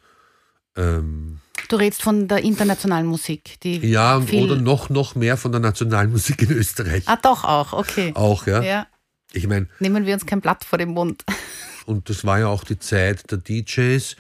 ähm, 0.77 1.41
Du 1.69 1.77
redest 1.77 2.03
von 2.03 2.27
der 2.27 2.39
internationalen 2.43 3.07
Musik. 3.07 3.61
Die 3.63 3.77
ja, 3.87 4.17
und, 4.17 4.33
oder 4.33 4.57
noch, 4.57 4.89
noch 4.89 5.15
mehr 5.15 5.37
von 5.37 5.53
der 5.53 5.61
Nationalmusik 5.61 6.43
in 6.43 6.53
Österreich. 6.53 7.05
Ah, 7.07 7.17
doch 7.17 7.45
auch, 7.45 7.73
okay. 7.73 8.13
Auch, 8.15 8.47
ja. 8.47 8.63
Ja. 8.63 8.87
Ich 9.33 9.47
meine, 9.47 9.69
Nehmen 9.79 10.07
wir 10.07 10.15
uns 10.15 10.27
kein 10.27 10.41
Blatt 10.41 10.65
vor 10.65 10.79
den 10.79 10.89
Mund. 10.89 11.25
und 11.87 12.09
das 12.09 12.25
war 12.25 12.41
ja 12.41 12.49
auch 12.49 12.65
die 12.65 12.79
Zeit 12.79 13.31
der 13.31 13.39
DJs. 13.39 14.17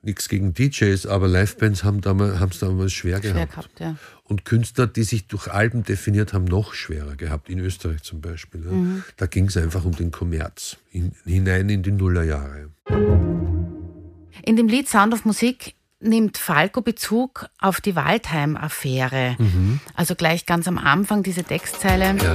Nichts 0.00 0.28
gegen 0.28 0.54
DJs, 0.54 1.06
aber 1.06 1.26
Livebands 1.26 1.82
haben 1.82 2.00
damals, 2.00 2.38
haben 2.38 2.50
es 2.52 2.60
damals 2.60 2.92
schwer, 2.92 3.18
Schwer 3.18 3.32
gehabt. 3.32 3.50
gehabt, 3.50 3.80
ja. 3.80 3.96
Und 4.22 4.44
Künstler, 4.44 4.86
die 4.86 5.02
sich 5.02 5.26
durch 5.26 5.48
Alben 5.48 5.82
definiert 5.82 6.32
haben, 6.32 6.44
noch 6.44 6.72
schwerer 6.72 7.16
gehabt, 7.16 7.48
in 7.48 7.58
Österreich 7.58 8.02
zum 8.02 8.20
Beispiel. 8.20 8.64
Ja. 8.64 8.70
Mhm. 8.70 9.02
Da 9.16 9.26
ging 9.26 9.46
es 9.46 9.56
einfach 9.56 9.84
um 9.84 9.96
den 9.96 10.12
Kommerz, 10.12 10.76
in, 10.92 11.12
hinein 11.24 11.68
in 11.68 11.82
die 11.82 11.90
Nullerjahre. 11.90 12.70
In 14.44 14.56
dem 14.56 14.68
Lied 14.68 14.88
Sound 14.88 15.14
of 15.14 15.24
Musik 15.24 15.74
nimmt 16.00 16.38
Falco 16.38 16.80
Bezug 16.80 17.48
auf 17.58 17.80
die 17.80 17.96
Waldheim-Affäre. 17.96 19.36
Also 19.94 20.14
gleich 20.14 20.46
ganz 20.46 20.68
am 20.68 20.78
Anfang 20.78 21.24
diese 21.24 21.42
Textzeile. 21.42 22.16
Ja. 22.22 22.34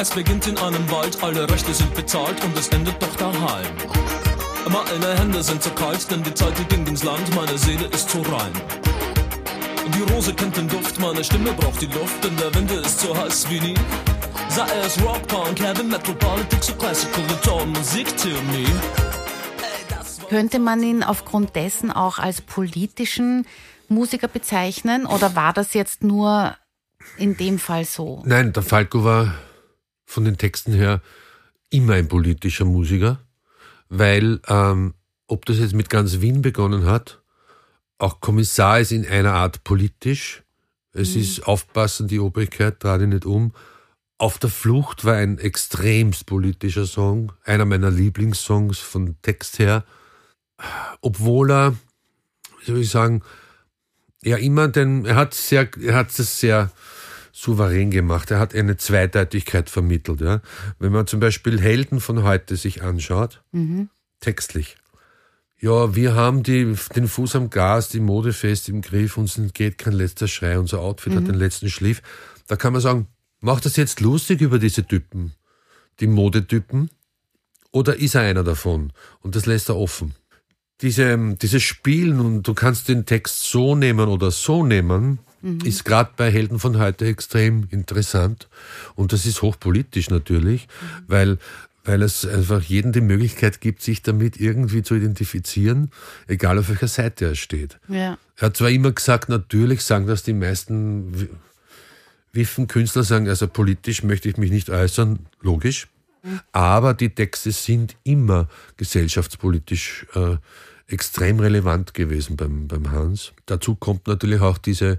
Es 0.00 0.10
beginnt 0.10 0.46
in 0.46 0.56
einem 0.56 0.88
Wald, 0.90 1.18
alle 1.22 1.50
Rechte 1.50 1.74
sind 1.74 1.92
bezahlt 1.94 2.42
und 2.44 2.56
es 2.56 2.68
endet 2.68 3.02
doch 3.02 3.16
daheim. 3.16 3.66
Meine 4.68 5.18
Hände 5.18 5.42
sind 5.42 5.62
zu 5.62 5.70
kalt, 5.70 6.10
denn 6.10 6.22
die 6.22 6.34
Zeit 6.34 6.58
die 6.58 6.64
ging 6.64 6.86
ins 6.86 7.02
Land, 7.02 7.34
meine 7.34 7.56
Seele 7.56 7.86
ist 7.86 8.10
zu 8.10 8.20
rein. 8.20 8.52
Die 9.94 10.12
Rose 10.12 10.34
kennt 10.34 10.56
den 10.56 10.68
Duft, 10.68 11.00
meine 11.00 11.24
Stimme 11.24 11.52
braucht 11.52 11.80
die 11.80 11.86
Luft, 11.86 12.22
denn 12.22 12.36
der 12.36 12.54
Winter 12.54 12.80
ist 12.80 13.00
so 13.00 13.16
heiß 13.16 13.48
wie 13.50 13.60
nie. 13.60 13.74
Sei 14.48 14.66
es 14.84 15.00
Rock, 15.02 15.26
Punk, 15.26 15.60
Heavy 15.60 15.82
Metal, 15.82 16.14
Politics, 16.14 16.66
so 16.66 16.74
Classical, 16.74 17.24
Ton, 17.42 17.70
Musik 17.70 18.16
to 18.16 18.28
me. 18.52 18.66
Könnte 20.28 20.58
man 20.58 20.82
ihn 20.82 21.02
aufgrund 21.02 21.56
dessen 21.56 21.90
auch 21.90 22.18
als 22.18 22.40
politischen 22.40 23.46
Musiker 23.88 24.28
bezeichnen 24.28 25.06
oder 25.06 25.34
war 25.34 25.52
das 25.52 25.74
jetzt 25.74 26.04
nur 26.04 26.54
in 27.16 27.36
dem 27.36 27.58
Fall 27.58 27.84
so? 27.84 28.22
Nein, 28.24 28.52
der 28.52 28.62
Falco 28.62 29.02
war 29.02 29.34
von 30.06 30.24
den 30.24 30.36
Texten 30.36 30.72
her 30.72 31.00
immer 31.70 31.94
ein 31.94 32.08
politischer 32.08 32.64
Musiker, 32.64 33.18
weil 33.90 34.40
ähm, 34.48 34.94
ob 35.26 35.44
das 35.44 35.58
jetzt 35.58 35.74
mit 35.74 35.90
ganz 35.90 36.20
Wien 36.20 36.40
begonnen 36.40 36.86
hat, 36.86 37.20
auch 37.98 38.20
Kommissar 38.20 38.80
ist 38.80 38.92
in 38.92 39.06
einer 39.06 39.34
Art 39.34 39.62
politisch. 39.62 40.42
Es 40.92 41.14
ist 41.14 41.46
aufpassen, 41.46 42.08
die 42.08 42.18
Obrigkeit, 42.18 42.80
trage 42.80 43.06
nicht 43.06 43.26
um. 43.26 43.52
Auf 44.18 44.38
der 44.38 44.50
Flucht 44.50 45.04
war 45.04 45.14
ein 45.14 45.38
extremst 45.38 46.26
politischer 46.26 46.86
Song, 46.86 47.32
einer 47.44 47.64
meiner 47.64 47.90
Lieblingssongs 47.90 48.78
von 48.78 49.16
Text 49.22 49.58
her, 49.58 49.84
obwohl 51.00 51.50
er, 51.50 51.76
wie 52.60 52.66
soll 52.66 52.80
ich 52.80 52.90
sagen, 52.90 53.22
ja 54.22 54.36
immer 54.36 54.68
den, 54.68 55.04
er 55.04 55.16
hat 55.16 55.34
sehr, 55.34 55.68
er 55.80 55.94
hat 55.94 56.18
es 56.18 56.40
sehr 56.40 56.70
souverän 57.40 57.90
gemacht. 57.90 58.30
Er 58.30 58.38
hat 58.38 58.54
eine 58.54 58.76
Zweideutigkeit 58.76 59.70
vermittelt. 59.70 60.20
Ja. 60.20 60.42
Wenn 60.78 60.92
man 60.92 61.06
zum 61.06 61.20
Beispiel 61.20 61.60
Helden 61.60 62.00
von 62.00 62.22
heute 62.22 62.56
sich 62.56 62.82
anschaut, 62.82 63.42
textlich. 64.20 64.76
Ja, 65.58 65.94
wir 65.94 66.14
haben 66.14 66.42
die, 66.42 66.74
den 66.94 67.08
Fuß 67.08 67.36
am 67.36 67.50
Gas, 67.50 67.88
die 67.90 68.00
Mode 68.00 68.32
fest 68.32 68.68
im 68.68 68.80
Griff, 68.80 69.16
uns 69.16 69.36
entgeht 69.36 69.76
kein 69.78 69.92
letzter 69.92 70.26
Schrei, 70.26 70.58
unser 70.58 70.80
Outfit 70.80 71.14
hat 71.14 71.28
den 71.28 71.34
letzten 71.34 71.68
Schliff. 71.68 72.02
Da 72.46 72.56
kann 72.56 72.72
man 72.72 72.80
sagen, 72.80 73.08
macht 73.40 73.66
das 73.66 73.76
jetzt 73.76 74.00
lustig 74.00 74.40
über 74.40 74.58
diese 74.58 74.86
Typen, 74.86 75.34
die 76.00 76.06
Modetypen, 76.06 76.90
oder 77.72 77.96
ist 77.96 78.14
er 78.14 78.22
einer 78.22 78.42
davon? 78.42 78.92
Und 79.20 79.36
das 79.36 79.46
lässt 79.46 79.68
er 79.68 79.76
offen. 79.76 80.14
Diese, 80.80 81.36
dieses 81.40 81.62
Spielen 81.62 82.20
und 82.20 82.42
du 82.48 82.54
kannst 82.54 82.88
den 82.88 83.04
Text 83.04 83.44
so 83.44 83.76
nehmen 83.76 84.08
oder 84.08 84.30
so 84.30 84.64
nehmen, 84.64 85.20
ist 85.64 85.84
gerade 85.84 86.10
bei 86.16 86.30
Helden 86.30 86.58
von 86.58 86.78
heute 86.78 87.06
extrem 87.06 87.66
interessant. 87.70 88.48
Und 88.94 89.12
das 89.12 89.26
ist 89.26 89.42
hochpolitisch 89.42 90.10
natürlich, 90.10 90.68
weil, 91.06 91.38
weil 91.84 92.02
es 92.02 92.26
einfach 92.26 92.62
jedem 92.62 92.92
die 92.92 93.00
Möglichkeit 93.00 93.60
gibt, 93.60 93.82
sich 93.82 94.02
damit 94.02 94.38
irgendwie 94.38 94.82
zu 94.82 94.94
identifizieren, 94.94 95.90
egal 96.26 96.58
auf 96.58 96.68
welcher 96.68 96.88
Seite 96.88 97.24
er 97.24 97.34
steht. 97.34 97.78
Ja. 97.88 98.18
Er 98.36 98.46
hat 98.46 98.56
zwar 98.56 98.70
immer 98.70 98.92
gesagt, 98.92 99.28
natürlich 99.28 99.82
sagen 99.82 100.06
das 100.06 100.22
die 100.22 100.34
meisten 100.34 101.20
Wi- 101.20 101.30
Wiffen-Künstler, 102.32 103.02
sagen, 103.02 103.28
also 103.28 103.48
politisch 103.48 104.02
möchte 104.02 104.28
ich 104.28 104.36
mich 104.36 104.50
nicht 104.50 104.70
äußern, 104.70 105.20
logisch. 105.40 105.88
Aber 106.52 106.92
die 106.92 107.08
Texte 107.08 107.50
sind 107.50 107.96
immer 108.04 108.46
gesellschaftspolitisch 108.76 110.06
äh, 110.14 110.36
extrem 110.86 111.40
relevant 111.40 111.94
gewesen 111.94 112.36
beim, 112.36 112.68
beim 112.68 112.90
Hans. 112.90 113.32
Dazu 113.46 113.74
kommt 113.74 114.06
natürlich 114.06 114.40
auch 114.40 114.58
diese, 114.58 114.98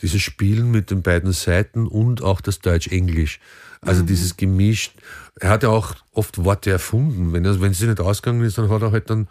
dieses 0.00 0.22
Spielen 0.22 0.70
mit 0.70 0.90
den 0.90 1.02
beiden 1.02 1.32
Seiten 1.32 1.86
und 1.86 2.22
auch 2.22 2.40
das 2.40 2.60
Deutsch-Englisch. 2.60 3.40
Also 3.80 4.02
dieses 4.02 4.36
gemischt. 4.36 4.92
Er 5.40 5.50
hat 5.50 5.62
ja 5.62 5.68
auch 5.68 5.94
oft 6.12 6.44
Worte 6.44 6.70
erfunden. 6.70 7.32
Wenn 7.32 7.44
er, 7.44 7.60
wenn 7.60 7.74
sie 7.74 7.86
nicht 7.86 8.00
ausgegangen 8.00 8.42
ist, 8.42 8.58
dann 8.58 8.70
hat 8.70 8.82
er 8.82 8.90
halt 8.90 9.08
dann 9.08 9.28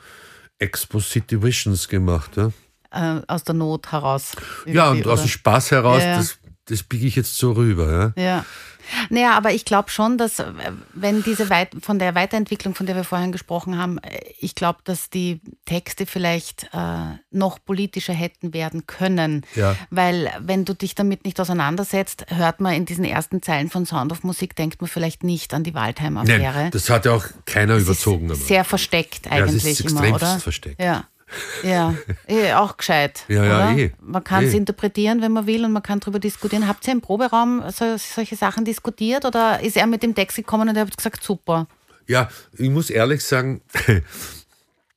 Expositivations 0.59 1.87
gemacht. 1.89 2.37
Ja? 2.37 2.51
Äh, 2.91 3.21
aus 3.27 3.43
der 3.43 3.55
Not 3.55 3.91
heraus. 3.91 4.31
Ja, 4.65 4.91
und 4.91 5.05
aus 5.07 5.21
dem? 5.21 5.27
Spaß 5.27 5.71
heraus, 5.71 6.01
Ja, 6.01 6.07
ja. 6.07 6.17
das, 6.17 6.37
das 6.67 6.83
biege 6.83 7.07
ich 7.07 7.15
jetzt 7.15 7.37
so 7.37 7.51
rüber. 7.53 8.13
Ja? 8.15 8.21
Ja. 8.23 8.45
Naja, 9.09 9.35
aber 9.35 9.51
ich 9.51 9.65
glaube 9.65 9.89
schon, 9.89 10.17
dass 10.17 10.39
äh, 10.39 10.45
wenn 10.93 11.23
diese 11.23 11.49
Weit 11.49 11.71
von 11.81 11.99
der 11.99 12.15
Weiterentwicklung, 12.15 12.73
von 12.75 12.85
der 12.85 12.95
wir 12.95 13.03
vorhin 13.03 13.31
gesprochen 13.31 13.77
haben, 13.77 13.97
äh, 13.97 14.19
ich 14.39 14.55
glaube, 14.55 14.79
dass 14.85 15.09
die 15.09 15.41
Texte 15.65 16.05
vielleicht 16.05 16.69
äh, 16.73 17.17
noch 17.31 17.59
politischer 17.63 18.13
hätten 18.13 18.53
werden 18.53 18.87
können. 18.87 19.45
Ja. 19.55 19.75
Weil 19.89 20.31
wenn 20.39 20.65
du 20.65 20.73
dich 20.73 20.95
damit 20.95 21.25
nicht 21.25 21.39
auseinandersetzt, 21.39 22.25
hört 22.29 22.61
man 22.61 22.73
in 22.73 22.85
diesen 22.85 23.03
ersten 23.03 23.41
Zeilen 23.41 23.69
von 23.69 23.85
Sound 23.85 24.11
of 24.11 24.23
Musik, 24.23 24.55
denkt 24.55 24.79
man 24.81 24.89
vielleicht 24.89 25.23
nicht 25.23 25.53
an 25.53 25.63
die 25.63 25.73
Waldheim-Affäre. 25.73 26.69
Das 26.71 26.89
hat 26.89 27.05
ja 27.05 27.13
auch 27.13 27.25
keiner 27.45 27.73
Das 27.75 27.83
überzogen. 27.83 28.29
ist 28.29 28.47
sehr 28.47 28.63
versteckt 28.63 29.25
das 29.25 29.33
eigentlich 29.33 29.65
ist 29.65 29.81
immer, 29.81 30.01
extremst 30.01 30.23
oder? 30.23 30.39
versteckt. 30.39 30.81
Ja. 30.81 31.05
Ja, 31.63 31.93
eh, 32.27 32.53
auch 32.53 32.77
gescheit. 32.77 33.23
Ja, 33.29 33.43
ja, 33.43 33.75
eh. 33.77 33.91
Man 34.01 34.23
kann 34.23 34.45
es 34.45 34.53
Eh. 34.53 34.57
interpretieren, 34.57 35.21
wenn 35.21 35.33
man 35.33 35.45
will, 35.47 35.65
und 35.65 35.71
man 35.73 35.83
kann 35.83 35.99
darüber 35.99 36.19
diskutieren. 36.19 36.67
Habt 36.67 36.87
ihr 36.87 36.93
im 36.93 37.01
Proberaum 37.01 37.63
so, 37.69 37.95
solche 37.97 38.35
Sachen 38.35 38.63
diskutiert 38.65 39.25
oder 39.25 39.61
ist 39.61 39.75
er 39.77 39.87
mit 39.87 40.03
dem 40.03 40.15
Text 40.15 40.37
gekommen 40.37 40.69
und 40.69 40.75
ihr 40.75 40.81
habt 40.81 40.95
gesagt, 40.97 41.23
super? 41.23 41.67
Ja, 42.07 42.29
ich 42.57 42.69
muss 42.69 42.89
ehrlich 42.89 43.23
sagen, 43.23 43.61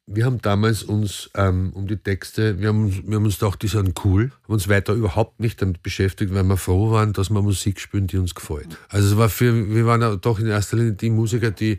wir 0.07 0.25
haben 0.25 0.41
damals 0.43 0.83
uns 0.83 1.31
ähm, 1.35 1.73
um 1.75 1.87
die 1.87 1.97
Texte, 1.97 2.59
wir 2.61 2.69
haben, 2.69 2.87
uns- 2.87 3.03
wir 3.07 3.17
haben 3.17 3.25
uns 3.25 3.39
gedacht, 3.39 3.63
die 3.63 3.69
sind 3.69 4.05
cool, 4.05 4.33
haben 4.45 4.53
uns 4.55 4.69
weiter 4.69 4.93
überhaupt 4.93 5.39
nicht 5.41 5.61
damit 5.63 5.83
beschäftigt, 5.83 6.35
weil 6.35 6.43
wir 6.45 6.57
froh 6.57 6.91
waren, 6.91 7.13
dass 7.13 7.31
wir 7.31 7.43
Musik 7.43 7.81
spielen, 7.81 8.07
die 8.09 8.19
uns 8.19 8.35
gefällt. 8.35 8.77
Also 8.89 9.09
es 9.13 9.17
war 9.17 9.29
für, 9.29 9.69
wir 9.69 9.87
waren 9.87 10.01
ja 10.03 10.17
doch 10.17 10.39
in 10.41 10.47
erster 10.49 10.77
Linie 10.77 10.93
die 10.93 11.11
Musiker, 11.11 11.51
die 11.53 11.79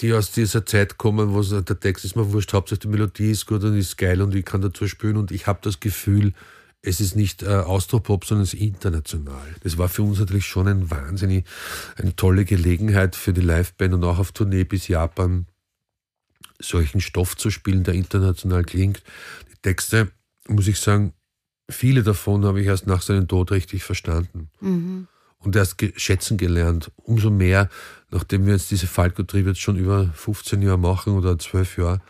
die 0.00 0.12
aus 0.12 0.32
dieser 0.32 0.64
Zeit 0.66 0.98
kommen, 0.98 1.32
wo 1.32 1.42
so, 1.42 1.60
der 1.60 1.78
Text 1.78 2.04
ist 2.04 2.16
mir 2.16 2.32
wurscht, 2.32 2.52
Hauptsache 2.52 2.80
die 2.80 2.88
Melodie 2.88 3.30
ist 3.30 3.46
gut 3.46 3.64
und 3.64 3.76
ist 3.76 3.96
geil 3.96 4.22
und 4.22 4.34
ich 4.34 4.44
kann 4.44 4.60
dazu 4.60 4.86
spielen 4.86 5.16
und 5.16 5.30
ich 5.30 5.46
habe 5.46 5.58
das 5.62 5.80
Gefühl, 5.80 6.32
es 6.82 7.00
ist 7.00 7.16
nicht 7.16 7.42
äh, 7.42 7.48
Austropop, 7.48 8.24
sondern 8.24 8.44
es 8.44 8.54
ist 8.54 8.60
international. 8.60 9.54
Das 9.62 9.76
war 9.76 9.88
für 9.88 10.02
uns 10.02 10.20
natürlich 10.20 10.46
schon 10.46 10.68
ein 10.68 10.90
wahnsinnig, 10.90 11.44
eine 11.96 12.14
tolle 12.14 12.44
Gelegenheit 12.44 13.16
für 13.16 13.32
die 13.32 13.40
Liveband 13.40 13.94
und 13.94 14.04
auch 14.04 14.18
auf 14.18 14.32
Tournee 14.32 14.64
bis 14.64 14.88
Japan 14.88 15.46
solchen 16.60 17.00
Stoff 17.00 17.36
zu 17.36 17.50
spielen, 17.50 17.84
der 17.84 17.94
international 17.94 18.64
klingt. 18.64 19.02
Die 19.50 19.60
Texte, 19.62 20.10
muss 20.48 20.68
ich 20.68 20.78
sagen, 20.78 21.12
viele 21.68 22.02
davon 22.02 22.44
habe 22.44 22.60
ich 22.60 22.66
erst 22.66 22.86
nach 22.86 23.02
seinem 23.02 23.28
Tod 23.28 23.50
richtig 23.50 23.82
verstanden 23.82 24.50
und 25.38 25.56
erst 25.56 25.76
schätzen 25.96 26.36
gelernt. 26.36 26.90
Umso 26.96 27.30
mehr, 27.30 27.68
nachdem 28.10 28.46
wir 28.46 28.54
jetzt 28.54 28.70
diese 28.70 28.86
Falco-Triebe 28.86 29.50
jetzt 29.50 29.60
schon 29.60 29.76
über 29.76 30.10
15 30.14 30.62
Jahre 30.62 30.78
machen 30.78 31.14
oder 31.14 31.38
12 31.38 31.78
Jahre, 31.78 32.00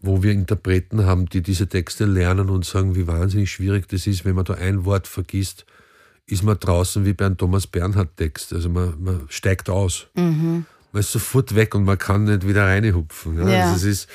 wo 0.00 0.22
wir 0.22 0.32
Interpreten 0.32 1.06
haben, 1.06 1.26
die 1.26 1.42
diese 1.42 1.68
Texte 1.68 2.04
lernen 2.04 2.50
und 2.50 2.64
sagen, 2.64 2.94
wie 2.94 3.06
wahnsinnig 3.06 3.50
schwierig 3.50 3.88
das 3.88 4.06
ist, 4.06 4.24
wenn 4.24 4.34
man 4.34 4.44
da 4.44 4.54
ein 4.54 4.84
Wort 4.84 5.06
vergisst, 5.06 5.64
ist 6.26 6.42
man 6.42 6.58
draußen 6.58 7.04
wie 7.04 7.12
bei 7.12 7.26
einem 7.26 7.36
Thomas 7.36 7.66
Bernhard-Text. 7.66 8.52
Also 8.52 8.68
man, 8.68 8.94
man 9.02 9.26
steigt 9.28 9.68
aus. 9.70 10.06
Man 10.92 11.00
ist 11.00 11.12
sofort 11.12 11.54
weg 11.54 11.74
und 11.74 11.84
man 11.84 11.98
kann 11.98 12.24
nicht 12.24 12.46
wieder 12.46 12.66
reinhupfen. 12.66 13.36
Ja? 13.38 13.48
Ja. 13.48 13.62
Also 13.64 13.74
das, 13.74 13.82
ist, 13.84 14.08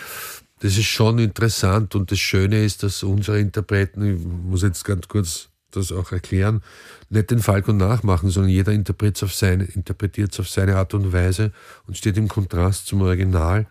das 0.59 0.77
ist 0.77 0.85
schon 0.85 1.19
interessant 1.19 1.95
und 1.95 2.11
das 2.11 2.19
Schöne 2.19 2.63
ist, 2.63 2.83
dass 2.83 3.03
unsere 3.03 3.39
Interpreten, 3.39 4.15
ich 4.15 4.25
muss 4.25 4.61
jetzt 4.61 4.83
ganz 4.85 5.07
kurz 5.07 5.49
das 5.71 5.91
auch 5.91 6.11
erklären, 6.11 6.61
nicht 7.09 7.31
den 7.31 7.39
Falco 7.39 7.73
nachmachen, 7.73 8.29
sondern 8.29 8.51
jeder 8.51 8.71
interpretiert 8.71 9.23
auf 9.23 9.41
interpretiert 9.41 10.39
auf 10.39 10.49
seine 10.49 10.75
Art 10.75 10.93
und 10.93 11.11
Weise 11.13 11.51
und 11.87 11.97
steht 11.97 12.17
im 12.17 12.27
Kontrast 12.27 12.87
zum 12.87 13.01
Original. 13.01 13.67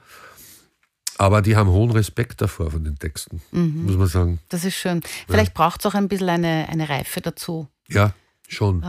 Aber 1.19 1.43
die 1.43 1.57
haben 1.57 1.69
hohen 1.69 1.91
Respekt 1.91 2.41
davor 2.41 2.71
von 2.71 2.85
den 2.85 2.97
Texten, 2.97 3.43
muss 3.51 3.97
man 3.97 4.07
sagen. 4.07 4.39
Das 4.49 4.65
ist 4.65 4.77
schön. 4.77 5.03
Vielleicht 5.29 5.53
braucht 5.53 5.81
es 5.81 5.87
auch 5.87 5.95
ein 5.95 6.09
bisschen 6.09 6.29
eine, 6.29 6.69
eine 6.69 6.89
Reife 6.89 7.21
dazu. 7.21 7.67
Ja, 7.89 8.15
schon. 8.47 8.85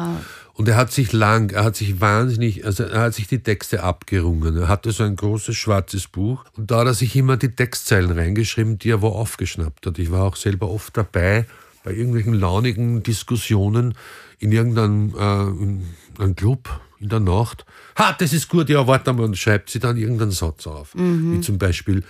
Und 0.54 0.68
er 0.68 0.76
hat 0.76 0.92
sich 0.92 1.12
lang, 1.12 1.52
er 1.52 1.64
hat 1.64 1.76
sich 1.76 2.00
wahnsinnig, 2.02 2.66
also 2.66 2.84
er 2.84 3.02
hat 3.02 3.16
sich 3.16 3.28
die 3.28 3.42
Texte 3.42 3.82
abgerungen. 3.82 4.58
Er 4.58 4.68
hatte 4.68 4.92
so 4.92 5.04
ein 5.04 5.16
großes 5.16 5.56
schwarzes 5.56 6.08
Buch 6.08 6.46
und 6.56 6.70
da 6.70 6.82
hat 6.82 6.88
er 6.88 6.94
sich 6.94 7.16
immer 7.16 7.36
die 7.36 7.56
Textzeilen 7.56 8.12
reingeschrieben, 8.12 8.78
die 8.78 8.92
er 8.92 9.02
wo 9.02 9.08
aufgeschnappt 9.08 9.88
hat. 9.88 9.98
Ich 9.98 10.12
war 10.12 10.24
auch 10.24 10.36
selber 10.36 10.70
oft 10.70 10.96
dabei 10.96 11.48
bei 11.84 11.92
irgendwelchen 11.92 12.34
launigen 12.34 13.04
Diskussionen 13.04 13.96
in 14.40 14.52
irgendeinem 14.52 15.14
äh, 15.18 15.64
in 15.64 15.86
einem 16.18 16.36
Club 16.36 16.70
in 17.00 17.10
der 17.10 17.20
Nacht. 17.20 17.66
Ha, 17.98 18.16
das 18.18 18.34
ist 18.34 18.50
gut, 18.50 18.70
ja, 18.70 18.86
warte 18.86 19.14
mal 19.14 19.24
und 19.24 19.38
schreibt 19.38 19.70
sie 19.70 19.80
dann 19.80 19.98
irgendeinen 19.98 20.32
Satz 20.32 20.68
auf. 20.68 20.94
Wie 20.94 21.42
zum 21.42 21.58
Beispiel, 21.58 22.04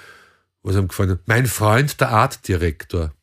was 0.64 0.76
ihm 0.76 0.88
gefallen 0.88 1.12
hat, 1.12 1.22
mein 1.28 1.46
Freund, 1.46 2.00
der 2.02 2.10
Artdirektor. 2.10 3.14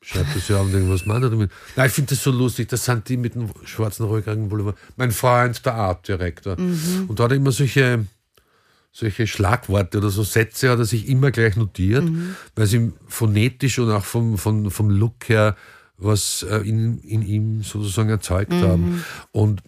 Schreibt 0.00 0.36
das 0.36 0.46
ja 0.46 0.60
an, 0.60 0.70
denkt, 0.70 0.88
was 0.88 1.04
meint 1.04 1.24
er 1.24 1.30
damit? 1.30 1.50
Nein, 1.74 1.88
ich 1.88 1.92
finde 1.92 2.10
das 2.10 2.22
so 2.22 2.30
lustig, 2.30 2.68
das 2.68 2.84
sind 2.84 3.08
die 3.08 3.16
mit 3.16 3.34
dem 3.34 3.50
schwarzen 3.64 4.06
Rollkragenpullover. 4.06 4.76
Mein 4.96 5.10
Freund, 5.10 5.66
der 5.66 5.74
Artdirektor. 5.74 6.56
Und 7.08 7.18
da 7.18 7.24
hat 7.24 7.32
er 7.32 7.36
immer 7.36 7.50
solche, 7.50 8.06
solche 8.92 9.26
Schlagworte 9.26 9.98
oder 9.98 10.10
so 10.10 10.22
Sätze 10.22 10.70
hat 10.70 10.78
er 10.78 10.84
sich 10.84 11.08
immer 11.08 11.32
gleich 11.32 11.56
notiert, 11.56 12.04
weil 12.54 12.66
sie 12.66 12.92
phonetisch 13.08 13.80
und 13.80 13.90
auch 13.90 14.04
vom, 14.04 14.38
vom, 14.38 14.70
vom 14.70 14.90
Look 14.90 15.28
her 15.28 15.56
was 15.98 16.42
äh, 16.42 16.58
in, 16.58 16.98
in 16.98 17.22
ihm 17.22 17.62
sozusagen 17.62 18.10
erzeugt 18.10 18.52
haben. 18.52 19.04
Und 19.32 19.62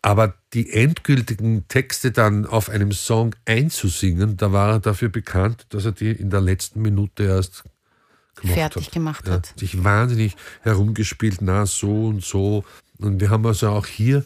aber 0.00 0.34
die 0.54 0.72
endgültigen 0.72 1.66
Texte 1.68 2.12
dann 2.12 2.46
auf 2.46 2.70
einem 2.70 2.92
Song 2.92 3.34
einzusingen, 3.44 4.36
da 4.36 4.52
war 4.52 4.70
er 4.70 4.80
dafür 4.80 5.08
bekannt, 5.08 5.66
dass 5.70 5.84
er 5.84 5.92
die 5.92 6.10
in 6.10 6.30
der 6.30 6.40
letzten 6.40 6.82
Minute 6.82 7.24
erst 7.24 7.64
gemacht 8.36 8.54
Fertig 8.54 8.86
hat. 8.86 8.92
gemacht 8.92 9.26
ja, 9.26 9.34
hat. 9.34 9.54
Sich 9.56 9.82
wahnsinnig 9.82 10.36
herumgespielt, 10.62 11.38
na 11.40 11.66
so 11.66 12.06
und 12.06 12.24
so. 12.24 12.64
Und 12.98 13.20
wir 13.20 13.30
haben 13.30 13.44
also 13.46 13.70
auch 13.70 13.86
hier 13.86 14.24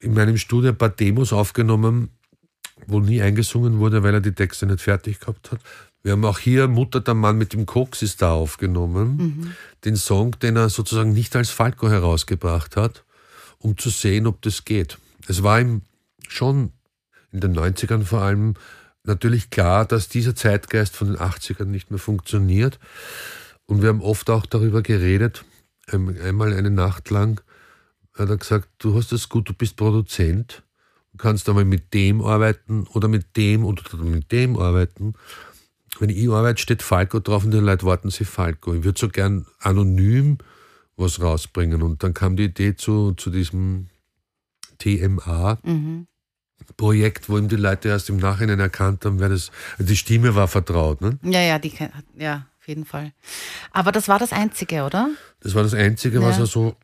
in 0.00 0.14
meinem 0.14 0.36
Studio 0.36 0.70
ein 0.70 0.78
paar 0.78 0.88
Demos 0.88 1.32
aufgenommen, 1.32 2.10
wo 2.86 3.00
nie 3.00 3.22
eingesungen 3.22 3.78
wurde, 3.78 4.02
weil 4.02 4.14
er 4.14 4.20
die 4.20 4.32
Texte 4.32 4.66
nicht 4.66 4.80
fertig 4.80 5.20
gehabt 5.20 5.52
hat. 5.52 5.60
Wir 6.02 6.12
haben 6.12 6.24
auch 6.24 6.38
hier 6.38 6.66
Mutter 6.66 7.00
der 7.00 7.14
Mann 7.14 7.38
mit 7.38 7.52
dem 7.52 7.64
Koks 7.64 8.02
ist 8.02 8.22
da 8.22 8.32
aufgenommen, 8.32 9.54
den 9.84 9.96
Song, 9.96 10.38
den 10.40 10.56
er 10.56 10.68
sozusagen 10.68 11.12
nicht 11.12 11.36
als 11.36 11.50
Falco 11.50 11.88
herausgebracht 11.88 12.76
hat, 12.76 13.04
um 13.58 13.78
zu 13.78 13.88
sehen, 13.90 14.26
ob 14.26 14.42
das 14.42 14.64
geht. 14.64 14.98
Es 15.28 15.42
war 15.42 15.60
ihm 15.60 15.82
schon 16.28 16.72
in 17.30 17.40
den 17.40 17.56
90ern 17.56 18.02
vor 18.02 18.20
allem 18.20 18.54
natürlich 19.04 19.50
klar, 19.50 19.84
dass 19.84 20.08
dieser 20.08 20.34
Zeitgeist 20.34 20.96
von 20.96 21.08
den 21.08 21.16
80ern 21.16 21.66
nicht 21.66 21.90
mehr 21.90 21.98
funktioniert. 21.98 22.78
Und 23.66 23.82
wir 23.82 23.88
haben 23.88 24.02
oft 24.02 24.28
auch 24.30 24.46
darüber 24.46 24.82
geredet, 24.82 25.44
ähm, 25.90 26.16
einmal 26.22 26.52
eine 26.52 26.70
Nacht 26.70 27.10
lang 27.10 27.40
hat 28.14 28.28
er 28.28 28.36
gesagt, 28.36 28.68
du 28.78 28.94
hast 28.94 29.12
das 29.12 29.28
gut, 29.28 29.48
du 29.48 29.54
bist 29.54 29.76
Produzent, 29.76 30.62
du 31.12 31.18
kannst 31.18 31.48
einmal 31.48 31.64
mit 31.64 31.94
dem 31.94 32.20
arbeiten 32.20 32.86
oder 32.88 33.08
mit 33.08 33.36
dem 33.36 33.64
oder 33.64 33.82
mit 33.96 34.30
dem 34.32 34.58
arbeiten. 34.58 35.14
Wenn 35.98 36.08
ich 36.08 36.28
arbeite, 36.30 36.60
steht 36.60 36.82
Falco 36.82 37.20
drauf 37.20 37.44
und 37.44 37.50
die 37.52 37.58
Leute 37.58 37.84
warten 37.86 38.10
sie 38.10 38.24
Falco. 38.24 38.74
Ich 38.74 38.84
würde 38.84 38.98
so 38.98 39.08
gern 39.08 39.46
anonym 39.60 40.38
was 40.96 41.20
rausbringen. 41.20 41.82
Und 41.82 42.02
dann 42.02 42.14
kam 42.14 42.36
die 42.36 42.44
Idee 42.44 42.74
zu, 42.76 43.12
zu 43.12 43.30
diesem 43.30 43.88
TMA. 44.78 45.58
Projekt, 46.76 47.28
wo 47.28 47.38
ihm 47.38 47.48
die 47.48 47.56
Leute 47.56 47.88
erst 47.88 48.08
im 48.08 48.16
Nachhinein 48.18 48.60
erkannt 48.60 49.04
haben, 49.04 49.18
wer 49.20 49.28
das. 49.28 49.50
Die 49.78 49.96
Stimme 49.96 50.34
war 50.34 50.48
vertraut. 50.48 51.00
Ne? 51.00 51.18
Ja, 51.22 51.40
ja, 51.40 51.58
die, 51.58 51.72
ja, 52.16 52.46
auf 52.60 52.68
jeden 52.68 52.84
Fall. 52.84 53.12
Aber 53.72 53.92
das 53.92 54.08
war 54.08 54.18
das 54.18 54.32
Einzige, 54.32 54.84
oder? 54.84 55.10
Das 55.40 55.54
war 55.54 55.62
das 55.62 55.74
Einzige, 55.74 56.22
was 56.22 56.36
Ja. 56.36 56.44
er 56.44 56.46
so 56.46 56.76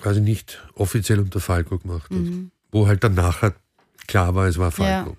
quasi 0.00 0.20
nicht 0.20 0.58
offiziell 0.74 1.20
unter 1.20 1.40
Falco 1.40 1.78
gemacht 1.78 2.04
hat. 2.10 2.18
Mhm. 2.18 2.50
Wo 2.72 2.86
halt 2.88 3.04
dann 3.04 3.14
nachher 3.14 3.54
klar 4.06 4.34
war, 4.34 4.46
es 4.46 4.58
war 4.58 4.70
Falco. 4.70 5.10
Ja, 5.10 5.16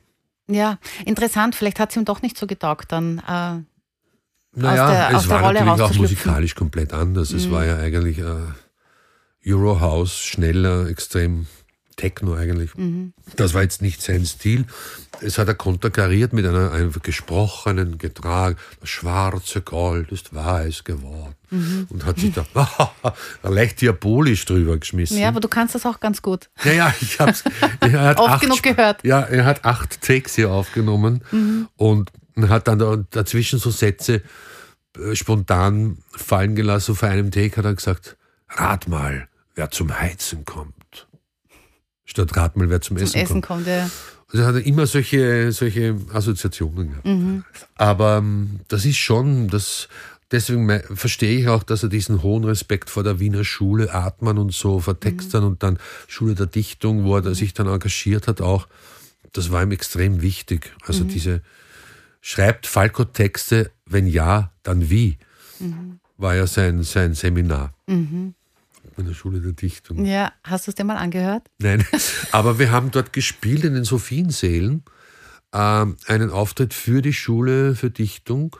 interessant. 1.05 1.55
Vielleicht 1.55 1.79
hat 1.79 1.89
es 1.91 1.95
ihm 1.97 2.05
doch 2.05 2.21
nicht 2.21 2.37
so 2.37 2.47
getaugt, 2.47 2.91
dann. 2.91 3.19
Äh, 3.19 3.63
Naja, 4.53 4.85
aus 4.85 4.91
der- 4.91 5.17
es 5.17 5.29
war 5.29 5.41
Rolle 5.43 5.63
natürlich 5.63 5.81
auch. 5.81 5.93
Mhm. 5.93 6.01
musikalisch 6.01 6.55
komplett 6.55 6.91
anders. 6.93 7.31
Es 7.31 7.49
war 7.51 7.65
ja 7.65 7.77
eigentlich 7.77 8.19
äh, 8.19 8.47
Eurohouse, 9.45 10.17
schneller, 10.19 10.87
extrem 10.87 11.47
Techno 11.95 12.33
eigentlich. 12.35 12.75
Mhm. 12.75 13.13
Das 13.35 13.53
war 13.53 13.61
jetzt 13.61 13.81
nicht 13.81 14.01
sein 14.01 14.25
Stil. 14.25 14.65
Es 15.21 15.37
hat 15.37 15.47
er 15.47 15.55
konterkariert 15.55 16.33
mit 16.33 16.45
einer, 16.45 16.71
einem 16.71 16.91
gesprochenen 17.03 17.97
Getrag. 17.97 18.57
Das 18.79 18.89
schwarze 18.89 19.61
Gold 19.61 20.11
ist 20.11 20.33
weiß 20.33 20.83
geworden. 20.83 21.35
Mhm. 21.49 21.87
Und 21.89 22.05
hat 22.05 22.19
sich 22.19 22.33
da 22.33 22.45
leicht 23.43 23.81
diabolisch 23.81 24.45
drüber 24.45 24.77
geschmissen. 24.77 25.17
ja, 25.17 25.27
aber 25.27 25.39
du 25.39 25.47
kannst 25.47 25.75
das 25.75 25.85
auch 25.85 25.99
ganz 25.99 26.21
gut. 26.21 26.49
Ja, 26.63 26.71
ja, 26.71 26.93
ich 27.01 27.19
hab's. 27.19 27.43
Er 27.81 28.01
hat 28.01 28.19
Oft 28.19 28.29
acht 28.29 28.41
genug 28.41 28.63
gehört. 28.63 29.03
Ja, 29.03 29.21
er 29.21 29.45
hat 29.45 29.65
acht 29.65 30.01
Takes 30.01 30.35
hier 30.35 30.51
aufgenommen 30.51 31.23
und 31.75 32.11
hat 32.47 32.67
dann 32.67 32.79
da 32.79 32.97
dazwischen 33.09 33.59
so 33.59 33.69
Sätze 33.69 34.21
äh, 34.97 35.15
spontan 35.15 35.97
fallen 36.11 36.55
gelassen. 36.55 36.95
Vor 36.95 37.09
einem 37.09 37.31
Take 37.31 37.57
hat 37.57 37.65
er 37.65 37.75
gesagt, 37.75 38.17
rat 38.49 38.87
mal, 38.87 39.27
wer 39.55 39.71
zum 39.71 39.99
Heizen 39.99 40.45
kommt. 40.45 40.73
Statt 42.11 42.35
rat 42.35 42.57
mal, 42.57 42.69
wer 42.69 42.81
zum, 42.81 42.97
Zum 42.97 43.05
Essen, 43.05 43.21
Essen 43.21 43.41
kommt. 43.41 43.65
kommt 43.65 43.67
er. 43.67 43.89
Also 44.33 44.45
hat 44.45 44.55
er 44.55 44.65
immer 44.65 44.85
solche, 44.85 45.53
solche 45.53 45.95
Assoziationen 46.11 46.89
gehabt. 46.89 47.05
Mhm. 47.05 47.45
Aber 47.75 48.17
ähm, 48.17 48.59
das 48.67 48.83
ist 48.83 48.97
schon, 48.97 49.47
das, 49.47 49.87
deswegen 50.29 50.69
verstehe 50.93 51.39
ich 51.39 51.47
auch, 51.47 51.63
dass 51.63 51.83
er 51.83 51.89
diesen 51.89 52.21
hohen 52.21 52.43
Respekt 52.43 52.89
vor 52.89 53.03
der 53.03 53.21
Wiener 53.21 53.45
Schule, 53.45 53.93
Atman 53.93 54.39
und 54.39 54.53
so, 54.53 54.81
vor 54.81 54.99
Textern 54.99 55.45
und 55.45 55.63
dann 55.63 55.79
Schule 56.09 56.35
der 56.35 56.47
Dichtung, 56.47 57.05
wo 57.05 57.15
er 57.15 57.33
sich 57.33 57.53
dann 57.53 57.67
engagiert 57.67 58.27
hat, 58.27 58.41
auch, 58.41 58.67
das 59.31 59.49
war 59.49 59.63
ihm 59.63 59.71
extrem 59.71 60.21
wichtig. 60.21 60.73
Also 60.85 61.05
diese, 61.05 61.41
schreibt 62.19 62.67
Falco 62.67 63.05
Texte, 63.05 63.71
wenn 63.85 64.05
ja, 64.05 64.51
dann 64.63 64.89
wie, 64.89 65.17
war 66.17 66.35
ja 66.35 66.45
sein, 66.45 66.83
sein 66.83 67.13
Seminar. 67.13 67.73
In 68.97 69.05
der 69.05 69.13
Schule 69.13 69.39
der 69.39 69.53
Dichtung. 69.53 70.05
Ja, 70.05 70.33
hast 70.43 70.67
du 70.67 70.71
es 70.71 70.75
dir 70.75 70.83
mal 70.83 70.97
angehört? 70.97 71.47
Nein, 71.59 71.85
aber 72.31 72.59
wir 72.59 72.71
haben 72.71 72.91
dort 72.91 73.13
gespielt 73.13 73.63
in 73.63 73.73
den 73.73 73.83
Sophiensälen, 73.83 74.83
ähm, 75.53 75.97
einen 76.07 76.29
Auftritt 76.29 76.73
für 76.73 77.01
die 77.01 77.13
Schule 77.13 77.75
für 77.75 77.89
Dichtung. 77.89 78.57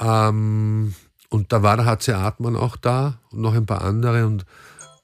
Ähm, 0.00 0.94
und 1.30 1.52
da 1.52 1.62
war 1.62 1.76
der 1.76 1.86
HC 1.86 2.12
Artmann 2.12 2.56
auch 2.56 2.76
da 2.76 3.20
und 3.30 3.40
noch 3.40 3.54
ein 3.54 3.66
paar 3.66 3.82
andere. 3.82 4.26
Und 4.26 4.44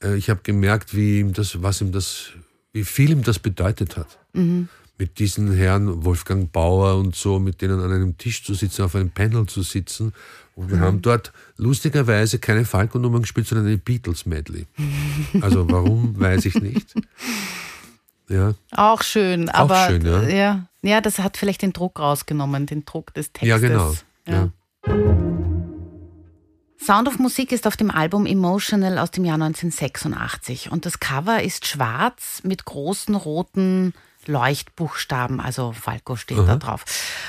äh, 0.02 0.14
ich 0.16 0.30
habe 0.30 0.40
gemerkt, 0.42 0.94
wie 0.94 1.20
ihm 1.20 1.32
das, 1.32 1.62
was 1.62 1.80
ihm 1.80 1.92
das, 1.92 2.30
wie 2.72 2.84
viel 2.84 3.10
ihm 3.10 3.22
das 3.22 3.38
bedeutet 3.38 3.96
hat. 3.96 4.18
Mit 4.96 5.18
diesen 5.18 5.52
Herren 5.52 6.04
Wolfgang 6.04 6.52
Bauer 6.52 6.96
und 6.96 7.16
so, 7.16 7.40
mit 7.40 7.62
denen 7.62 7.80
an 7.80 7.92
einem 7.92 8.16
Tisch 8.16 8.44
zu 8.44 8.54
sitzen, 8.54 8.82
auf 8.82 8.94
einem 8.94 9.10
Panel 9.10 9.46
zu 9.46 9.62
sitzen. 9.62 10.12
Und 10.54 10.70
wir 10.70 10.78
haben 10.78 11.02
dort 11.02 11.32
lustigerweise 11.56 12.38
keine 12.38 12.64
Falco-Nummern 12.64 13.22
gespielt, 13.22 13.48
sondern 13.48 13.66
eine 13.66 13.78
Beatles-Medley. 13.78 14.66
Also 15.40 15.68
warum, 15.68 16.14
weiß 16.18 16.44
ich 16.44 16.54
nicht. 16.54 16.94
Ja, 18.28 18.54
Auch 18.70 19.02
schön, 19.02 19.48
aber 19.48 19.88
schön, 19.88 20.06
ja. 20.06 20.22
ja. 20.22 20.66
Ja, 20.82 21.00
das 21.00 21.18
hat 21.18 21.36
vielleicht 21.36 21.62
den 21.62 21.72
Druck 21.72 21.98
rausgenommen, 21.98 22.66
den 22.66 22.84
Druck 22.84 23.12
des 23.14 23.32
Textes. 23.32 23.48
ja 23.48 23.58
genau. 23.58 23.94
Ja. 24.28 24.50
Ja. 24.86 24.94
Sound 26.78 27.08
of 27.08 27.18
Musik 27.18 27.50
ist 27.52 27.66
auf 27.66 27.76
dem 27.76 27.90
Album 27.90 28.26
Emotional 28.26 28.98
aus 28.98 29.10
dem 29.10 29.24
Jahr 29.24 29.36
1986 29.36 30.70
und 30.70 30.84
das 30.84 31.00
Cover 31.00 31.42
ist 31.42 31.66
schwarz 31.66 32.42
mit 32.44 32.66
großen 32.66 33.14
roten 33.14 33.94
Leuchtbuchstaben, 34.28 35.40
also 35.40 35.72
Falco 35.72 36.16
steht 36.16 36.38
da 36.38 36.56
drauf. 36.56 36.84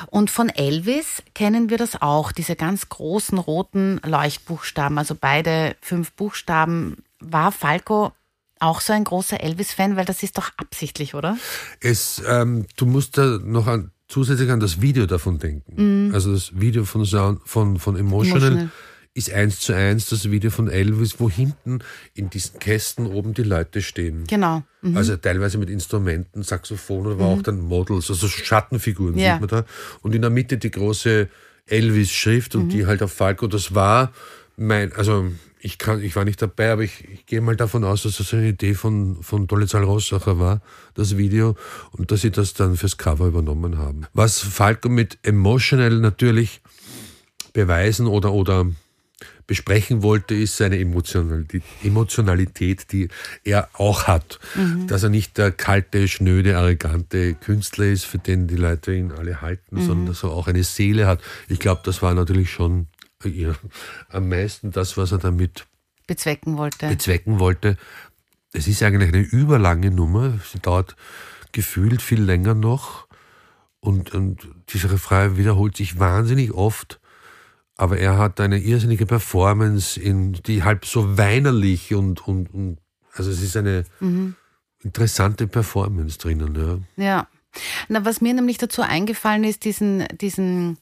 Und 0.07 0.29
von 0.31 0.49
Elvis 0.49 1.23
kennen 1.33 1.69
wir 1.69 1.77
das 1.77 2.01
auch, 2.01 2.31
diese 2.31 2.55
ganz 2.55 2.89
großen 2.89 3.37
roten 3.37 3.99
Leuchtbuchstaben, 4.05 4.97
also 4.97 5.15
beide 5.19 5.75
fünf 5.81 6.11
Buchstaben. 6.13 6.97
War 7.19 7.51
Falco 7.51 8.11
auch 8.59 8.81
so 8.81 8.93
ein 8.93 9.03
großer 9.03 9.41
Elvis-Fan, 9.41 9.95
weil 9.95 10.05
das 10.05 10.23
ist 10.23 10.37
doch 10.37 10.51
absichtlich, 10.57 11.13
oder? 11.15 11.37
Es, 11.81 12.21
ähm, 12.27 12.65
du 12.77 12.85
musst 12.85 13.17
da 13.17 13.39
noch 13.43 13.67
an, 13.67 13.91
zusätzlich 14.07 14.49
an 14.51 14.59
das 14.59 14.81
Video 14.81 15.05
davon 15.05 15.39
denken. 15.39 16.11
Also 16.13 16.33
das 16.33 16.59
Video 16.59 16.85
von, 16.85 17.05
Sound, 17.05 17.41
von, 17.45 17.79
von 17.79 17.95
Emotional, 17.97 18.39
Mhm. 18.51 18.57
Emotional. 18.57 18.69
Ist 19.15 19.31
eins 19.31 19.61
zu 19.61 19.73
eins 19.73 20.09
das 20.09 20.29
Video 20.29 20.51
von 20.51 20.67
Elvis, 20.69 21.19
wo 21.19 21.29
hinten 21.29 21.79
in 22.13 22.29
diesen 22.29 22.59
Kästen 22.59 23.07
oben 23.07 23.33
die 23.33 23.43
Leute 23.43 23.81
stehen. 23.81 24.25
Genau. 24.27 24.61
Mhm. 24.81 24.97
Also 24.97 25.15
teilweise 25.15 25.57
mit 25.57 25.69
Instrumenten, 25.69 26.43
Saxophon 26.43 27.07
oder 27.07 27.23
auch 27.25 27.41
dann 27.41 27.61
Models, 27.61 28.09
also 28.09 28.27
Schattenfiguren 28.27 29.17
Ja. 29.17 29.33
sieht 29.33 29.39
man 29.41 29.49
da. 29.49 29.65
Und 30.01 30.13
in 30.13 30.21
der 30.21 30.29
Mitte 30.31 30.57
die 30.57 30.69
große 30.69 31.29
Elvis-Schrift 31.65 32.55
und 32.55 32.65
Mhm. 32.65 32.69
die 32.69 32.85
halt 32.85 33.01
auf 33.01 33.13
Falco. 33.13 33.47
Das 33.47 33.73
war 33.73 34.11
mein, 34.57 34.91
also 34.91 35.31
ich 35.61 35.77
kann, 35.77 36.03
ich 36.03 36.15
war 36.17 36.25
nicht 36.25 36.41
dabei, 36.41 36.73
aber 36.73 36.83
ich, 36.83 37.07
ich 37.09 37.25
gehe 37.25 37.39
mal 37.39 37.55
davon 37.55 37.85
aus, 37.85 38.03
dass 38.03 38.17
das 38.17 38.33
eine 38.33 38.49
Idee 38.49 38.73
von, 38.73 39.23
von 39.23 39.47
Dolezal 39.47 39.83
Rossacher 39.83 40.37
war, 40.39 40.61
das 40.93 41.15
Video, 41.17 41.55
und 41.91 42.11
dass 42.11 42.21
sie 42.21 42.31
das 42.31 42.53
dann 42.53 42.75
fürs 42.75 42.97
Cover 42.97 43.27
übernommen 43.27 43.77
haben. 43.77 44.07
Was 44.13 44.39
Falco 44.39 44.89
mit 44.89 45.17
Emotional 45.23 45.89
natürlich 45.99 46.61
beweisen 47.53 48.07
oder, 48.07 48.33
oder 48.33 48.67
besprechen 49.47 50.01
wollte, 50.03 50.33
ist 50.33 50.57
seine 50.57 50.79
Emotionalität, 50.79 51.63
Emotionalität, 51.83 52.91
die 52.91 53.09
er 53.43 53.69
auch 53.73 54.07
hat. 54.07 54.39
Dass 54.87 55.03
er 55.03 55.09
nicht 55.09 55.37
der 55.37 55.51
kalte, 55.51 56.07
schnöde, 56.07 56.57
arrogante 56.57 57.35
Künstler 57.35 57.85
ist, 57.85 58.05
für 58.05 58.17
den 58.17 58.47
die 58.47 58.55
Leute 58.55 58.93
ihn 58.93 59.11
alle 59.11 59.41
halten, 59.41 59.81
sondern 59.81 60.07
dass 60.07 60.23
er 60.23 60.31
auch 60.31 60.47
eine 60.47 60.63
Seele 60.63 61.07
hat. 61.07 61.21
Ich 61.47 61.59
glaube, 61.59 61.81
das 61.83 62.01
war 62.01 62.13
natürlich 62.13 62.51
schon 62.51 62.87
ja, 63.23 63.53
am 64.09 64.29
meisten 64.29 64.71
das, 64.71 64.97
was 64.97 65.11
er 65.11 65.17
damit 65.17 65.65
Bezwecken 66.07 66.57
wollte. 66.57 66.87
bezwecken 66.87 67.39
wollte. 67.39 67.77
Es 68.53 68.67
ist 68.67 68.83
eigentlich 68.83 69.09
eine 69.13 69.21
überlange 69.21 69.91
Nummer. 69.91 70.39
Sie 70.51 70.59
dauert 70.59 70.95
gefühlt 71.51 72.01
viel 72.01 72.21
länger 72.21 72.53
noch. 72.53 73.07
Und, 73.79 74.13
und 74.13 74.47
dieser 74.69 74.91
Refrain 74.91 75.37
wiederholt 75.37 75.77
sich 75.77 75.99
wahnsinnig 75.99 76.51
oft. 76.53 76.99
Aber 77.77 77.97
er 77.97 78.17
hat 78.17 78.39
eine 78.39 78.59
irrsinnige 78.59 79.05
Performance, 79.05 79.99
in, 79.99 80.33
die 80.33 80.63
halb 80.63 80.85
so 80.85 81.17
weinerlich 81.17 81.93
und, 81.93 82.25
und, 82.27 82.53
und 82.53 82.77
also 83.13 83.31
es 83.31 83.41
ist 83.41 83.57
eine 83.57 83.83
interessante 84.81 85.47
Performance 85.47 86.17
drinnen. 86.17 86.85
Ja. 86.97 87.03
Ja. 87.03 87.27
Na, 87.87 88.05
was 88.05 88.21
mir 88.21 88.33
nämlich 88.33 88.57
dazu 88.57 88.81
eingefallen 88.81 89.43
ist, 89.43 89.65
diesen, 89.65 90.05
diesen, 90.19 90.77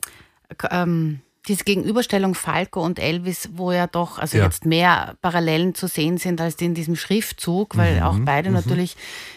ähm, 0.69 1.21
diese 1.47 1.65
Gegenüberstellung 1.65 2.35
Falco 2.35 2.81
und 2.81 2.99
Elvis, 2.99 3.49
wo 3.53 3.71
ja 3.71 3.87
doch, 3.87 4.17
also 4.17 4.37
Ja. 4.37 4.45
jetzt 4.45 4.65
mehr 4.65 5.15
Parallelen 5.21 5.75
zu 5.75 5.87
sehen 5.87 6.17
sind 6.17 6.39
als 6.39 6.55
in 6.55 6.73
diesem 6.73 6.95
Schriftzug, 6.95 7.75
weil 7.75 8.01
auch 8.01 8.17
beide 8.19 8.49
natürlich 8.49 8.95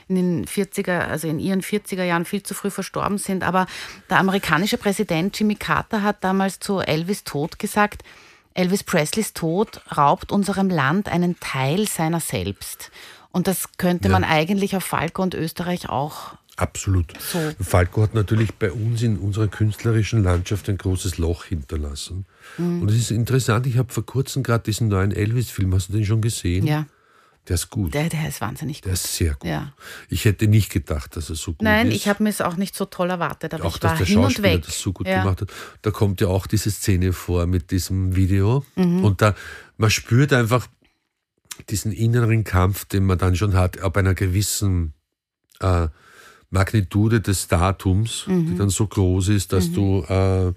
in 0.08 0.14
den 0.14 0.44
40er, 0.46 1.00
also 1.08 1.26
in 1.26 1.40
ihren 1.40 1.62
40er 1.62 2.04
Jahren 2.04 2.24
viel 2.24 2.44
zu 2.44 2.54
früh 2.54 2.70
verstorben 2.70 3.18
sind. 3.18 3.42
Aber 3.42 3.66
der 4.08 4.18
amerikanische 4.18 4.78
Präsident 4.78 5.38
Jimmy 5.38 5.56
Carter 5.56 6.02
hat 6.02 6.22
damals 6.22 6.60
zu 6.60 6.78
Elvis 6.78 7.24
Tod 7.24 7.58
gesagt, 7.58 8.04
Elvis 8.54 8.84
Presleys 8.84 9.32
Tod 9.34 9.80
raubt 9.96 10.30
unserem 10.30 10.70
Land 10.70 11.08
einen 11.08 11.38
Teil 11.40 11.88
seiner 11.88 12.20
selbst. 12.20 12.90
Und 13.32 13.48
das 13.48 13.76
könnte 13.76 14.08
man 14.08 14.24
eigentlich 14.24 14.76
auf 14.76 14.84
Falco 14.84 15.22
und 15.22 15.34
Österreich 15.34 15.90
auch 15.90 16.36
Absolut. 16.56 17.12
So. 17.20 17.38
Falco 17.60 18.02
hat 18.02 18.14
natürlich 18.14 18.54
bei 18.54 18.72
uns 18.72 19.02
in 19.02 19.18
unserer 19.18 19.48
künstlerischen 19.48 20.22
Landschaft 20.22 20.68
ein 20.70 20.78
großes 20.78 21.18
Loch 21.18 21.44
hinterlassen. 21.44 22.24
Mhm. 22.56 22.82
Und 22.82 22.90
es 22.90 22.96
ist 22.96 23.10
interessant, 23.10 23.66
ich 23.66 23.76
habe 23.76 23.92
vor 23.92 24.06
kurzem 24.06 24.42
gerade 24.42 24.64
diesen 24.64 24.88
neuen 24.88 25.12
Elvis-Film, 25.12 25.74
hast 25.74 25.88
du 25.88 25.92
den 25.92 26.06
schon 26.06 26.22
gesehen? 26.22 26.66
Ja, 26.66 26.86
Der 27.46 27.54
ist 27.54 27.68
gut. 27.68 27.92
der, 27.92 28.08
der 28.08 28.26
ist 28.28 28.40
wahnsinnig 28.40 28.80
Der 28.80 28.92
gut. 28.92 29.00
ist 29.00 29.14
sehr 29.16 29.34
gut. 29.34 29.44
Ja. 29.50 29.74
Ich 30.08 30.24
hätte 30.24 30.48
nicht 30.48 30.70
gedacht, 30.72 31.14
dass 31.16 31.28
er 31.28 31.36
so 31.36 31.52
gut 31.52 31.62
Nein, 31.62 31.88
ist. 31.88 31.96
ich 31.96 32.08
habe 32.08 32.22
mir 32.22 32.30
es 32.30 32.40
auch 32.40 32.56
nicht 32.56 32.74
so 32.74 32.86
toll 32.86 33.10
erwartet, 33.10 33.52
aber 33.52 33.66
auch, 33.66 33.76
ich 33.76 33.82
war 33.82 33.90
dass 33.90 33.98
der 33.98 34.06
hin 34.06 34.16
und 34.18 34.24
Schauspieler 34.24 34.54
weg. 34.54 34.62
das 34.64 34.80
so 34.80 34.92
gut 34.94 35.06
ja. 35.06 35.20
gemacht 35.22 35.42
hat. 35.42 35.50
Da 35.82 35.90
kommt 35.90 36.22
ja 36.22 36.28
auch 36.28 36.46
diese 36.46 36.70
Szene 36.70 37.12
vor 37.12 37.46
mit 37.46 37.70
diesem 37.70 38.16
Video. 38.16 38.64
Mhm. 38.76 39.04
Und 39.04 39.20
da, 39.20 39.34
man 39.76 39.90
spürt 39.90 40.32
einfach 40.32 40.66
diesen 41.68 41.92
inneren 41.92 42.44
Kampf, 42.44 42.86
den 42.86 43.04
man 43.04 43.18
dann 43.18 43.36
schon 43.36 43.54
hat, 43.54 43.80
ab 43.80 43.96
einer 43.98 44.14
gewissen 44.14 44.94
äh, 45.60 45.88
Magnitude 46.50 47.20
des 47.20 47.48
Datums, 47.48 48.26
Mhm. 48.26 48.46
die 48.46 48.56
dann 48.56 48.70
so 48.70 48.86
groß 48.86 49.28
ist, 49.28 49.52
dass 49.52 49.72
du 49.72 50.02
äh, 50.08 50.52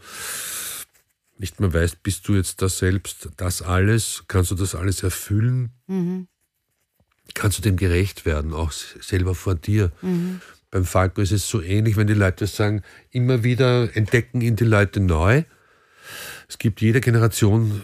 nicht 1.37 1.59
mehr 1.59 1.73
weißt, 1.73 2.03
bist 2.03 2.27
du 2.27 2.35
jetzt 2.35 2.61
da 2.61 2.69
selbst, 2.69 3.29
das 3.37 3.61
alles, 3.61 4.23
kannst 4.27 4.51
du 4.51 4.55
das 4.55 4.75
alles 4.75 5.03
erfüllen? 5.03 5.71
Kannst 7.33 7.57
du 7.57 7.61
dem 7.61 7.77
gerecht 7.77 8.25
werden, 8.25 8.53
auch 8.53 8.71
selber 8.71 9.35
vor 9.35 9.55
dir? 9.55 9.91
Beim 10.71 10.85
Falco 10.85 11.21
ist 11.21 11.31
es 11.31 11.47
so 11.49 11.61
ähnlich, 11.61 11.95
wenn 11.95 12.07
die 12.07 12.13
Leute 12.13 12.45
sagen, 12.45 12.83
immer 13.11 13.43
wieder 13.43 13.95
entdecken 13.95 14.41
ihn 14.41 14.55
die 14.57 14.65
Leute 14.65 14.99
neu. 14.99 15.43
Es 16.47 16.57
gibt 16.57 16.81
jede 16.81 16.99
Generation, 17.01 17.81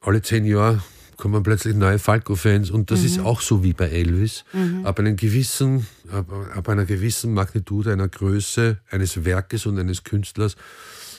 alle 0.00 0.20
zehn 0.22 0.44
Jahre 0.44 0.82
kommen 1.18 1.42
plötzlich 1.42 1.74
neue 1.74 1.98
Falco-Fans 1.98 2.70
und 2.70 2.90
das 2.90 3.02
ist 3.02 3.18
auch 3.18 3.40
so 3.42 3.62
wie 3.62 3.74
bei 3.74 3.88
Elvis. 3.88 4.44
Ab, 4.84 4.98
einem 5.00 5.16
gewissen, 5.16 5.86
ab, 6.10 6.26
ab 6.54 6.68
einer 6.68 6.86
gewissen 6.86 7.34
Magnitude, 7.34 7.92
einer 7.92 8.08
Größe 8.08 8.78
eines 8.90 9.24
Werkes 9.24 9.66
und 9.66 9.78
eines 9.78 10.04
Künstlers 10.04 10.56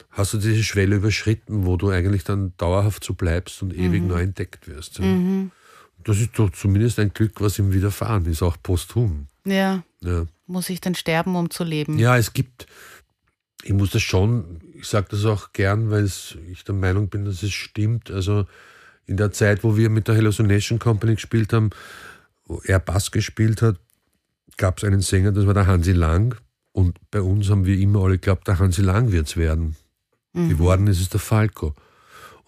hast 0.09 0.33
du 0.33 0.37
diese 0.39 0.63
Schwelle 0.63 0.95
überschritten, 0.95 1.65
wo 1.65 1.77
du 1.77 1.89
eigentlich 1.89 2.23
dann 2.23 2.53
dauerhaft 2.57 3.03
so 3.03 3.13
bleibst 3.13 3.61
und 3.61 3.75
ewig 3.75 4.01
neu 4.01 4.21
entdeckt 4.21 4.67
wirst. 4.67 4.99
Ja. 4.99 5.05
Das 6.03 6.17
ist 6.19 6.31
doch 6.39 6.49
zumindest 6.51 6.97
ein 6.99 7.13
Glück, 7.13 7.41
was 7.41 7.59
ihm 7.59 7.73
widerfahren 7.73 8.25
ist, 8.25 8.41
auch 8.41 8.57
posthum. 8.63 9.27
Ja, 9.45 9.83
Ja. 10.01 10.25
muss 10.47 10.69
ich 10.69 10.79
denn 10.81 10.95
sterben, 10.95 11.35
um 11.35 11.49
zu 11.49 11.63
leben? 11.65 11.99
Ja, 11.99 12.17
es 12.17 12.31
gibt, 12.33 12.67
ich 13.63 13.73
muss 13.73 13.91
das 13.91 14.01
schon, 14.01 14.61
ich 14.75 14.87
sage 14.87 15.07
das 15.11 15.25
auch 15.25 15.51
gern, 15.51 15.91
weil 15.91 16.05
ich 16.05 16.63
der 16.65 16.75
Meinung 16.75 17.09
bin, 17.09 17.25
dass 17.25 17.43
es 17.43 17.51
stimmt. 17.51 18.09
Also 18.11 18.47
in 19.09 19.17
der 19.17 19.31
Zeit, 19.31 19.63
wo 19.63 19.75
wir 19.75 19.89
mit 19.89 20.07
der 20.07 20.15
Hallucination 20.15 20.79
Company 20.79 21.15
gespielt 21.15 21.51
haben, 21.51 21.71
wo 22.45 22.61
er 22.63 22.79
Bass 22.79 23.11
gespielt 23.11 23.61
hat, 23.61 23.77
gab 24.57 24.77
es 24.77 24.83
einen 24.83 25.01
Sänger, 25.01 25.31
das 25.31 25.47
war 25.47 25.53
der 25.53 25.67
Hansi 25.67 25.93
Lang. 25.93 26.35
Und 26.71 26.97
bei 27.11 27.21
uns 27.21 27.49
haben 27.49 27.65
wir 27.65 27.77
immer 27.77 28.03
alle 28.03 28.19
geglaubt, 28.19 28.47
der 28.47 28.59
Hansi 28.59 28.81
Lang 28.81 29.11
wird's 29.11 29.35
werden. 29.35 29.75
Geworden 30.33 30.87
ist 30.87 31.01
es 31.01 31.09
der 31.09 31.19
Falco. 31.19 31.73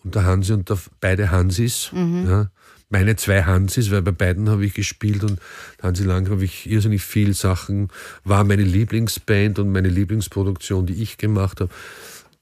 Und 0.03 0.16
der 0.16 0.24
Hansi 0.24 0.53
und 0.53 0.70
der, 0.70 0.78
beide 0.99 1.32
Hansis, 1.32 1.89
ja, 1.93 2.51
meine 2.89 3.16
zwei 3.16 3.43
Hansis, 3.43 3.89
weil 3.89 4.01
bei 4.01 4.12
beiden 4.12 4.49
habe 4.49 4.66
ich 4.66 4.74
gespielt 4.74 5.24
und 5.24 5.39
Hansi 5.82 6.03
Lang 6.03 6.30
habe 6.30 6.43
ich 6.43 6.70
irrsinnig 6.70 7.03
viel 7.03 7.34
Sachen, 7.34 7.89
war 8.24 8.43
meine 8.43 8.64
Lieblingsband 8.64 9.59
und 9.59 9.72
meine 9.72 9.89
Lieblingsproduktion, 9.89 10.86
die 10.86 11.01
ich 11.01 11.18
gemacht 11.18 11.62
habe. 11.62 11.72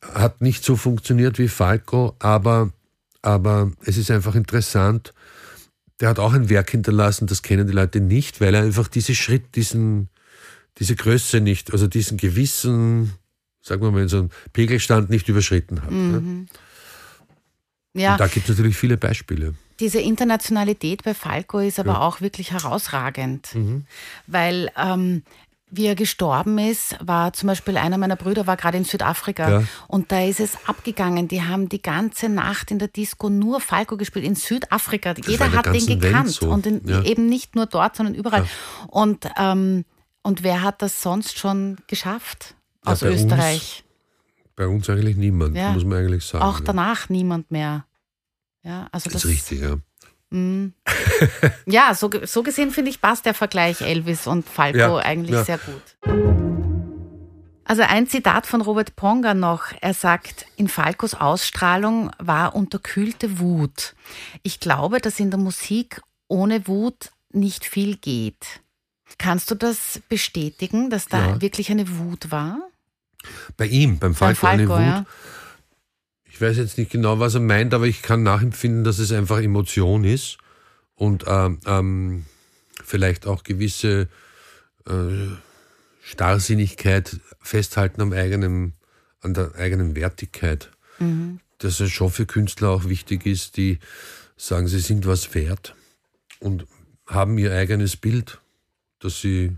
Hat 0.01 0.41
nicht 0.41 0.63
so 0.63 0.76
funktioniert 0.76 1.39
wie 1.39 1.47
Falco, 1.47 2.15
aber, 2.20 2.72
aber 3.22 3.72
es 3.86 3.97
ist 3.97 4.11
einfach 4.11 4.36
interessant. 4.36 5.13
Der 5.99 6.09
hat 6.09 6.20
auch 6.20 6.34
ein 6.34 6.49
Werk 6.49 6.70
hinterlassen, 6.72 7.28
das 7.28 7.41
kennen 7.41 7.67
die 7.67 7.74
Leute 7.74 7.99
nicht, 7.99 8.39
weil 8.39 8.55
er 8.55 8.63
einfach 8.63 8.88
diesen 8.88 9.15
Schritt, 9.15 9.55
diesen, 9.55 10.09
diese 10.78 10.95
Größe 10.95 11.41
nicht, 11.41 11.74
also 11.74 11.88
diesen 11.88 12.17
gewissen, 12.17 13.13
sagen 13.61 13.82
wir 13.82 13.91
mal, 13.91 14.07
so 14.07 14.20
einen 14.20 14.30
Pegelstand 14.53 15.09
nicht 15.09 15.28
überschritten 15.28 15.82
hat. 15.82 15.91
Ne? 15.91 16.45
Ja, 17.95 18.13
Und 18.13 18.20
da 18.22 18.28
gibt 18.28 18.47
es 18.47 18.55
natürlich 18.55 18.78
viele 18.78 18.97
Beispiele. 18.97 19.55
diese 19.80 19.99
Internationalität 19.99 21.03
bei 21.03 21.13
Falco 21.13 21.59
ist 21.59 21.80
aber 21.80 22.01
auch 22.01 22.22
wirklich 22.22 22.51
herausragend, 22.51 23.53
Mhm. 23.55 23.86
weil 24.28 24.70
ähm, 24.78 25.24
wie 25.72 25.86
er 25.86 25.95
gestorben 25.95 26.57
ist, 26.57 26.95
war 26.99 27.32
zum 27.34 27.47
Beispiel 27.47 27.78
einer 27.78 27.97
meiner 27.97 28.15
Brüder 28.15 28.47
war 28.47 28.57
gerade 28.57 28.78
in 28.78 28.86
Südafrika 28.86 29.49
Ja. 29.59 29.63
und 29.88 30.11
da 30.11 30.24
ist 30.24 30.39
es 30.39 30.57
abgegangen. 30.67 31.28
Die 31.28 31.43
haben 31.43 31.70
die 31.70 31.82
ganze 31.82 32.28
Nacht 32.30 32.72
in 32.72 32.80
der 32.80 32.88
Disco 32.88 33.30
nur 33.30 33.61
Falco 33.61 33.95
gespielt 33.97 34.26
in 34.26 34.36
Südafrika. 34.36 35.11
war 35.15 35.28
Jeder 35.30 35.51
hat 35.51 35.65
den 35.67 35.86
gekannt 35.99 36.30
so. 36.32 36.49
und 36.49 36.65
in, 36.65 36.82
Ja. 36.88 37.03
eben 37.03 37.28
nicht 37.28 37.55
nur 37.55 37.67
dort, 37.67 37.95
sondern 37.95 38.15
überall. 38.15 38.47
Und 38.88 39.30
ähm, 39.38 39.86
und 40.22 40.43
wer 40.43 40.63
hat 40.63 40.82
das 40.82 41.01
sonst 41.01 41.38
schon 41.38 41.78
geschafft 41.88 42.55
Ja, 42.86 42.91
aus 42.93 42.99
bei 43.01 43.11
uns 43.11 43.22
Österreich? 43.22 43.84
Bei 44.55 44.67
uns 44.67 44.89
eigentlich 44.89 45.15
niemand, 45.17 45.55
Ja. 45.55 45.72
muss 45.72 45.86
man 45.86 45.99
eigentlich 45.99 46.26
sagen. 46.26 46.43
Auch 46.43 46.59
ja. 46.59 46.65
danach 46.65 47.09
niemand 47.09 47.51
mehr. 47.51 47.86
Ja, 48.63 48.88
also 48.91 49.05
Das 49.09 49.13
das, 49.22 49.26
ist 49.26 49.30
richtig, 49.32 49.61
ja. 49.61 49.78
Ja, 51.66 51.94
so, 51.96 52.10
so 52.24 52.44
gesehen 52.44 52.72
finde 52.72 52.92
ich, 52.92 53.02
passt 53.02 53.26
der 53.26 53.34
Vergleich 53.34 53.82
Elvis 53.82 54.28
und 54.28 54.48
Falco 54.48 54.78
Ja, 54.78 54.96
eigentlich 54.98 55.36
ja. 55.36 55.44
sehr 55.44 55.58
gut. 55.58 55.82
Also 57.66 57.84
ein 57.84 58.08
Zitat 58.08 58.48
von 58.48 58.62
Robert 58.62 58.96
Ponga 58.96 59.36
noch. 59.36 59.66
Er 59.82 59.94
sagt, 59.94 60.48
in 60.56 60.68
Falcos 60.68 61.14
Ausstrahlung 61.14 62.10
war 62.18 62.56
unterkühlte 62.56 63.40
Wut. 63.40 63.94
Ich 64.42 64.60
glaube, 64.60 65.00
dass 65.00 65.20
in 65.20 65.30
der 65.30 65.40
Musik 65.40 66.02
ohne 66.28 66.68
Wut 66.68 67.12
nicht 67.32 67.66
viel 67.66 67.98
geht. 67.98 68.62
Kannst 69.20 69.52
du 69.52 69.56
das 69.56 70.02
bestätigen, 70.10 70.90
dass 70.90 71.08
da 71.08 71.28
Ja. 71.28 71.42
wirklich 71.42 71.70
eine 71.70 71.98
Wut 72.00 72.32
war? 72.32 72.58
Bei 73.58 73.68
ihm, 73.68 74.00
beim 74.00 74.14
Beim 74.16 74.36
Falco, 74.36 74.48
eine 74.48 74.68
Wut. 75.00 75.06
Ich 76.40 76.42
weiß 76.42 76.56
jetzt 76.56 76.78
nicht 76.78 76.90
genau, 76.90 77.20
was 77.20 77.34
er 77.34 77.42
meint, 77.42 77.74
aber 77.74 77.86
ich 77.86 78.02
kann 78.02 78.24
nachempfinden, 78.24 78.86
dass 78.86 78.98
es 78.98 79.12
einfach 79.12 79.42
Emotion 79.42 80.06
ist 80.06 80.38
und 80.96 81.26
ähm, 81.28 81.60
ähm, 81.66 82.26
vielleicht 82.82 83.28
auch 83.28 83.44
gewisse 83.44 84.08
äh, 84.88 85.28
Starrsinnigkeit 86.02 87.20
festhalten 87.42 88.00
am 88.02 88.14
eigenen, 88.14 88.72
an 89.20 89.34
der 89.34 89.54
eigenen 89.56 89.98
Wertigkeit. 89.98 90.72
Dass 91.58 91.82
es 91.82 91.92
schon 91.92 92.10
für 92.10 92.26
Künstler 92.26 92.70
auch 92.70 92.86
wichtig 92.86 93.26
ist, 93.26 93.58
die 93.58 93.80
sagen, 94.38 94.70
sie 94.70 94.80
sind 94.80 95.06
was 95.06 95.36
wert 95.36 95.76
und 96.40 96.66
haben 97.06 97.38
ihr 97.38 97.52
eigenes 97.52 97.98
Bild, 97.98 98.40
das 99.00 99.20
sie 99.20 99.58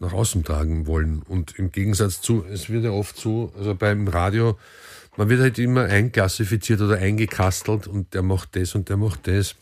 nach 0.00 0.12
außen 0.12 0.42
tragen 0.42 0.88
wollen. 0.88 1.22
Und 1.22 1.56
im 1.56 1.70
Gegensatz 1.70 2.20
zu, 2.20 2.44
es 2.50 2.68
wird 2.68 2.82
ja 2.82 2.90
oft 2.90 3.16
so, 3.16 3.52
also 3.56 3.76
beim 3.76 4.08
Radio, 4.08 4.58
man 5.16 5.28
wird 5.28 5.40
halt 5.40 5.58
immer 5.58 5.84
einklassifiziert 5.84 6.80
oder 6.80 6.98
eingekastelt 6.98 7.86
und 7.86 8.14
der 8.14 8.22
macht 8.22 8.56
das 8.56 8.74
und 8.74 8.88
der 8.88 8.96
macht 8.96 9.26
das. 9.26 9.54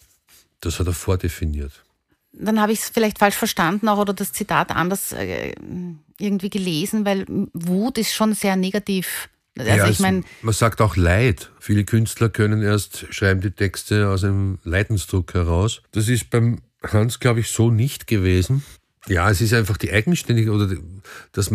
Das 0.60 0.78
hat 0.80 0.86
er 0.86 0.92
vordefiniert. 0.92 1.84
Dann 2.32 2.60
habe 2.60 2.72
ich 2.72 2.80
es 2.80 2.88
vielleicht 2.88 3.18
falsch 3.18 3.36
verstanden 3.36 3.88
auch 3.88 3.98
oder 3.98 4.12
das 4.12 4.32
Zitat 4.32 4.70
anders 4.70 5.12
äh, 5.12 5.54
irgendwie 6.18 6.50
gelesen, 6.50 7.04
weil 7.04 7.26
Wut 7.52 7.98
ist 7.98 8.12
schon 8.12 8.34
sehr 8.34 8.56
negativ. 8.56 9.28
Also 9.56 9.70
Ja, 9.70 9.88
ich 9.88 10.00
meine, 10.00 10.24
man 10.42 10.54
sagt 10.54 10.80
auch 10.80 10.96
Leid. 10.96 11.50
Viele 11.60 11.84
Künstler 11.84 12.28
können 12.28 12.62
erst 12.62 13.06
schreiben 13.14 13.40
die 13.40 13.52
Texte 13.52 14.08
aus 14.08 14.24
einem 14.24 14.58
Leidensdruck 14.64 15.34
heraus. 15.34 15.82
Das 15.92 16.08
ist 16.08 16.30
beim 16.30 16.60
Hans, 16.82 17.20
glaube 17.20 17.40
ich, 17.40 17.48
so 17.48 17.70
nicht 17.70 18.06
gewesen. 18.06 18.64
Ja, 19.06 19.30
es 19.30 19.40
ist 19.40 19.52
einfach 19.52 19.76
die 19.76 19.92
eigenständige 19.92 20.50
oder 20.50 20.66
die, 20.66 20.80
das 21.32 21.50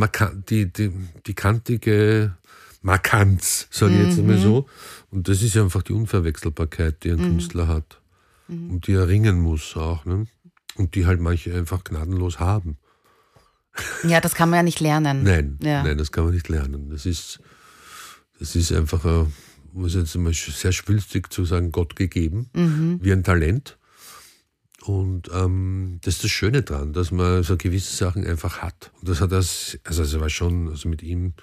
die, 0.49 0.71
die, 0.71 0.91
die 1.25 1.33
kantige 1.33 2.35
Markanz, 2.81 3.67
sage 3.71 3.93
ich 3.99 4.07
jetzt 4.07 4.19
einmal 4.19 4.37
so. 4.37 4.67
Und 5.11 5.27
das 5.27 5.41
ist 5.41 5.57
einfach 5.57 5.83
die 5.83 5.93
Unverwechselbarkeit, 5.93 7.03
die 7.03 7.11
ein 7.11 7.17
Künstler 7.17 7.67
hat. 7.67 8.01
Und 8.47 8.87
die 8.87 8.93
er 8.93 9.07
ringen 9.07 9.39
muss 9.41 9.75
auch. 9.75 10.05
Ne? 10.05 10.25
Und 10.75 10.95
die 10.95 11.05
halt 11.05 11.19
manche 11.19 11.53
einfach 11.55 11.83
gnadenlos 11.83 12.39
haben. 12.39 12.77
ja, 14.07 14.19
das 14.21 14.33
kann 14.33 14.49
man 14.49 14.57
ja 14.57 14.63
nicht 14.63 14.79
lernen. 14.79 15.23
Nein, 15.23 15.57
Ja. 15.61 15.83
nein, 15.83 15.97
das 15.97 16.11
kann 16.11 16.23
man 16.25 16.33
nicht 16.33 16.49
lernen. 16.49 16.89
Das 16.89 17.05
ist, 17.05 17.39
das 18.39 18.55
ist 18.55 18.71
einfach, 18.71 19.05
äh, 19.05 19.25
um 19.73 19.85
es 19.85 19.93
jetzt 19.93 20.15
mal 20.15 20.33
sehr 20.33 20.71
schwülstig 20.71 21.31
zu 21.31 21.45
sagen, 21.45 21.71
Gott 21.71 21.95
gegeben, 21.95 22.49
wie 23.01 23.11
ein 23.11 23.23
Talent. 23.23 23.77
Und 24.85 25.29
ähm, 25.33 25.99
das 26.03 26.15
ist 26.15 26.23
das 26.23 26.31
Schöne 26.31 26.61
dran, 26.63 26.93
dass 26.93 27.11
man 27.11 27.43
so 27.43 27.57
gewisse 27.57 27.95
Sachen 27.95 28.25
einfach 28.25 28.59
hat. 28.61 28.91
Und 28.99 29.09
das 29.09 29.19
hat 29.21 29.31
das, 29.31 29.77
also 29.83 30.03
es 30.03 30.19
war 30.19 30.29
schon, 30.29 30.69
also 30.69 30.87
mit 30.87 31.03
ihm 31.03 31.33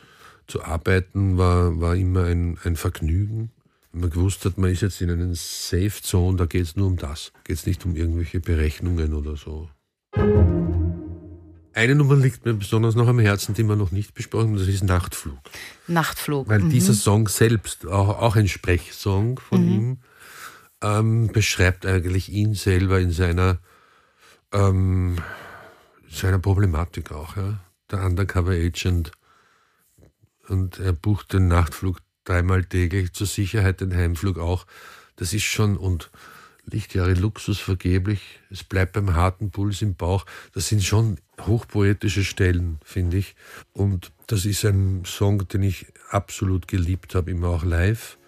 zu 0.47 0.63
arbeiten, 0.65 1.37
war, 1.39 1.79
war 1.81 1.95
immer 1.97 2.25
ein, 2.25 2.59
ein 2.65 2.77
Vergnügen. 2.77 3.51
Wenn 3.93 4.01
man 4.03 4.11
gewusst 4.11 4.45
hat, 4.45 4.59
man 4.59 4.71
ist 4.71 4.83
jetzt 4.83 5.01
in 5.01 5.11
einer 5.11 5.35
Safe 5.35 5.93
Zone, 6.03 6.37
da 6.37 6.47
geht 6.47 6.63
es 6.63 6.77
nur 6.77 6.87
um 6.87 6.97
das. 6.97 7.33
Geht 7.45 7.57
es 7.57 7.67
nicht 7.67 7.85
um 7.85 7.95
irgendwelche 7.97 8.41
Berechnungen 8.41 9.13
oder 9.15 9.37
so. 9.37 9.69
Eine 11.73 11.95
Nummer 11.95 12.17
liegt 12.17 12.47
mir 12.47 12.55
besonders 12.55 12.95
noch 12.95 13.07
am 13.07 13.19
Herzen, 13.19 13.55
die 13.55 13.63
wir 13.63 13.77
noch 13.77 13.91
nicht 13.91 14.15
besprochen 14.15 14.49
haben, 14.49 14.57
das 14.57 14.67
ist 14.69 14.83
Nachtflug. 14.83 15.39
Nachtflug. 15.89 16.49
Weil 16.49 16.61
Mhm. 16.61 16.71
dieser 16.71 16.95
Song 16.95 17.29
selbst, 17.29 17.87
auch, 17.87 18.09
auch 18.21 18.37
ein 18.37 18.49
Sprechsong 18.49 19.39
von 19.39 19.63
ihm, 19.69 19.99
ähm, 20.83 21.29
beschreibt 21.29 21.87
eigentlich 21.87 22.31
ihn 22.31 22.55
selber 22.55 23.01
in 23.01 23.11
seiner, 23.11 23.59
ähm, 24.53 25.17
seiner 26.09 26.39
Problematik 26.39 27.13
auch. 27.13 27.37
Ja? 27.37 27.61
Der 27.91 28.05
Undercover 28.05 28.53
Agent. 28.53 29.13
Und 30.49 30.79
er 30.79 30.93
bucht 30.93 31.33
den 31.33 31.49
Nachtflug 31.49 31.99
dreimal 32.25 32.65
täglich, 32.65 33.13
zur 33.13 33.27
Sicherheit 33.27 33.81
den 33.81 33.95
Heimflug 33.95 34.39
auch. 34.39 34.67
Das 35.17 35.33
ist 35.33 35.45
schon, 35.45 35.77
und 35.77 36.11
Lichtjahre 36.69 37.15
Luxus 37.15 37.59
vergeblich, 37.61 38.41
es 38.51 38.65
bleibt 38.65 38.95
beim 38.95 39.15
harten 39.15 39.51
Puls 39.51 39.83
im 39.83 39.95
Bauch. 39.95 40.27
Das 40.53 40.69
sind 40.69 40.83
schon 40.83 41.19
hochpoetische 41.41 42.25
Stellen, 42.25 42.79
finde 42.85 43.19
ich. 43.19 43.37
Und 43.73 44.13
das 44.27 44.45
ist 44.45 44.65
ein 44.65 45.05
Song, 45.05 45.47
den 45.47 45.63
ich 45.63 45.87
absolut 46.11 46.67
geliebt 46.67 47.15
habe, 47.15 47.31
immer 47.31 47.49
auch 47.49 47.65
live. 47.65 48.19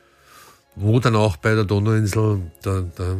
Wo 0.80 1.00
dann 1.00 1.16
auch 1.16 1.36
bei 1.36 1.54
der 1.54 1.64
Donauinsel 1.64 2.40
der, 2.64 2.82
der 2.82 3.16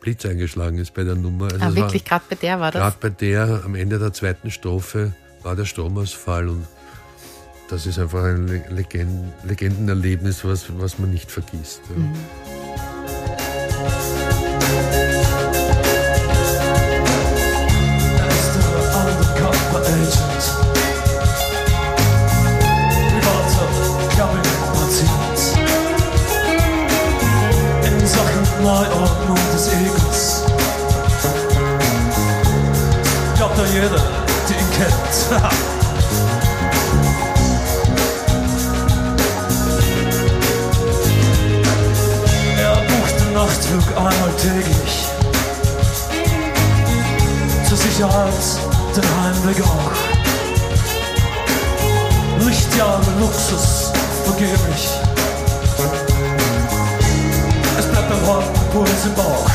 Blitz 0.00 0.24
eingeschlagen 0.24 0.78
ist 0.78 0.94
bei 0.94 1.04
der 1.04 1.14
Nummer. 1.14 1.44
Also 1.52 1.64
ah, 1.64 1.74
wirklich, 1.74 2.04
gerade 2.04 2.24
bei 2.28 2.36
der 2.36 2.60
war 2.60 2.70
das. 2.70 2.80
Gerade 2.80 2.96
bei 3.00 3.10
der, 3.10 3.62
am 3.64 3.74
Ende 3.74 3.98
der 3.98 4.12
zweiten 4.12 4.50
Strophe, 4.50 5.12
war 5.42 5.56
der 5.56 5.64
Stromausfall 5.64 6.48
und 6.48 6.66
das 7.68 7.86
ist 7.86 7.98
einfach 7.98 8.24
ein 8.24 8.46
Le- 8.48 8.64
Legend 8.70 9.32
Legendenerlebnis, 9.44 10.44
was, 10.44 10.66
was 10.78 10.98
man 10.98 11.10
nicht 11.10 11.30
vergisst. 11.30 11.80
Ja. 11.88 12.02
Er 12.02 12.59
Sicherheit 48.00 48.32
den 48.96 49.04
Heimweg 49.20 49.62
auch. 49.62 49.92
Lichtjahre 52.46 53.02
Luxus, 53.20 53.92
vergeblich. 54.24 54.88
Es 57.78 57.84
bleibt 57.84 58.08
beim 58.08 58.26
Horten 58.26 58.60
Puls 58.72 59.04
im 59.04 59.14
Bauch. 59.14 59.50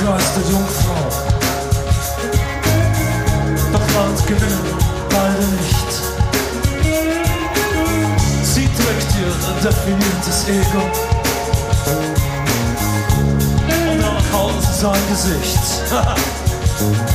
Der 0.00 0.08
Jungfrau. 0.50 1.08
Doch 3.70 3.94
Land 3.94 4.26
gewinnen 4.26 4.74
beide 5.10 5.46
nicht. 5.58 5.90
Sie 8.42 8.64
trägt 8.64 9.10
ihr 9.20 9.32
definiertes 9.62 10.48
Ego. 10.48 10.82
Und 13.66 14.00
danach 14.00 14.32
hauen 14.32 14.58
sein 14.72 15.02
Gesicht. 15.10 15.64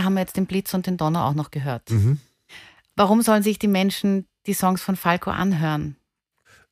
Da 0.00 0.04
haben 0.04 0.14
wir 0.14 0.20
jetzt 0.20 0.38
den 0.38 0.46
Blitz 0.46 0.72
und 0.72 0.86
den 0.86 0.96
Donner 0.96 1.26
auch 1.26 1.34
noch 1.34 1.50
gehört. 1.50 1.82
Warum 2.96 3.20
sollen 3.20 3.42
sich 3.42 3.58
die 3.58 3.68
Menschen 3.68 4.24
die 4.46 4.54
Songs 4.54 4.80
von 4.80 4.96
Falco 4.96 5.30
anhören? 5.30 5.94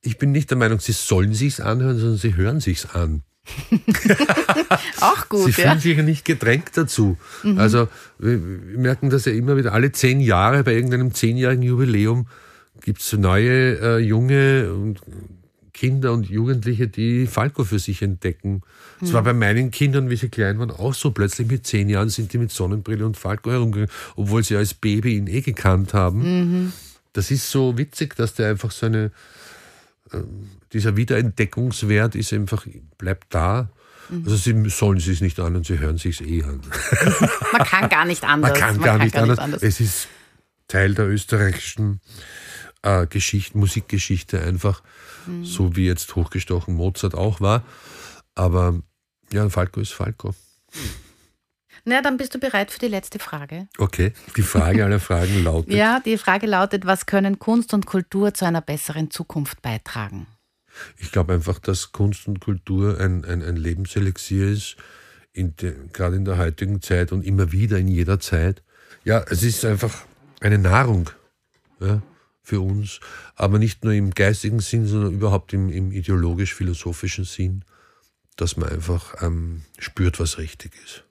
Ich 0.01 0.16
bin 0.16 0.33
nicht 0.33 0.49
der 0.49 0.57
Meinung, 0.57 0.81
sie 0.81 0.93
sollen 0.93 1.35
sich's 1.35 1.61
anhören, 1.61 1.99
sondern 1.99 2.16
sie 2.16 2.37
hören 2.37 2.61
sich's 2.61 2.87
an. 2.87 3.24
Auch 5.03 5.24
Sie 5.24 5.29
gut, 5.29 5.53
fühlen 5.53 5.68
ja. 5.68 5.79
sich 5.79 5.95
ja 5.95 6.03
nicht 6.03 6.24
gedrängt 6.24 6.70
dazu. 6.74 7.18
Also 7.57 7.89
wir, 8.18 8.39
merken 8.39 9.11
das 9.11 9.26
ja 9.26 9.33
immer 9.33 9.59
wieder, 9.59 9.74
alle 9.74 9.93
zehn 9.93 10.20
Jahre 10.20 10.64
bei 10.64 10.72
irgendeinem 10.72 11.12
zehnjährigen 11.12 11.62
Jubiläum 11.62 12.29
gibt's 12.81 13.12
neue 13.12 13.79
äh, 13.79 13.99
junge 13.99 14.72
und 14.72 15.01
Kinder 15.79 16.12
und 16.12 16.29
Jugendliche, 16.29 16.89
die 16.89 17.29
Falco 17.29 17.62
für 17.62 17.79
sich 17.79 18.03
entdecken. 18.03 18.62
Es 19.01 19.12
war 19.12 19.22
bei 19.22 19.33
meinen 19.33 19.70
Kindern, 19.70 20.11
wie 20.11 20.16
sie 20.16 20.29
klein 20.29 20.59
waren, 20.59 20.72
auch 20.72 20.93
so. 20.93 21.12
Plötzlich 21.12 21.47
mit 21.47 21.68
zehn 21.68 21.89
Jahren 21.89 22.09
sind 22.09 22.33
die 22.33 22.39
mit 22.39 22.51
Sonnenbrille 22.51 23.07
und 23.07 23.16
Falco 23.16 23.53
herumgegangen, 23.53 23.91
obwohl 24.16 24.43
sie 24.43 24.57
als 24.57 24.74
Baby 24.74 25.16
ihn 25.16 25.29
eh 25.29 25.41
gekannt 25.41 25.95
haben. 25.95 26.72
Das 27.12 27.31
ist 27.31 27.49
so 27.49 27.79
witzig, 27.79 28.16
dass 28.16 28.35
der 28.35 28.51
einfach 28.51 28.72
so 28.72 28.87
eine, 28.87 29.12
ähm, 30.12 30.49
dieser 30.72 30.97
Wiederentdeckungswert 30.97 32.16
ist 32.16 32.33
einfach, 32.33 32.66
bleibt 32.97 33.33
da. 33.33 33.70
Also 34.11 34.35
sie 34.35 34.68
sollen 34.70 34.99
sich 34.99 35.20
nicht 35.20 35.39
an 35.39 35.55
und 35.55 35.64
sie 35.64 35.79
hören 35.79 35.99
sich's 35.99 36.20
eh 36.20 36.43
an. 36.43 36.61
Man 37.53 37.62
kann 37.62 37.89
gar 37.89 38.05
nicht 38.05 38.24
anders. 38.24 38.51
Man 38.51 38.61
kann 38.61 38.81
gar, 38.81 38.99
nicht, 38.99 39.16
anders. 39.16 39.62
Es 39.62 39.79
ist 39.79 40.09
Teil 40.66 40.95
der 40.95 41.07
österreichischen 41.07 42.01
äh, 42.83 43.07
Geschichte, 43.07 43.59
Musikgeschichte 43.59 44.41
einfach, 44.43 44.83
so 45.43 45.76
wie 45.76 45.87
jetzt 45.87 46.14
hochgestochen 46.14 46.74
Mozart 46.74 47.14
auch 47.14 47.41
war. 47.41 47.64
Aber 48.35 48.81
ja, 49.33 49.49
Falco 49.49 49.81
ist 49.81 49.93
Falco. 49.93 50.35
Na, 51.85 52.03
dann 52.03 52.16
bist 52.16 52.35
du 52.35 52.39
bereit 52.39 52.70
für 52.70 52.79
die 52.79 52.89
letzte 52.89 53.18
Frage. 53.18 53.68
Okay, 53.79 54.12
die 54.37 54.43
Frage 54.43 54.85
aller 54.85 55.01
Fragen 55.01 55.43
lautet, 55.45 55.72
Ja, 55.72 56.01
die 56.01 56.18
Frage 56.18 56.47
lautet, 56.47 56.87
was 56.87 57.07
können 57.07 57.39
Kunst 57.39 57.72
und 57.72 57.87
Kultur 57.87 58.35
zu 58.35 58.45
einer 58.45 58.61
besseren 58.61 59.11
Zukunft 59.11 59.62
beitragen? 59.62 60.26
ich 60.99 61.11
glaube 61.12 61.33
einfach, 61.33 61.59
dass 61.59 61.93
Kunst 61.93 62.29
und 62.29 62.41
Kultur 62.41 63.01
ein, 63.01 63.24
ein, 63.24 63.43
ein 63.43 63.57
Lebenselixier 63.57 64.49
ist, 64.49 64.76
in 65.33 65.57
de, 65.57 65.74
gerade 65.93 66.16
in 66.16 66.24
der 66.24 66.39
heutigen 66.39 66.83
Zeit 66.83 67.12
und 67.12 67.24
immer 67.24 67.53
wieder 67.53 67.79
in 67.79 67.89
jeder 67.89 68.20
Zeit. 68.20 68.62
Ja, 69.05 69.24
es 69.29 69.43
ist 69.43 69.64
einfach 69.64 70.05
eine 70.41 70.59
Nahrung 70.59 71.11
ja, 71.81 72.03
für 72.49 72.61
uns, 72.61 73.01
aber 73.35 73.59
nicht 73.59 73.85
nur 73.85 73.93
im 73.93 74.11
geistigen 74.11 74.61
Sinn, 74.61 74.87
sondern 74.87 75.13
überhaupt 75.13 75.53
im, 75.53 75.69
im 75.69 75.93
ideologisch-philosophischen 75.93 77.25
Sinn, 77.25 77.63
dass 78.37 78.57
man 78.57 78.71
einfach 78.71 79.23
ähm, 79.23 79.63
spürt, 79.79 80.19
was 80.19 80.39
richtig 80.39 80.73
ist. 80.83 81.05